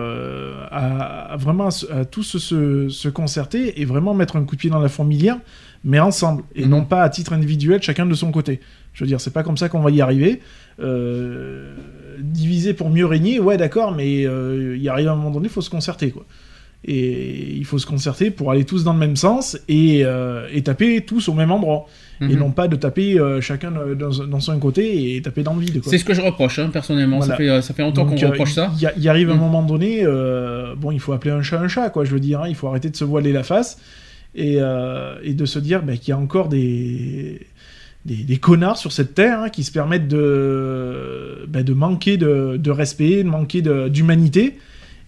[0.70, 4.80] à, vraiment à, tous se, se, concerter et vraiment mettre un coup de pied dans
[4.80, 5.38] la fourmilière,
[5.84, 6.70] mais ensemble et mhm.
[6.70, 8.60] non pas à titre individuel, chacun de son côté.
[8.92, 10.40] Je veux dire, c'est pas comme ça qu'on va y arriver.
[10.80, 11.74] Euh,
[12.20, 15.52] diviser pour mieux régner, ouais, d'accord, mais euh, il arrive à un moment donné, il
[15.52, 16.24] faut se concerter, quoi.
[16.82, 21.02] Et il faut se concerter pour aller tous dans le même sens et, euh, taper
[21.02, 21.86] tous au même endroit.
[22.22, 22.38] Et mhm.
[22.38, 25.82] non pas de taper chacun dans, son côté et taper dans le vide.
[25.84, 27.20] C'est ce que je reproche, hein, personnellement.
[27.20, 28.72] Ça, fait, ça fait longtemps qu'on reproche ça.
[28.96, 29.40] Il arrive un mhm.
[29.40, 30.06] moment donné,
[30.78, 32.40] bon, il faut appeler un chat un chat, quoi, je veux dire.
[32.40, 33.78] Hein, il faut arrêter de se voiler la face
[34.34, 34.56] et,
[35.22, 37.46] et de se dire bah, qu'il y a encore des
[38.04, 43.22] des, connards sur cette terre hein, qui se permettent de, ben, de manquer de, respect,
[43.22, 44.58] de manquer d'humanité.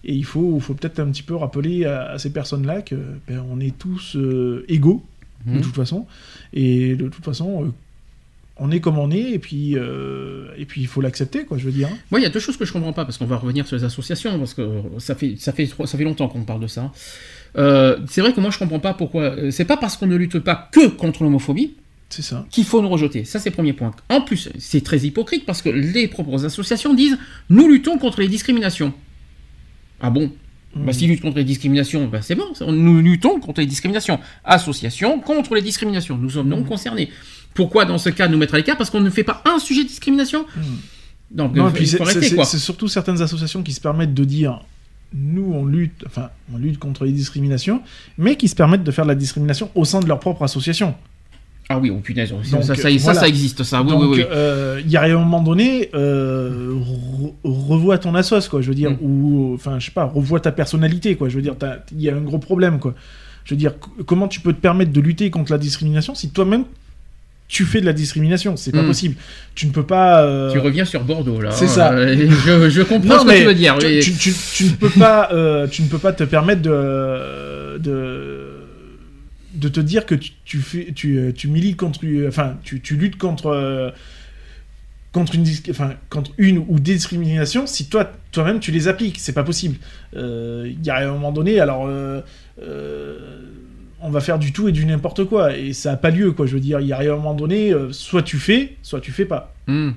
[0.05, 2.95] Et il faut, faut peut-être un petit peu rappeler à, ces personnes-là que
[3.27, 5.03] ben, on est tous euh, égaux,
[5.45, 5.61] de mhm.
[5.61, 6.05] toute façon.
[6.53, 7.67] Et de toute façon, euh,
[8.57, 11.65] on est comme on est, et puis, euh, et puis il faut l'accepter, quoi, je
[11.65, 11.87] veux dire.
[11.87, 11.97] hein.
[12.11, 13.77] Moi, il y a deux choses que je comprends pas, parce qu'on va revenir sur
[13.77, 16.91] les associations, parce que ça fait, ça fait, ça fait longtemps qu'on parle de ça.
[17.57, 19.51] Euh, c'est vrai que moi, je comprends pas pourquoi.
[19.51, 21.73] C'est pas parce qu'on ne lutte pas que contre l'homophobie
[22.15, 22.45] C'est ça.
[22.51, 23.25] qu'il faut nous rejeter.
[23.25, 23.91] Ça, c'est le premier point.
[24.09, 27.17] En plus, c'est très hypocrite parce que les propres associations disent
[27.49, 28.93] nous luttons contre les discriminations.
[29.99, 30.31] Ah bon?
[30.75, 34.19] Bah, s'ils luttent contre les discriminations, bah, c'est bon, nous luttons contre les discriminations.
[34.43, 36.17] Association contre les discriminations.
[36.17, 36.51] Nous sommes Mm.
[36.51, 37.09] non concernés.
[37.53, 38.77] Pourquoi, dans ce cas, nous mettre à l'écart?
[38.77, 40.45] Parce qu'on ne fait pas un sujet de discrimination
[41.31, 41.57] Donc, Mm.
[41.57, 44.63] Non, et puis c'est surtout certaines associations qui se permettent de dire
[45.15, 47.81] nous on lutte, enfin on lutte contre les discriminations,
[48.17, 50.95] mais qui se permettent de faire de la discrimination au sein de leur propre association.
[51.69, 53.19] Ah oui, oh punaise, ça, Donc, ça, ça, voilà.
[53.21, 53.81] ça existe, ça.
[53.81, 54.25] Oui, Donc oui, oui.
[54.29, 58.75] euh, il y a un moment donné, euh, re- revois ton assos quoi, je veux
[58.75, 58.97] dire, Mm.
[59.01, 61.55] ou enfin je sais pas, revois ta personnalité quoi, je veux dire,
[61.95, 62.93] il y a un gros problème quoi.
[63.45, 63.73] Je veux dire,
[64.05, 66.65] comment tu peux te permettre de lutter contre la discrimination si toi-même
[67.49, 68.55] tu fais de la discrimination?
[68.57, 68.87] C'est pas Mm.
[68.87, 69.15] possible.
[69.55, 70.21] Tu ne peux pas.
[70.23, 71.51] euh, Tu reviens sur Bordeaux, là.
[71.51, 71.91] c'est ça.
[71.93, 72.15] Euh,
[72.45, 73.77] je, je comprends ce que tu veux dire.
[73.79, 73.99] tu, oui.
[74.01, 78.52] tu- tu- tu ne peux pas, euh, tu ne peux pas te permettre de, de,
[79.53, 82.95] de te dire que tu, tu fais, tu, euh, tu milites contre, enfin, tu, tu
[82.95, 83.91] luttes contre, euh,
[85.11, 89.17] contre une, enfin, contre une ou des discriminations si toi, toi-même, tu les appliques.
[89.19, 89.77] C'est pas possible.
[90.15, 91.85] Euh, Il y a un moment donné, alors.
[91.87, 92.21] euh,
[92.61, 93.17] euh,
[94.05, 96.45] on va faire du tout et du n'importe quoi et ça a pas lieu quoi
[96.45, 99.11] je veux dire il y a un moment donné euh, soit tu fais soit tu
[99.13, 99.91] fais pas Hmm.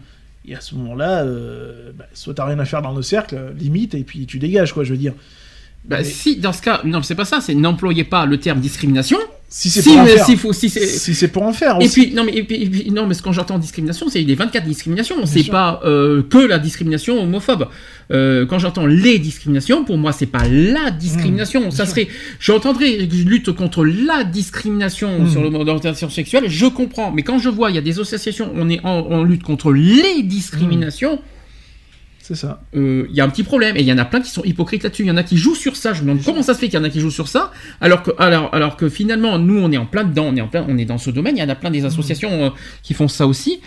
[0.47, 3.53] et à ce moment-là, euh, bah, soit t'as rien à faire dans le cercle, euh,
[3.53, 5.13] limite, et puis tu dégages, quoi, je veux dire.
[5.89, 8.59] Bah, Mais si, dans ce cas, non, c'est pas ça, c'est n'employez pas le terme
[8.61, 9.19] discrimination.
[9.49, 10.37] si c'est Si, pour mais si
[10.99, 12.07] si pour en faire Et aussi.
[12.07, 14.35] puis, non, mais, et puis- et puis- non, mais ce quand j'entends discrimination, c'est les
[14.35, 15.15] 24 discriminations.
[15.27, 17.69] C'est pas euh, que la discrimination homophobe.
[18.11, 21.71] Euh, quand j'entends les discriminations, pour moi, c'est pas la discrimination.
[21.71, 21.93] ça sûr.
[21.95, 22.09] serait.
[22.41, 25.31] J'entendrais lutte contre la discrimination Mm.
[25.31, 27.13] sur l'orientation sexuelle, je comprends.
[27.13, 29.73] Mais quand je vois, il y a des associations, on est en, en lutte contre
[29.73, 31.21] les discriminations.
[32.27, 32.61] C'est ça.
[32.75, 34.43] euh, il y a un petit problème et il y en a plein qui sont
[34.43, 35.05] hypocrites là-dessus.
[35.05, 35.93] Il y en a qui jouent sur ça.
[35.93, 37.53] Je me demande comment ça se fait qu'il y en a qui jouent sur ça,
[37.81, 40.49] alors que, alors, alors que finalement, nous, on est en plein dedans, on est en
[40.49, 41.37] plein, on est dans ce domaine.
[41.37, 42.51] Il y en a plein des associations euh,
[42.83, 43.61] qui font ça aussi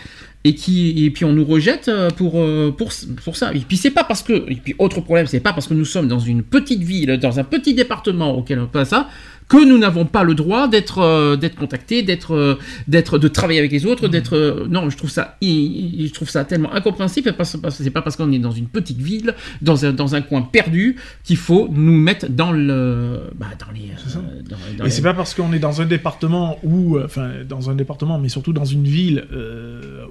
[0.44, 2.92] et qui, et puis on nous rejette euh, pour, euh, pour,
[3.24, 3.54] pour ça.
[3.54, 5.86] Et puis c'est pas parce que, et puis autre problème, c'est pas parce que nous
[5.86, 9.08] sommes dans une petite ville, dans un petit département auquel on passe ça,
[9.50, 12.56] que nous n'avons pas le droit d'être euh, d'être contactés, d'être euh,
[12.88, 16.46] d'être de travailler avec les autres, d'être euh, non, je trouve ça je trouve ça
[16.46, 19.92] tellement incompréhensible parce que c'est pas parce qu'on est dans une petite ville, dans un
[19.92, 24.56] dans un coin perdu qu'il faut nous mettre dans le bah, dans les euh, dans-
[24.78, 27.76] dans Et les- c'est pas parce qu'on est dans un département où, enfin, dans un
[27.76, 29.26] département, mais surtout dans une ville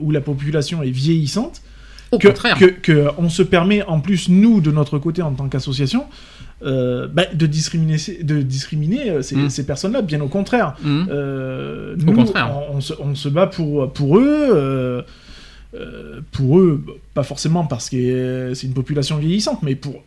[0.01, 1.63] où la population est vieillissante,
[2.11, 2.57] au que, contraire.
[2.59, 6.07] que, que on se permet en plus nous de notre côté en tant qu'association
[6.65, 9.51] euh, bah, de discriminer ces- de discriminer euh, ces, Mm.
[9.51, 11.07] ces personnes-là bien au contraire Mhm.
[11.11, 12.51] Euh, Au nous, contraire.
[12.71, 15.05] On, on se, on se bat pour, pour eux.
[16.33, 16.83] pour eux,
[17.15, 20.03] pas forcément parce que c'est une population vieillissante, mais pour,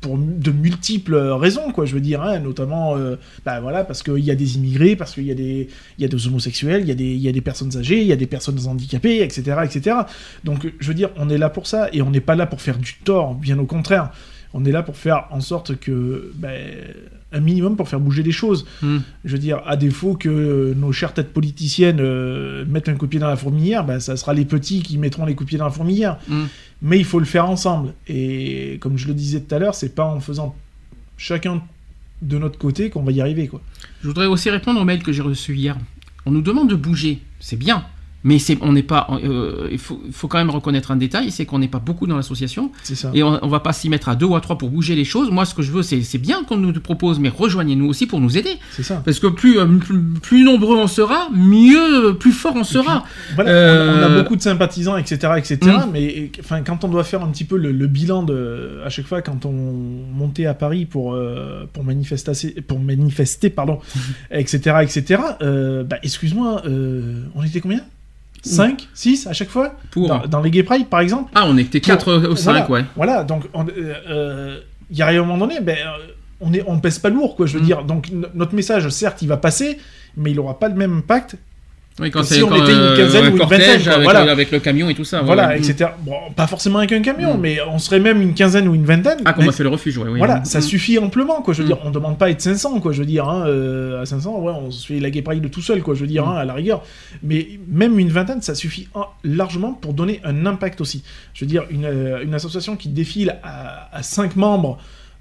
[0.00, 4.18] pour de multiples raisons, quoi, je veux dire, hein, notamment euh, bah, voilà, parce qu'il
[4.24, 5.68] y a des immigrés, parce qu'il y, a des-
[5.98, 8.12] y a des homosexuels, il y, a des- y a des personnes âgées, il y
[8.12, 9.96] a des personnes handicapées, etc., etc.
[10.44, 12.60] Donc, je veux dire, on est là pour ça, et on n'est pas là pour
[12.60, 14.10] faire du tort, bien au contraire.
[14.58, 16.58] On est là pour faire en sorte que, ben,
[17.30, 18.66] un minimum pour faire bouger les choses.
[18.80, 19.02] Mhm.
[19.26, 23.10] Je veux dire, à défaut que nos chères têtes politiciennes euh, mettent un coup de
[23.10, 25.58] pied dans la fourmilière, ben, ça sera les petits qui mettront les coups de pied
[25.58, 26.18] dans la fourmilière.
[26.28, 26.48] Mhm.
[26.80, 27.92] Mais il faut le faire ensemble.
[28.08, 30.56] Et comme je le disais tout à l'heure, c'est pas en faisant
[31.18, 31.62] chacun
[32.22, 33.60] de notre côté qu'on va y arriver, quoi.
[34.02, 35.76] Je voudrais aussi répondre au mail que j'ai reçu hier.
[36.24, 37.84] On nous demande de bouger, c'est bien,
[38.24, 39.06] mais c'est, on n'est pas.
[39.22, 42.16] euh, il faut, faut quand même reconnaître un détail, c'est qu'on n'est pas beaucoup dans
[42.16, 42.72] l'association
[43.14, 45.04] et on, on va pas s'y mettre à deux ou à trois pour bouger les
[45.04, 45.30] choses.
[45.30, 48.20] Moi, ce que je veux, c'est, c'est bien qu'on nous propose, mais rejoignez-nous aussi pour
[48.20, 49.02] nous aider, ça.
[49.04, 53.04] parce que plus, euh, plus, plus nombreux on sera, mieux, plus fort on sera.
[53.34, 55.58] Voilà, Euh, on, a beaucoup de sympathisants, etc., etc.
[55.62, 55.90] Mm.
[55.92, 59.06] Mais enfin, quand on doit faire un petit peu le, le bilan de, à chaque
[59.06, 63.78] fois, quand on montait à Paris pour euh, pour manifester, pour manifester, pardon,
[64.30, 65.22] etc., etc.
[65.42, 67.80] euh, bah, excuse-moi, euh, on était combien?
[68.46, 71.30] 5, 6 à chaque fois Pour dans, dans les Gay Pride, par exemple.
[71.34, 72.84] ah, on était 4 ou 5, voilà, ouais.
[72.96, 74.60] Voilà, donc on- euh, euh,
[74.90, 77.46] il y a un moment donné, ben, euh, on est, on pèse pas lourd, quoi.
[77.46, 77.66] Je veux Mm.
[77.66, 79.78] dire, donc notre message, certes, il va passer,
[80.16, 81.36] mais il aura pas le même impact
[81.98, 84.24] Oui, quand si on quand, était une euh, quinzaine ou une vingtaine, quoi, avec, voilà.
[84.26, 85.22] le, avec le camion et tout ça.
[85.22, 85.58] voilà, ouais.
[85.58, 85.90] etc.
[86.02, 87.40] Bon, pas forcément avec un camion, Mm.
[87.40, 89.18] mais on serait même une quinzaine ou une vingtaine.
[89.24, 90.18] Ah, qu'on a fait le refuge, ouais, oui.
[90.18, 90.44] voilà, Mm.
[90.44, 91.54] ça suffit amplement, quoi.
[91.54, 91.68] Je veux Mm.
[91.72, 92.92] dire, on demande pas à être 500, quoi.
[92.92, 95.62] Je veux dire, hein, euh, à 500, ouais, on se fait la pride de tout
[95.62, 95.94] seul, quoi.
[95.94, 96.28] Je veux dire, Mm.
[96.32, 96.82] hein, à la rigueur.
[97.22, 101.02] Mais même une vingtaine, ça suffit hein, largement pour donner un impact aussi.
[101.32, 104.76] Je veux dire, une, euh, une association qui défile à, à 5 membres.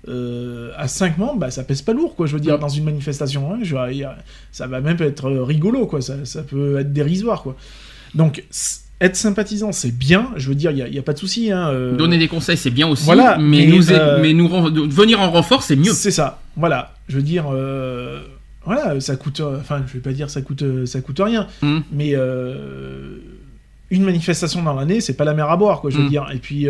[0.07, 2.27] Euh, à 5 membres, bah, ça pèse pas lourd, quoi.
[2.27, 2.61] Je veux dire, Mm.
[2.61, 4.11] dans une manifestation, hein, je veux dire,
[4.51, 6.01] ça va même être rigolo, quoi.
[6.01, 7.55] Ça, ça peut être dérisoire, quoi.
[8.13, 8.43] Donc,
[9.01, 10.29] être sympathisant, c'est bien.
[10.37, 11.51] Je veux dire, il n'y a, pas de souci.
[11.51, 13.03] Hein, euh, Donner des conseils, c'est bien aussi.
[13.05, 15.91] Voilà, mais, nous, euh, mais nous ren- venir en renfort, c'est mieux.
[15.91, 16.39] C'est ça.
[16.55, 16.93] Voilà.
[17.09, 18.21] Je veux dire, euh,
[18.63, 19.41] voilà, ça coûte.
[19.41, 21.79] Enfin, je vais pas dire ça coûte, ça coûte rien, Mm.
[21.91, 22.13] mais
[23.91, 25.89] une manifestation dans l'année, c'est pas la mer à boire, quoi.
[25.91, 26.09] Je veux Mm.
[26.09, 26.27] dire.
[26.33, 26.67] Et puis,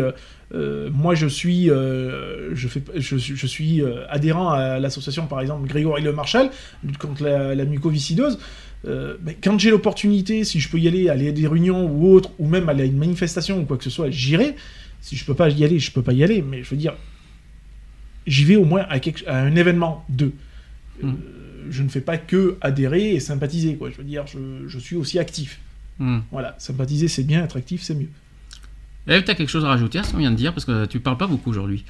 [0.54, 5.26] euh, moi, je suis, euh, je fais, je, suis- je suis euh, adhérent à l'association,
[5.26, 6.50] par exemple, Grégory Le Marchal,
[6.98, 8.38] contre la, la mucoviscidose.
[8.84, 12.30] Ben, quand j'ai l'opportunité, si je peux y aller, aller à des réunions ou autre,
[12.38, 14.54] ou même aller à une manifestation ou quoi que ce soit, j'irai.
[15.00, 16.40] Si je peux pas y aller, je peux pas y aller.
[16.40, 16.94] Mais je veux dire,
[18.28, 20.30] j'y vais au moins à, quelque- à un événement de.
[21.02, 21.12] Mm.
[21.70, 23.90] je ne fais pas que adhérer et sympathiser, quoi.
[23.90, 25.58] Je veux dire, je, je suis aussi actif.
[25.98, 26.20] Hmm.
[26.30, 28.08] Voilà, sympathiser c'est bien, être actif c'est mieux.
[29.08, 31.00] Eve, t'as quelque chose à rajouter à ce qu'on vient de dire Parce que tu
[31.00, 31.84] parles pas beaucoup aujourd'hui.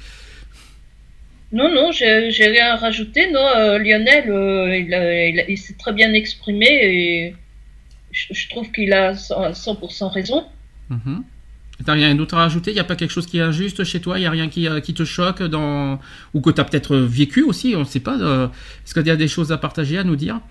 [1.51, 3.31] Non, non, j'ai rien à rajouter.
[3.31, 7.35] Non, euh, Lionel, euh, il, s'est très bien exprimé et
[8.11, 10.45] je, je trouve qu'il a 100%, 100% raison.
[10.89, 11.23] Mhm.
[11.85, 12.71] T'as rien d'autre à rajouter?
[12.71, 14.17] Il n'y a pas quelque chose qui est injuste chez toi?
[14.17, 15.99] Il n'y a rien qui, euh, qui te choque dans...
[16.33, 17.75] Ou que tu as peut-être vécu aussi?
[17.75, 18.15] On ne sait pas.
[18.15, 20.41] Est-ce qu'il y a des choses à partager, à nous dire?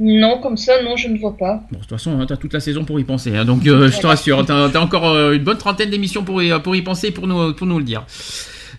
[0.00, 1.64] Non, comme ça, non, je ne vois pas.
[1.70, 3.36] Bon, de toute façon, tu as toute la saison pour y penser.
[3.36, 6.42] hein, donc, euh, je te rassure, tu as, encore euh, une bonne trentaine d'émissions pour
[6.42, 8.04] y, pour y penser, pour nous, pour nous le dire.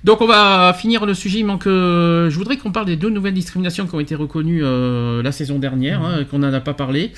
[0.04, 1.40] Donc, on va finir le sujet.
[1.40, 1.68] Il manque.
[1.68, 5.58] euh, je voudrais qu'on parle des deux nouvelles discriminations qui ont été reconnues la saison
[5.58, 7.12] dernière, hein, qu'on n'en a pas parlé.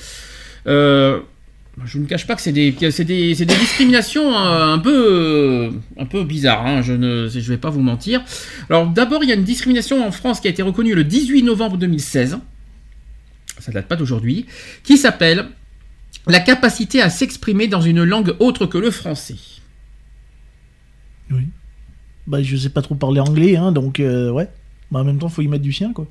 [1.86, 2.92] Je ne cache pas que c'est des, des,
[3.36, 6.66] des discriminations un peu, un peu bizarres.
[6.66, 8.22] hein, je ne je vais pas vous mentir.
[8.70, 11.44] Alors, d'abord, il y a une discrimination en France qui a été reconnue le 18
[11.44, 12.38] novembre 2016.
[13.60, 14.46] Ça date pas d'aujourd'hui.
[14.84, 15.50] Qui s'appelle
[16.28, 19.36] la capacité à s'exprimer dans une langue autre que le français.
[21.32, 21.48] Oui.
[22.26, 24.50] Bah je sais pas trop parler anglais, hein, donc euh, ouais.
[24.92, 26.08] Bah, en même temps, faut y mettre du sien, quoi.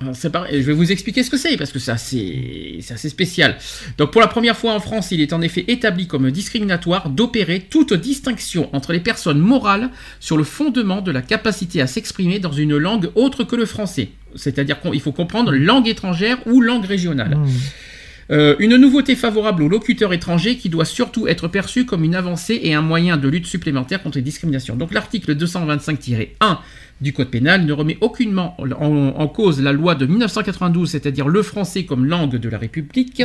[0.00, 3.56] Alors, C'est pareil, je vais vous expliquer ce que c'est parce que c'est assez, spécial.
[3.98, 7.60] Donc pour la première fois en France, il est en effet établi comme discriminatoire d'opérer
[7.60, 12.52] toute distinction entre les personnes morales sur le fondement de la capacité à s'exprimer dans
[12.52, 14.08] une langue autre que le français.
[14.36, 17.36] C'est-à-dire qu'il faut comprendre langue étrangère ou langue régionale.
[17.36, 17.48] Mmh.
[18.30, 22.60] Euh, une nouveauté favorable aux locuteurs étrangers qui doit surtout être perçue comme une avancée
[22.62, 24.76] et un moyen de lutte supplémentaire contre les discriminations.
[24.76, 26.58] Donc l'article 225-1
[27.00, 31.84] du Code pénal ne remet aucunement en, cause la loi de 1992, c'est-à-dire le français
[31.84, 33.22] comme langue de la République.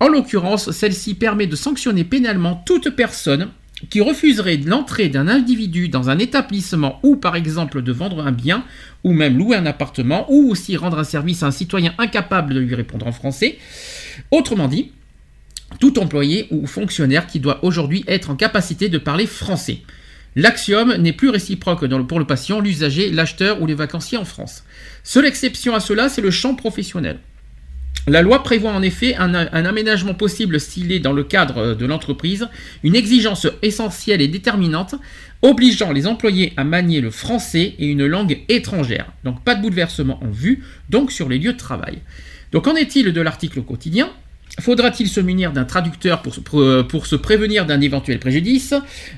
[0.00, 3.48] En l'occurrence, celle-ci permet de sanctionner pénalement toute personne
[3.88, 8.64] qui refuserait l'entrée d'un individu dans un établissement ou par exemple de vendre un bien
[9.04, 12.60] ou même louer un appartement ou aussi rendre un service à un citoyen incapable de
[12.60, 13.58] lui répondre en français.
[14.30, 14.92] Autrement dit,
[15.78, 19.80] tout employé ou fonctionnaire qui doit aujourd'hui être en capacité de parler français.
[20.36, 24.64] L'axiome n'est plus réciproque pour le patient, l'usager, l'acheteur ou les vacanciers en France.
[25.02, 27.18] Seule exception à cela, c'est le champ professionnel.
[28.06, 31.84] La loi prévoit en effet un, aménagement possible s'il est dans le cadre euh, de
[31.84, 32.48] l'entreprise
[32.82, 34.94] une exigence essentielle et déterminante
[35.42, 39.12] obligeant les employés à manier le français et une langue étrangère.
[39.24, 41.98] Donc pas de bouleversement en vue, donc sur les lieux de travail.
[42.52, 44.10] Donc qu'en est-il de l'article quotidien?
[44.60, 48.74] Faudra-t-il se munir d'un traducteur pour, euh, pour se prévenir d'un éventuel préjudice,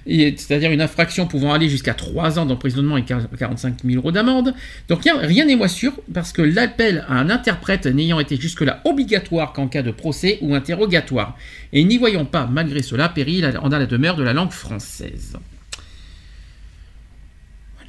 [0.06, 4.54] c'est-à-dire une infraction pouvant aller jusqu'à 3 ans d'emprisonnement et 45 000 euros d'amende?
[4.88, 8.80] Donc rien- rien n'est moins sûr, parce que l'appel à un interprète n'ayant été jusque-là
[8.84, 11.36] obligatoire qu'en cas de procès ou interrogatoire.
[11.72, 15.36] Et n'y voyons pas, malgré cela, péril en a la demeure de la langue française.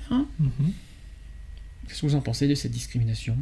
[0.10, 0.26] Voilà.
[0.40, 0.72] Mhm.
[1.88, 3.38] Qu'est-ce que vous en pensez de cette discrimination?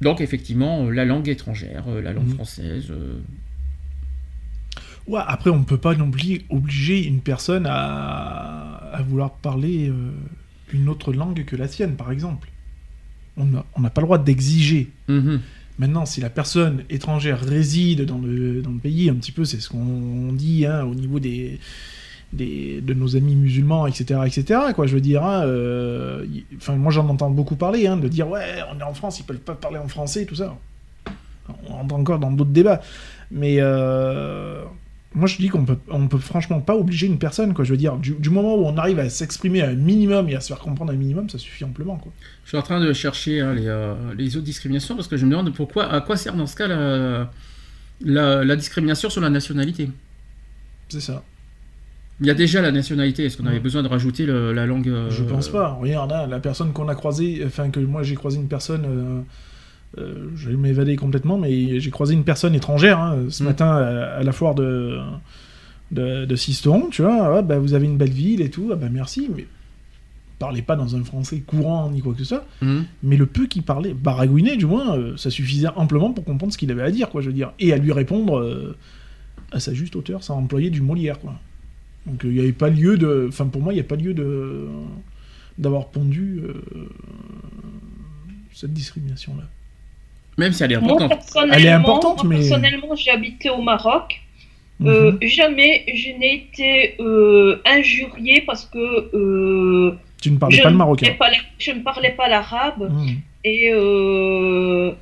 [0.00, 2.34] Donc effectivement, euh, la langue étrangère, euh, la langue Mhm.
[2.34, 2.86] française.
[2.90, 3.18] euh,
[5.06, 10.10] Ouais, après, on peut pas non plus obliger une personne à, à vouloir parler euh,
[10.72, 12.48] une autre langue que la sienne, par exemple.
[13.36, 14.90] On n'a pas le droit d'exiger.
[15.08, 15.40] mhm.
[15.78, 19.60] Maintenant, si la personne étrangère réside dans le, dans le pays, un petit peu, c'est
[19.60, 21.60] ce qu'on dit hein, au niveau des,
[22.36, 26.76] des, de nos amis musulmans, etc., etc., quoi, je veux dire, hein, euh, y- enfin,
[26.76, 29.38] moi j'en entends beaucoup parler, hein, de dire, ouais, on est en France, ils peuvent
[29.38, 30.56] pas parler en français, tout ça.
[31.68, 32.80] On rentre encore dans d'autres débats.
[33.30, 34.62] Mais euh,
[35.14, 37.76] moi je dis qu'on peut, on peut franchement pas obliger une personne, quoi, je veux
[37.76, 40.58] dire, du, du moment où on arrive à s'exprimer un minimum et à se faire
[40.58, 42.12] comprendre un minimum, ça suffit amplement, quoi.
[42.44, 45.24] Je suis en train de chercher hein, les, euh, les autres discriminations parce que je
[45.24, 47.30] me demande pourquoi, à quoi sert dans ce cas la,
[48.00, 49.88] la, la discrimination sur la nationalité?
[50.88, 51.22] C'est ça.
[52.20, 53.24] Il y a déjà la nationalité.
[53.26, 53.60] Est-ce qu'on avait Ouais.
[53.60, 55.68] besoin de rajouter le- la langue euh, Je pense pas.
[55.80, 59.20] Regarde, la personne qu'on a croisée, enfin que moi j'ai croisé une personne, euh,
[60.00, 63.46] euh, je vais m'évader complètement, mais j'ai croisé une personne étrangère hein, ce Mm.
[63.46, 64.98] matin à, à la foire de,
[65.92, 67.36] de, de Sisteron, tu vois.
[67.38, 69.46] Ah, bah, vous avez une belle ville et tout, ah, bah, merci, mais
[70.38, 72.84] parlait pas dans un français courant ni quoi que ce soit, Mhm.
[73.02, 76.58] mais le peu qu'il parlait, baragouiné du moins, euh, ça suffisait amplement pour comprendre ce
[76.58, 78.76] qu'il avait à dire, quoi, je veux dire, et à lui répondre euh,
[79.52, 81.34] à sa juste hauteur, sans employer du Molière, quoi.
[82.06, 83.96] Donc euh, il n'y avait pas lieu de, enfin pour moi, il n'y a pas
[83.96, 84.68] lieu de
[85.58, 86.52] d'avoir pondu euh,
[88.52, 89.44] cette discrimination-là.
[90.38, 91.08] Même si elle est Moi, importante.
[91.08, 94.20] personnellement, Elle est importante, moi, mais- personnellement, j'ai habité au Maroc.
[94.84, 95.18] Euh, Mhm.
[95.22, 98.78] jamais je n'ai été euh, injuriée parce que
[99.16, 101.06] euh, tu ne parlais je, pas le ne marocain.
[101.18, 103.16] parlais pas la- je ne parlais pas l'arabe Mhm.
[103.44, 104.92] et euh,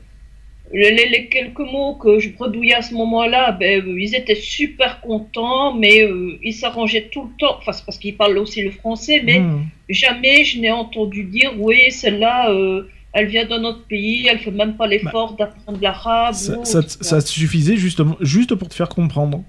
[0.74, 4.34] les, les- les quelques mots que je bredouillais à ce moment-là, ben, euh, ils étaient
[4.34, 7.56] super contents, mais euh, ils s'arrangeaient tout le temps.
[7.58, 9.64] Enfin, c'est parce qu'ils parlent aussi le français, mais Mhm.
[9.88, 12.50] jamais je n'ai entendu dire oui, celle-là.
[12.50, 12.82] euh,
[13.16, 16.34] elle vient d'un autre pays, elle fait même pas l'effort d'apprendre l'arabe.
[16.34, 19.44] Ça, ou- ça- ça suffisait justement, juste pour te faire comprendre.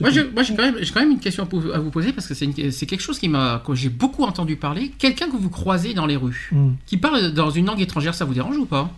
[0.00, 0.22] Moi, j'ai
[0.54, 1.42] quand, même- j'ai quand même une question
[1.74, 4.92] à vous poser parce que c'est quelque chose qui m'a, que j'ai beaucoup entendu parler.
[5.00, 6.76] Quelqu'un que vous croisez dans les rues, Mhm.
[6.86, 8.88] qui parle dans une langue étrangère, ça vous dérange ou pas?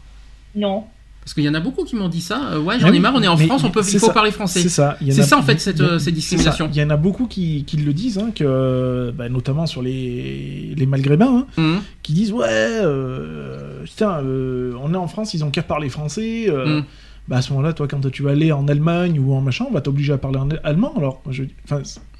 [0.54, 0.84] Non.
[1.30, 2.54] Parce qu'il y en a beaucoup qui m'ont dit ça.
[2.54, 4.32] euh, ouais, j'en ai marre, on est en France, on peut, il faut ça, parler
[4.32, 4.62] français.
[4.62, 4.96] C'est ça.
[5.10, 6.68] C'est ça, en fait, cette, a- euh, cette discrimination.
[6.72, 10.74] Il y en a beaucoup qui, qui le disent, hein, que, bah, notamment sur les,
[10.76, 10.86] les
[11.28, 11.78] hein, Mhm.
[12.02, 16.46] qui disent Ouais, euh, putain, euh, on est en France, ils ont qu'à parler français.
[16.48, 16.84] euh, Mhm.
[17.28, 19.72] bah, à ce moment-là, toi, quand tu vas aller en Allemagne ou en machin, on
[19.72, 20.92] va t'obliger à parler en allemand.
[20.96, 21.44] Alors, je,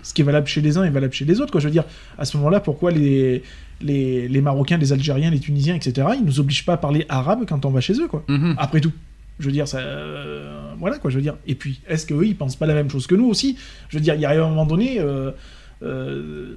[0.05, 1.51] ce qui est valable chez les uns est valable chez les autres.
[1.51, 1.61] Quoi.
[1.61, 1.85] Je veux dire,
[2.17, 3.43] à ce moment-là, pourquoi les,
[3.81, 7.45] les, les Marocains, les Algériens, les Tunisiens, etc., ils nous obligent pas à parler arabe
[7.49, 8.55] quand on va chez eux, quoi Mhm.
[8.59, 8.93] après tout.
[9.39, 11.37] Je veux dire, ça, euh, voilà quoi, je veux dire.
[11.47, 13.57] Et puis, est-ce qu'eux, ils pensent pas la même chose que nous aussi?
[13.89, 15.31] Je veux dire, il y a un moment donné, euh,
[15.83, 16.57] euh,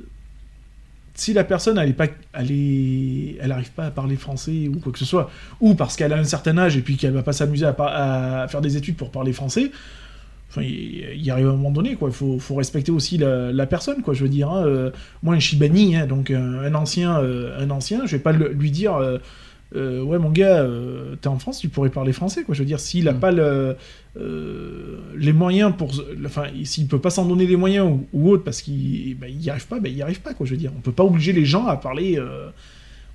[1.15, 4.79] si la personne, elle est pas, elle est, elle arrive pas à parler français ou
[4.79, 5.29] quoi que ce soit,
[5.61, 8.61] ou parce qu'elle a un certain âge et puis qu'elle va pas s'amuser à faire
[8.61, 9.71] des études pour parler français.
[10.55, 12.09] Enfin, il arrive un moment donné, quoi.
[12.09, 14.13] Il faut, faut respecter aussi la, la personne, quoi.
[14.13, 14.91] Je veux dire, hein, euh,
[15.23, 18.49] moi, un Shibani, hein, donc un, un ancien, euh, un ancien, je vais pas le-
[18.53, 19.17] lui dire, euh,
[19.75, 22.53] euh, ouais, mon gars, euh, t'es en France, tu pourrais parler français, quoi.
[22.53, 23.19] Je veux dire, s'il a Mm.
[23.19, 23.75] pas le,
[24.19, 25.91] euh, les moyens pour,
[26.25, 29.49] enfin, s'il peut pas s'en donner les moyens ou, ou autre parce qu'il il y
[29.49, 30.45] arrive pas, bah, il y arrive pas, quoi.
[30.45, 32.17] Je veux dire, on peut pas obliger les gens à parler.
[32.19, 32.49] euh,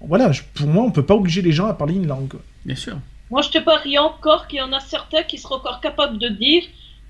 [0.00, 2.28] Voilà, je- pour moi, on peut pas obliger les gens à parler une langue.
[2.28, 2.40] quoi.
[2.64, 2.96] Bien sûr.
[3.30, 6.28] Moi, je te parie encore qu'il y en a certains qui seraient encore capables de
[6.28, 6.62] dire,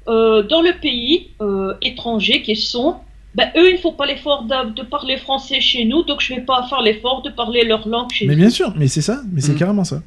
[0.08, 2.96] euh, dans le pays euh, étranger qu'ils sont,
[3.34, 6.32] ben, eux, ils ne font pas l'effort de, de parler français chez nous, donc je
[6.32, 8.36] ne vais pas faire l'effort de parler leur langue chez Mais eux.
[8.36, 9.56] bien sûr, mais c'est ça, mais c'est Mm.
[9.58, 10.02] carrément ça.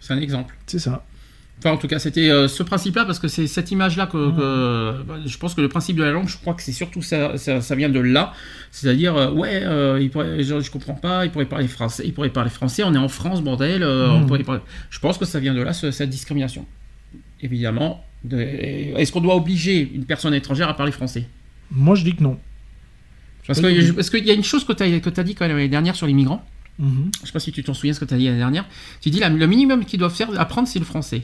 [0.00, 0.54] C'est un exemple.
[0.66, 1.04] C'est ça.
[1.58, 5.02] Enfin, en tout cas, c'était euh, ce principe-là, parce que c'est cette image-là que, que-
[5.04, 7.38] bah, je pense que le principe de la langue, je crois que c'est surtout ça,
[7.38, 8.34] ça, ça vient de là.
[8.70, 12.12] C'est-à-dire, euh, ouais, euh, il pourrait, je, je comprends pas, il pourrait parler français, il
[12.12, 13.82] pourrait parler français, on est en France, bordel.
[13.82, 14.60] euh, on pourrait parler-
[14.90, 16.66] Je pense que ça vient de là, ce- cette discrimination.
[17.42, 21.24] Évidemment, de- est-ce qu'on doit obliger une personne étrangère à parler français?
[21.70, 22.38] Moi, je dis que non.
[23.46, 25.56] Parce que- qu'il y a une chose que tu as, que as dit quand même
[25.56, 26.44] l'année dernière sur les migrants.
[26.78, 27.10] Mhm.
[27.22, 28.64] Je sais pas si tu t'en souviens ce que tu as dit l'année dernière.
[29.00, 31.22] Tu dis la- le minimum qu'ils doivent faire apprendre, c'est le français.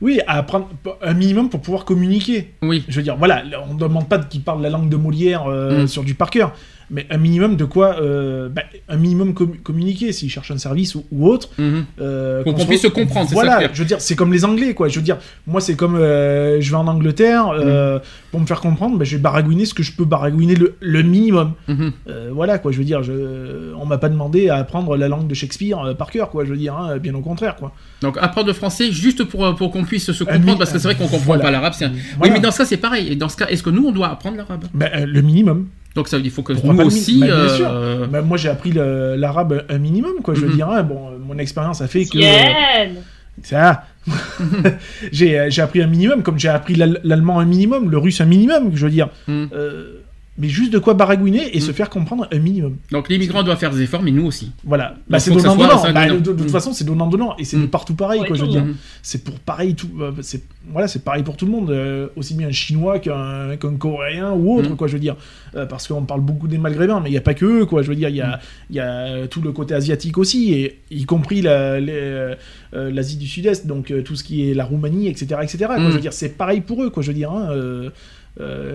[0.00, 0.70] Oui, à apprendre
[1.02, 2.52] un minimum pour pouvoir communiquer.
[2.62, 2.84] Oui.
[2.88, 5.82] Je veux dire, voilà, on ne demande pas qu'ils parlent la langue de Molière euh,
[5.84, 5.86] Mm.
[5.86, 6.54] sur du par cœur,
[6.90, 10.94] mais un minimum de quoi euh, bah, Un minimum com- communiquer s'ils cherchent un service
[10.94, 11.48] ou, ou autre.
[11.58, 11.84] Mhm.
[12.00, 13.70] euh, qu'on se puisse se comprendre, ça Voilà, pire.
[13.72, 14.88] je veux dire, c'est comme les Anglais, quoi.
[14.88, 17.56] Je veux dire, moi, c'est comme euh, je vais en Angleterre, Mm.
[17.60, 17.98] euh,
[18.30, 21.02] pour me faire comprendre, bah, je vais baragouiner ce que je peux baragouiner le, le
[21.02, 21.52] minimum.
[21.68, 21.92] Mhm.
[22.32, 22.72] Voilà, quoi.
[22.72, 26.10] Je veux dire, je, on m'a pas demandé à apprendre la langue de Shakespeare par
[26.10, 26.44] cœur, quoi.
[26.44, 27.72] Je veux dire, hein, bien au contraire, quoi.
[28.02, 30.96] Donc apprendre le français juste pour, pour qu'on puisse se comprendre, parce que c'est vrai
[30.96, 31.42] qu'on comprend voilà.
[31.44, 31.72] pas l'arabe.
[31.80, 31.90] un-
[32.20, 33.16] Oui, mais dans ce cas, c'est pareil.
[33.16, 34.64] Dans ce cas, est-ce que nous, on doit apprendre l'arabe?
[34.74, 35.68] Bah, le minimum.
[35.94, 37.20] Donc ça, il faut que Pourquoi nous aussi.
[37.20, 37.68] bah, bien euh, sûr.
[37.70, 40.34] euh, Bah, moi, j'ai appris l'arabe un minimum, quoi.
[40.34, 40.54] Je veux Mhm.
[40.54, 42.18] dire, hein, bon, euh, mon expérience a fait que.
[42.18, 42.96] Tienne
[43.42, 43.84] Ça.
[45.12, 48.20] j'ai euh, j'ai appris un minimum, comme j'ai appris l'al- l'allemand un minimum, le russe
[48.20, 49.08] un minimum, je veux dire.
[49.28, 49.48] Mhm.
[49.54, 50.00] Euh,
[50.36, 52.76] mais juste de quoi baragouiner et se faire comprendre un minimum.
[52.90, 54.50] Donc les migrants doivent faire des efforts, mais nous aussi.
[54.64, 54.96] Voilà.
[55.08, 55.82] Bah, c'est donnant donnant.
[55.92, 56.48] Bah, de, de toute Mm.
[56.48, 57.68] façon, c'est donnant donnant et c'est de Mm.
[57.68, 58.36] partout pareil, Ouais, quoi.
[58.36, 58.64] Je veux dire,
[59.02, 59.88] c'est pour pareil tout.
[60.00, 60.42] euh, C'est
[60.72, 64.58] voilà, c'est pareil pour tout le monde, euh, aussi bien un chinois qu'un coréen ou
[64.58, 64.76] autre, Mm.
[64.76, 64.86] quoi.
[64.88, 65.16] Je veux dire,
[65.56, 67.82] Euh, parce qu'on parle beaucoup des maghrébins, mais il y a pas que eux, quoi.
[67.82, 68.24] Je veux dire, il y Mm.
[68.24, 68.40] a
[68.70, 72.34] il y a tout le côté asiatique aussi, et y compris la- euh,
[72.72, 75.58] l'Asie du Sud-Est, donc euh, tout ce qui est la Roumanie, etc., etc.
[75.66, 75.78] quoi.
[75.78, 75.88] Mm.
[75.90, 77.04] Je veux dire, c'est pareil pour eux, quoi.
[77.04, 77.50] Je veux dire, hein,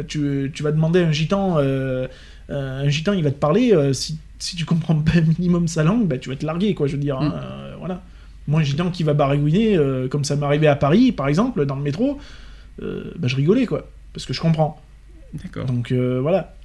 [0.07, 2.07] tu, tu vas demander à un gitan, euh,
[2.49, 3.73] euh, un gitan, il va te parler.
[3.73, 6.88] euh, si, si tu comprends pas minimum sa langue, bah, tu vas te larguer, quoi.
[6.88, 7.34] Je veux dire, hein, Mm.
[7.36, 8.02] euh, voilà.
[8.48, 11.65] Moi, un gitan qui va baragouiner, euh, comme ça m'est arrivé à Paris, par exemple,
[11.65, 12.18] dans le métro,
[12.81, 14.81] euh, bah, je rigolais, quoi, parce que je comprends.
[15.34, 15.65] D'accord.
[15.65, 16.56] Donc euh, voilà.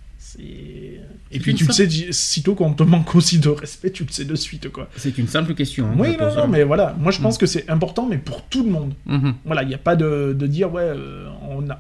[1.31, 4.25] Et puis tu le sais, sitôt qu'on te manque aussi de respect, tu le sais
[4.25, 4.89] de suite, quoi.
[4.97, 5.87] C'est une simple question.
[5.87, 6.95] hein, oui, non, non, mais voilà.
[6.99, 7.39] Moi, je pense Mm.
[7.39, 8.95] que c'est important, mais pour tout le monde.
[9.07, 9.35] Mhm.
[9.45, 11.29] Voilà, il n'y a pas de, de dire, ouais, euh,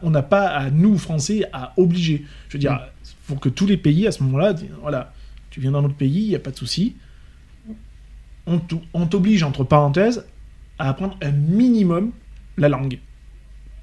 [0.02, 2.24] on n'a pas à nous, Français, à obliger.
[2.48, 2.78] Je veux dire, Mm.
[3.26, 5.12] faut que tous les pays, à ce moment-là, disent, voilà,
[5.50, 6.94] tu viens dans notre pays, il n'y a pas de souci.
[8.46, 10.26] on t'o- on t'oblige, entre parenthèses,
[10.78, 12.12] à apprendre un minimum
[12.58, 12.98] la langue.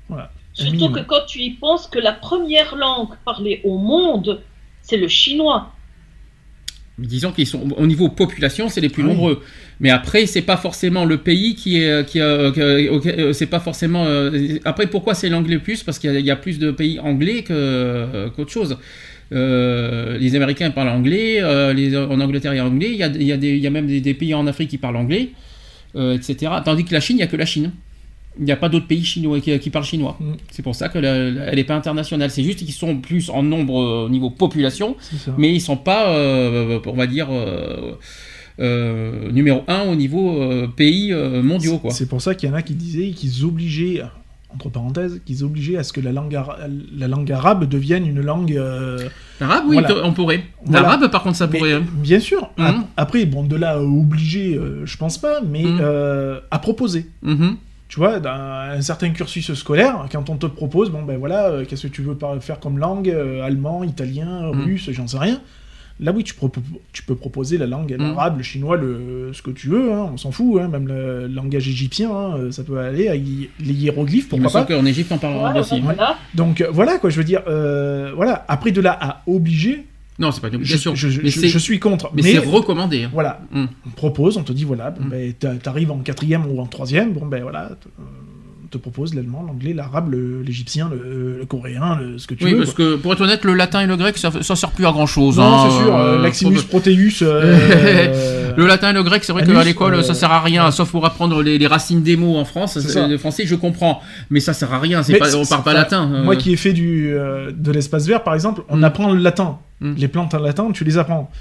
[0.07, 0.31] Voilà.
[0.53, 0.93] Surtout minimum.
[0.93, 4.39] que quand tu y penses que la première langue parlée au monde,
[4.83, 5.73] c'est le chinois.
[6.97, 9.09] Disons qu'ils sont au niveau population, c'est les plus Oui.
[9.09, 9.41] nombreux.
[9.79, 13.47] Mais après, c'est pas forcément le pays qui est qui a- qui auquel- euh, c'est
[13.47, 14.05] pas forcément.
[14.05, 15.81] euh, après, pourquoi c'est l'anglais plus?
[15.83, 18.77] Parce qu'il y, a- il y a plus de pays anglais que euh, qu'autre chose.
[19.33, 23.03] Euh, les Américains parlent anglais, euh, les, en Angleterre il y a anglais, il y
[23.03, 24.77] a, il y a des- il y a même des, des pays en Afrique qui
[24.77, 25.29] parlent anglais,
[25.95, 26.51] euh, etc.
[26.65, 27.71] Tandis que la Chine, il n'y a que la Chine.
[28.39, 30.15] Il n'y a pas d'autres pays chinois qui, qui parlent chinois.
[30.19, 30.33] Mm.
[30.51, 32.29] C'est pour ça qu'elle n'est pas internationale.
[32.31, 34.95] C'est juste qu'ils sont plus en nombre euh, au niveau population,
[35.37, 37.91] mais ils sont pas, euh, on va dire, euh,
[38.59, 41.77] euh, numéro un au niveau euh, pays euh, mondiaux.
[41.79, 41.91] Quoi.
[41.91, 44.01] C'est pour ça qu'il y en a qui disaient qu'ils obligeaient,
[44.53, 46.57] entre parenthèses, qu'ils obligeaient à ce que la langue, ara-
[46.97, 48.53] la langue arabe devienne une langue.
[48.55, 49.09] euh,
[49.39, 50.05] L'arabe, oui, Voilà.
[50.05, 50.43] on pourrait.
[50.65, 50.81] Voilà.
[50.83, 51.73] L'arabe, par contre, ça pourrait.
[51.73, 51.83] hein.
[51.95, 52.49] bien sûr.
[52.57, 57.07] Ap- Après, bon, de là à obliger, euh, je pense pas, mais euh, à proposer.
[57.23, 57.57] Mhm.
[57.91, 61.65] Tu vois, dans un certain cursus scolaire, quand on te propose, bon ben voilà, euh,
[61.65, 64.61] qu'est-ce que tu veux faire comme langue, euh, allemand, italien, Mhm.
[64.63, 65.41] russe, j'en sais rien.
[65.99, 68.11] Là oui, tu, peux proposer la langue Mhm.
[68.17, 71.27] arabe, le chinois, le, ce que tu veux, hein, on s'en fout, hein, même le
[71.27, 73.21] langage égyptien, hein, euh, ça peut aller, avec
[73.59, 74.73] les hiéroglyphes, Il me pourquoi pas.
[74.73, 75.81] qu'en Égypte, on parle arabe Voilà, aussi.
[75.81, 76.15] voilà.
[76.33, 78.45] Donc voilà quoi, je veux dire, euh, voilà.
[78.47, 79.85] Après de là à obliger,
[80.21, 80.93] Non, c'est pas une obligation.
[80.95, 82.11] je- je- mais je- c'est je suis contre.
[82.13, 83.03] mais Mais, c'est recommandé.
[83.03, 83.09] hein.
[83.11, 83.65] voilà, Mm.
[83.87, 85.09] on propose, on te dit voilà, bon, Mm.
[85.09, 87.75] ben, t'a- t'arrives en quatrième ou en troisième, bon ben voilà, euh,
[88.71, 90.13] te propose l'allemand, l'anglais, l'arabe,
[90.45, 92.59] l'égyptien, le, le coréen, le- ce que tu Oui, veux.
[92.59, 92.85] parce quoi.
[92.85, 95.05] que pour être honnête, le latin et le grec, ça, ça sert plus à grand
[95.05, 95.37] chose.
[95.37, 97.21] Non, c'est sûr, euh, Maximus Proteus.
[97.21, 100.71] euh, Le latin et le grec, c'est vrai qu'à l'école, euh, ça sert à rien,
[100.71, 102.77] sauf pour apprendre les, les racines des mots en France.
[102.77, 105.03] Le français, je comprends, mais ça sert à rien.
[105.03, 106.09] C'est pas, on parle pas latin.
[106.13, 106.23] euh.
[106.23, 108.83] Moi qui ai fait du, euh, de l'espace vert, par exemple, on Mm.
[108.83, 109.57] apprend le latin.
[109.79, 109.93] Mm.
[109.97, 111.31] Les plantes en latin, tu les apprends.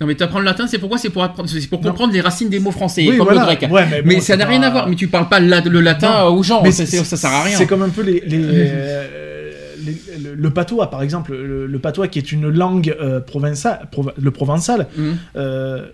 [0.00, 1.88] Non, mais tu apprends le latin, c'est pourquoi C'est pour apprendre, c'est pour Non.
[1.90, 3.40] comprendre les racines des mots français, Oui, comme voilà.
[3.40, 3.68] le grec.
[3.70, 4.88] Ouais, mais mais ça n'a rien à voir.
[4.88, 6.34] Mais tu parles pas le, le latin Non.
[6.36, 6.62] aux gens.
[6.62, 7.56] Mais c'est- ça sert à rien.
[7.58, 11.32] C'est comme un peu les, les, euh, les- le, patois, par exemple.
[11.32, 15.16] Le, le patois qui est une langue euh, provençale, prov- le provençal, Mhm.
[15.36, 15.86] euh,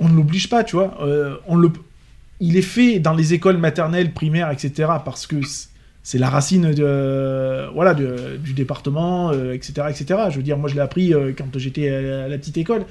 [0.00, 0.96] on ne l'oblige pas, tu vois.
[1.02, 1.68] Euh, on le,
[2.40, 4.88] il est fait dans les écoles maternelles, primaires, etc.
[5.04, 5.36] parce que
[6.02, 10.20] c'est la racine de, voilà, de- du département, etc., etc.
[10.30, 12.84] Je veux dire, moi je l'ai appris quand j'étais à, la petite école.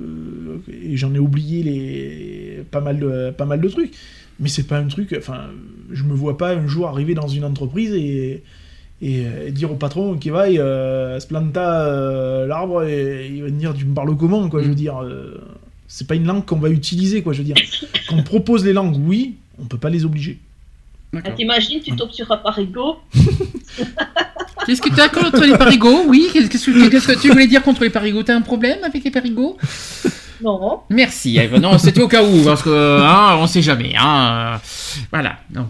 [0.00, 3.92] Euh, et j'en ai oublié les pas mal de pas mal de trucs
[4.40, 5.48] mais c'est pas un truc enfin
[5.90, 8.42] je me vois pas un jour arriver dans une entreprise et
[9.02, 13.48] et, euh, dire au patron qui va euh, se planta euh, l'arbre et il va
[13.50, 14.76] me dire tu me parles comment quoi je veux Mm.
[14.76, 15.38] dire euh,
[15.88, 17.56] c'est pas une langue qu'on va utiliser quoi je veux dire
[18.08, 20.38] quand on propose les langues oui on peut pas les obliger
[21.14, 21.30] Ah.
[21.32, 22.96] T'imagines, tu tombes sur un parigot.
[24.66, 27.62] Qu'est-ce que tu as contre les parigots Oui, qu'est-ce que, qu'est-ce que tu voulais dire
[27.62, 28.22] contre les parigots?
[28.22, 29.56] T'as un problème avec les parigots?
[30.42, 30.80] Non.
[30.90, 31.38] Merci.
[31.38, 31.58] Eve.
[31.58, 33.94] Non, c'était au cas où, parce que hein, on sait jamais.
[33.98, 34.60] Hein,
[35.10, 35.36] voilà.
[35.54, 35.68] Non.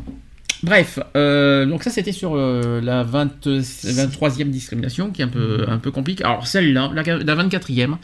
[0.62, 5.64] Bref, euh, donc ça c'était sur euh, la 20, 23e discrimination qui est un peu,
[5.66, 6.24] un peu compliquée.
[6.24, 7.97] Alors celle-là, la, la 24e,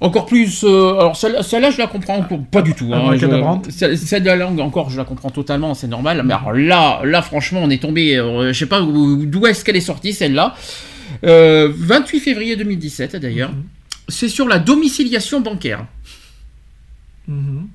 [0.00, 0.62] encore plus.
[0.64, 2.90] euh, alors celle- celle-là, je la comprends pas du tout.
[2.92, 2.98] hein.
[2.98, 3.66] Abracadabrante.
[3.66, 6.22] Je- celle, celle de la langue, encore, je la comprends totalement, c'est normal.
[6.24, 8.16] Mais alors là, là franchement, on est tombé.
[8.16, 10.54] euh, je sais pas où- d'où est-ce qu'elle est sortie celle-là.
[11.24, 13.50] Euh, 28 février 2017 d'ailleurs.
[13.52, 13.62] Mhm.
[14.08, 15.86] C'est sur la domiciliation bancaire.
[17.28, 17.68] Mhm.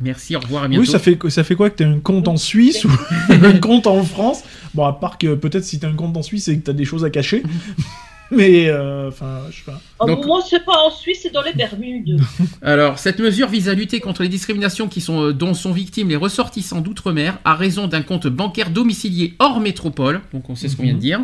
[0.00, 0.82] Merci, au revoir, à bientôt.
[0.82, 2.90] oui ça fait ça fait quoi que t'as un compte en Suisse ou
[3.30, 4.42] un compte en France?
[4.74, 6.84] Bon à part que peut-être si t'as un compte en Suisse c'est que t'as des
[6.84, 7.42] choses à cacher
[8.36, 11.42] mais euh, enfin je sais pas Oh, Donc- Moi, c'est pas en Suisse, c'est dans
[11.42, 12.20] les Bermudes.
[12.62, 16.08] Alors, cette mesure vise à lutter contre les discriminations qui sont, euh, dont sont victimes
[16.08, 20.76] les ressortissants d'outre-mer à raison d'un compte bancaire domicilié hors métropole, donc on sait ce
[20.76, 21.20] qu'on vient de dire,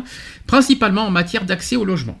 [0.47, 2.17] principalement en matière d'accès au logement.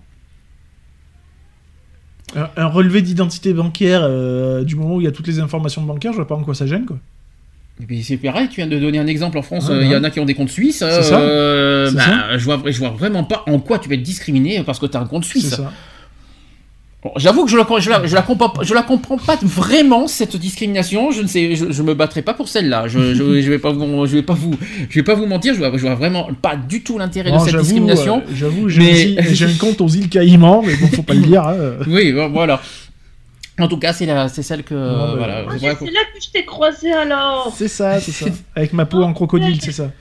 [2.35, 5.81] un, un relevé d'identité bancaire euh, du moment où il y a toutes les informations
[5.81, 6.97] bancaires je vois pas en quoi ça gêne quoi
[7.81, 9.95] Et puis c'est pareil, tu viens de donner un exemple en France, euh, il y
[9.95, 10.79] en a qui ont des comptes suisses.
[10.87, 11.19] C'est ça.
[11.19, 12.37] euh, bah, ça.
[12.37, 14.95] Je, vois, je vois vraiment pas en quoi tu vas être discriminé parce que tu
[14.97, 15.59] as un compte suisse.
[17.03, 20.05] Bon, J'avoue que je la, je, la, je, la comprends, je la comprends pas vraiment
[20.05, 21.09] cette discrimination.
[21.11, 22.87] Je ne sais, je, je me battrai pas pour celle-là.
[22.87, 24.53] Je, je, je vais pas vous, je vais pas vous,
[24.87, 25.55] je vais pas vous mentir.
[25.55, 28.17] Je vois, je vois vraiment pas du tout l'intérêt de cette discrimination.
[28.19, 31.43] euh, J'avoue, j'ai Mais- un compte aux îles Caïmans, mais bon, faut pas le dire.
[31.47, 31.55] hein.
[31.87, 32.61] Oui, voilà.
[33.61, 35.45] En tout cas, c'est la, c'est celle que, Non, voilà.
[35.49, 37.53] Ah, c'est là que je t'ai croisé alors.
[37.55, 38.25] C'est ça, c'est ça.
[38.55, 39.91] Avec ma peau en crocodile, c'est ça.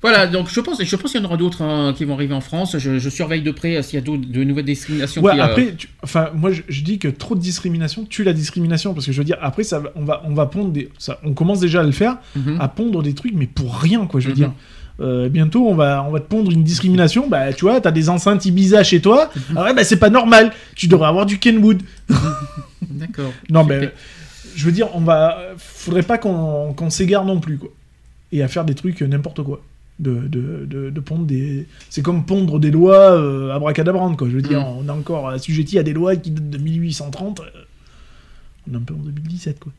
[0.00, 2.34] Voilà, donc je pense, je pense qu'il y en aura d'autres hein, qui vont arriver
[2.34, 2.76] en France.
[2.76, 5.22] Je, je surveille de près s'il y a d'autres, de nouvelles discriminations.
[5.22, 8.24] Ouais, qui, euh, après, tu- enfin, moi, je, je dis que trop de discrimination tue
[8.24, 10.88] la discrimination, parce que je veux dire, après, ça, on va, on va pondre des,
[10.98, 12.56] ça, on commence déjà à le faire, mhm.
[12.60, 14.18] à pondre des trucs, mais pour rien, quoi.
[14.18, 14.38] Je veux Mhm.
[14.38, 14.52] dire.
[15.00, 17.28] Euh, bientôt, on va, on va te pondre une discrimination.
[17.28, 19.30] Bah, tu vois, t'as des enceintes Ibiza chez toi.
[19.34, 19.56] Mhm.
[19.56, 20.52] Ah ouais, bah c'est pas normal.
[20.76, 21.82] Tu devrais avoir du Kenwood.
[22.90, 23.32] D'accord.
[23.50, 23.92] Non, mais
[24.54, 27.70] je veux dire, on va, faudrait pas qu'on s'égare non plus, quoi.
[28.32, 29.60] Et à faire des trucs n'importe quoi.
[29.98, 31.66] De, de, de, de pondre des.
[31.90, 34.28] C'est comme pondre des lois euh, abracadabrantes, quoi.
[34.28, 34.76] Je veux dire, Mm.
[34.78, 37.40] on est encore assujetti à des lois qui datent de 1830.
[37.40, 37.44] euh,
[38.70, 39.72] On est un peu en 2017, quoi.